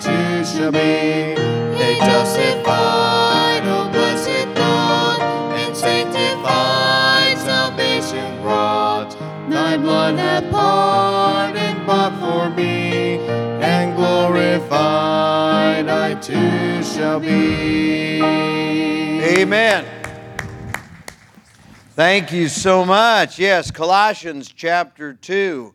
Too 0.00 0.44
shall 0.44 0.72
be. 0.72 0.78
Yea, 0.78 1.96
justified, 1.98 3.62
O 3.64 3.88
blessed 3.90 4.48
thought, 4.56 5.20
and 5.56 5.76
sanctified, 5.76 7.38
salvation 7.38 8.42
brought. 8.42 9.16
Thy 9.48 9.76
blood 9.76 10.18
hath 10.18 10.50
pardoned 10.50 11.86
bought 11.86 12.18
for 12.20 12.50
me, 12.56 13.18
and 13.62 13.96
glorified 13.96 15.88
I 15.88 16.14
too 16.20 16.82
shall 16.82 17.20
be. 17.20 18.20
Amen. 19.40 19.84
Thank 21.90 22.32
you 22.32 22.48
so 22.48 22.84
much. 22.84 23.38
Yes, 23.38 23.70
Colossians 23.70 24.52
chapter 24.54 25.14
2, 25.14 25.72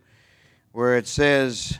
where 0.71 0.95
it 0.97 1.07
says, 1.07 1.79